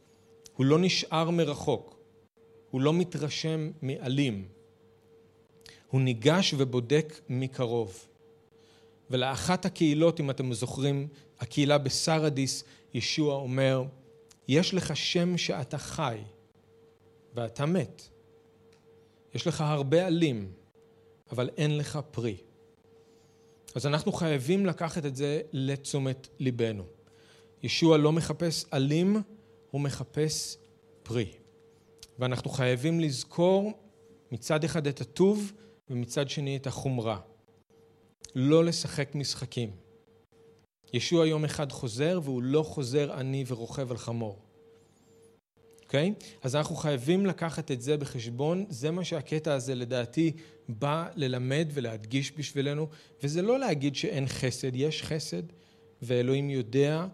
הוא 0.57 0.67
לא 0.67 0.79
נשאר 0.79 1.31
מרחוק, 1.31 1.99
הוא 2.71 2.81
לא 2.81 2.93
מתרשם 2.93 3.71
מאלים. 3.83 4.62
הוא 5.93 6.01
ניגש 6.01 6.55
ובודק 6.59 7.21
מקרוב. 7.29 8.07
ולאחת 9.11 9.65
הקהילות, 9.65 10.21
אם 10.21 10.31
אתם 10.31 10.53
זוכרים, 10.53 11.09
הקהילה 11.41 11.79
בסרדיס, 11.79 12.65
ישוע 12.95 13.35
אומר, 13.35 13.85
יש 14.49 14.75
לך 14.75 14.97
שם 14.97 15.37
שאתה 15.37 15.79
חי 15.79 16.19
ואתה 17.35 17.67
מת. 17.67 18.03
יש 19.35 19.47
לך 19.47 19.61
הרבה 19.61 20.07
עלים, 20.07 20.53
אבל 21.31 21.51
אין 21.57 21.79
לך 21.79 21.99
פרי. 22.11 22.37
אז 23.75 23.87
אנחנו 23.87 24.13
חייבים 24.13 24.67
לקחת 24.67 25.07
את 25.07 25.17
זה 25.17 25.41
לתשומת 25.53 26.29
ליבנו. 26.39 26.85
ישוע 27.63 27.99
לא 27.99 28.13
מחפש 28.13 28.65
עלים, 28.71 29.23
הוא 29.71 29.81
מחפש 29.81 30.57
פרי. 31.03 31.33
ואנחנו 32.19 32.51
חייבים 32.51 33.01
לזכור 33.01 33.73
מצד 34.33 34.65
אחד 34.65 34.87
את 34.87 35.01
הטוב 35.01 35.53
ומצד 35.93 36.29
שני 36.29 36.57
את 36.57 36.67
החומרה. 36.67 37.19
לא 38.35 38.65
לשחק 38.65 39.15
משחקים. 39.15 39.71
ישוע 40.93 41.27
יום 41.27 41.45
אחד 41.45 41.73
חוזר 41.73 42.21
והוא 42.23 42.43
לא 42.43 42.63
חוזר 42.63 43.13
עני 43.13 43.45
ורוכב 43.47 43.91
על 43.91 43.97
חמור. 43.97 44.39
אוקיי? 45.83 46.15
Okay? 46.19 46.25
אז 46.43 46.57
אנחנו 46.57 46.77
חייבים 46.77 47.27
לקחת 47.27 47.71
את 47.71 47.83
זה 47.83 47.97
בחשבון, 47.97 48.65
זה 48.69 48.91
מה 48.91 49.05
שהקטע 49.05 49.55
הזה 49.55 49.75
לדעתי 49.75 50.33
בא 50.69 51.09
ללמד 51.15 51.69
ולהדגיש 51.73 52.33
בשבילנו, 52.37 52.89
וזה 53.23 53.43
לא 53.43 53.59
להגיד 53.59 53.97
שאין 53.97 54.29
חסד, 54.29 54.77
יש 54.77 55.03
חסד, 55.03 55.43
ואלוהים 56.03 56.51
יודע 56.51 57.07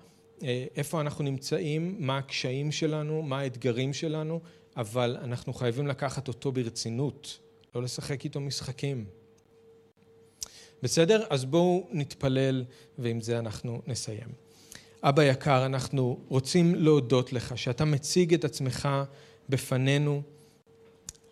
אה, 0.43 0.67
איפה 0.77 1.01
אנחנו 1.01 1.25
נמצאים, 1.25 1.97
מה 1.99 2.19
הקשיים 2.19 2.73
שלנו, 2.73 3.23
מה 3.23 3.39
האתגרים 3.39 3.93
שלנו, 3.93 4.41
אבל 4.77 5.17
אנחנו 5.23 5.53
חייבים 5.53 5.87
לקחת 5.87 6.29
אותו 6.29 6.53
ברצינות, 6.53 7.39
לא 7.75 7.83
לשחק 7.83 8.25
איתו 8.25 8.41
משחקים. 8.41 9.05
בסדר? 10.83 11.27
אז 11.31 11.45
בואו 11.45 11.89
נתפלל 11.91 12.65
ועם 12.99 13.21
זה 13.21 13.39
אנחנו 13.39 13.83
נסיים. 13.87 14.29
אבא 15.03 15.23
יקר, 15.23 15.67
אנחנו 15.67 16.19
רוצים 16.29 16.75
להודות 16.75 17.33
לך 17.33 17.59
שאתה 17.59 17.85
מציג 17.85 18.35
את 18.35 18.45
עצמך 18.45 18.89
בפנינו 19.49 20.23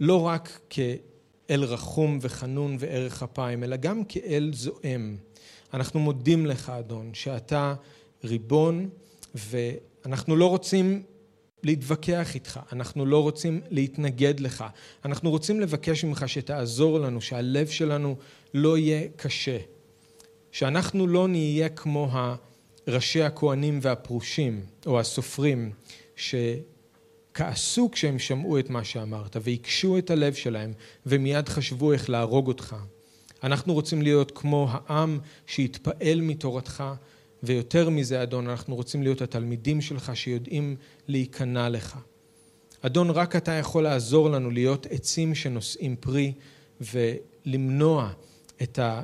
לא 0.01 0.27
רק 0.27 0.61
כאל 0.71 1.65
רחום 1.65 2.19
וחנון 2.21 2.77
וערך 2.81 3.23
אפיים, 3.23 3.65
אלא 3.65 3.77
גם 3.77 4.05
כאל 4.05 4.51
זועם. 4.55 5.17
אנחנו 5.75 6.01
מודים 6.01 6.47
לך, 6.47 6.71
אדון, 6.71 7.15
שאתה 7.15 7.75
ריבון, 8.25 8.89
ואנחנו 9.35 10.37
לא 10.37 10.49
רוצים 10.49 11.03
להתווכח 11.67 12.35
איתך, 12.35 12.61
אנחנו 12.73 13.07
לא 13.07 13.23
רוצים 13.23 13.61
להתנגד 13.71 14.41
לך, 14.41 14.65
אנחנו 15.05 15.31
רוצים 15.31 15.61
לבקש 15.61 16.05
ממך 16.05 16.25
שתעזור 16.27 17.01
לנו, 17.01 17.21
שהלב 17.21 17.67
שלנו 17.67 18.17
לא 18.55 18.79
יהיה 18.79 19.09
קשה, 19.17 19.59
שאנחנו 20.53 21.07
לא 21.07 21.29
נהיה 21.29 21.69
כמו 21.69 22.11
ראשי 22.89 23.23
הכהנים 23.23 23.79
והפרושים, 23.83 24.65
או 24.87 25.01
הסופרים, 25.01 25.73
שכעסו 26.17 27.91
כשהם 27.93 28.19
שמעו 28.19 28.59
את 28.59 28.71
מה 28.71 28.85
שאמרת, 28.85 29.37
והקשו 29.43 29.99
את 29.99 30.11
הלב 30.11 30.35
שלהם, 30.35 30.73
ומיד 31.07 31.49
חשבו 31.49 31.93
איך 31.93 32.11
להרוג 32.11 32.49
אותך. 32.49 32.77
אנחנו 33.43 33.75
רוצים 33.75 34.03
להיות 34.03 34.33
כמו 34.35 34.69
העם 34.71 35.19
שהתפעל 35.47 36.21
מתורתך, 36.21 36.85
ויותר 37.47 37.91
מזה, 37.91 38.23
אדון, 38.23 38.49
אנחנו 38.49 38.75
רוצים 38.75 39.03
להיות 39.03 39.23
התלמידים 39.23 39.81
שלך 39.81 40.17
שיודעים 40.17 40.77
להיכנע 41.09 41.69
לך. 41.69 41.99
אדון, 42.83 43.11
רק 43.11 43.37
אתה 43.37 43.53
יכול 43.53 43.83
לעזור 43.83 44.31
לנו 44.31 44.51
להיות 44.51 44.87
עצים 44.91 45.35
שנושאים 45.35 45.97
פרי 46.01 46.33
ולמנוע 46.81 48.13
את, 48.63 48.79
ה, 48.79 49.03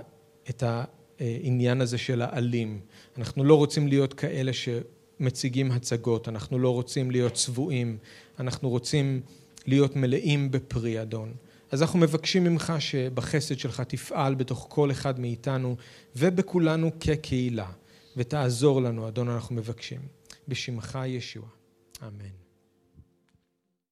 את 0.50 0.62
העניין 0.66 1.80
הזה 1.80 1.98
של 1.98 2.22
העלים. 2.22 2.80
אנחנו 3.18 3.44
לא 3.44 3.54
רוצים 3.54 3.88
להיות 3.88 4.14
כאלה 4.14 4.52
שמציגים 4.52 5.70
הצגות, 5.70 6.28
אנחנו 6.28 6.58
לא 6.58 6.70
רוצים 6.70 7.10
להיות 7.10 7.34
צבועים, 7.34 7.98
אנחנו 8.40 8.70
רוצים 8.70 9.20
להיות 9.66 9.96
מלאים 9.96 10.50
בפרי, 10.50 11.02
אדון. 11.02 11.32
אז 11.70 11.82
אנחנו 11.82 11.98
מבקשים 11.98 12.44
ממך 12.44 12.72
שבחסד 12.78 13.58
שלך 13.58 13.80
תפעל 13.80 14.34
בתוך 14.34 14.66
כל 14.70 14.90
אחד 14.90 15.20
מאיתנו 15.20 15.76
ובכולנו 16.16 16.90
כקהילה. 17.00 17.66
ותעזור 18.16 18.82
לנו, 18.82 19.08
אדון, 19.08 19.28
אנחנו 19.28 19.54
מבקשים. 19.56 20.00
בשמך 20.48 20.98
ישוע. 21.06 21.48
אמן. 22.02 22.41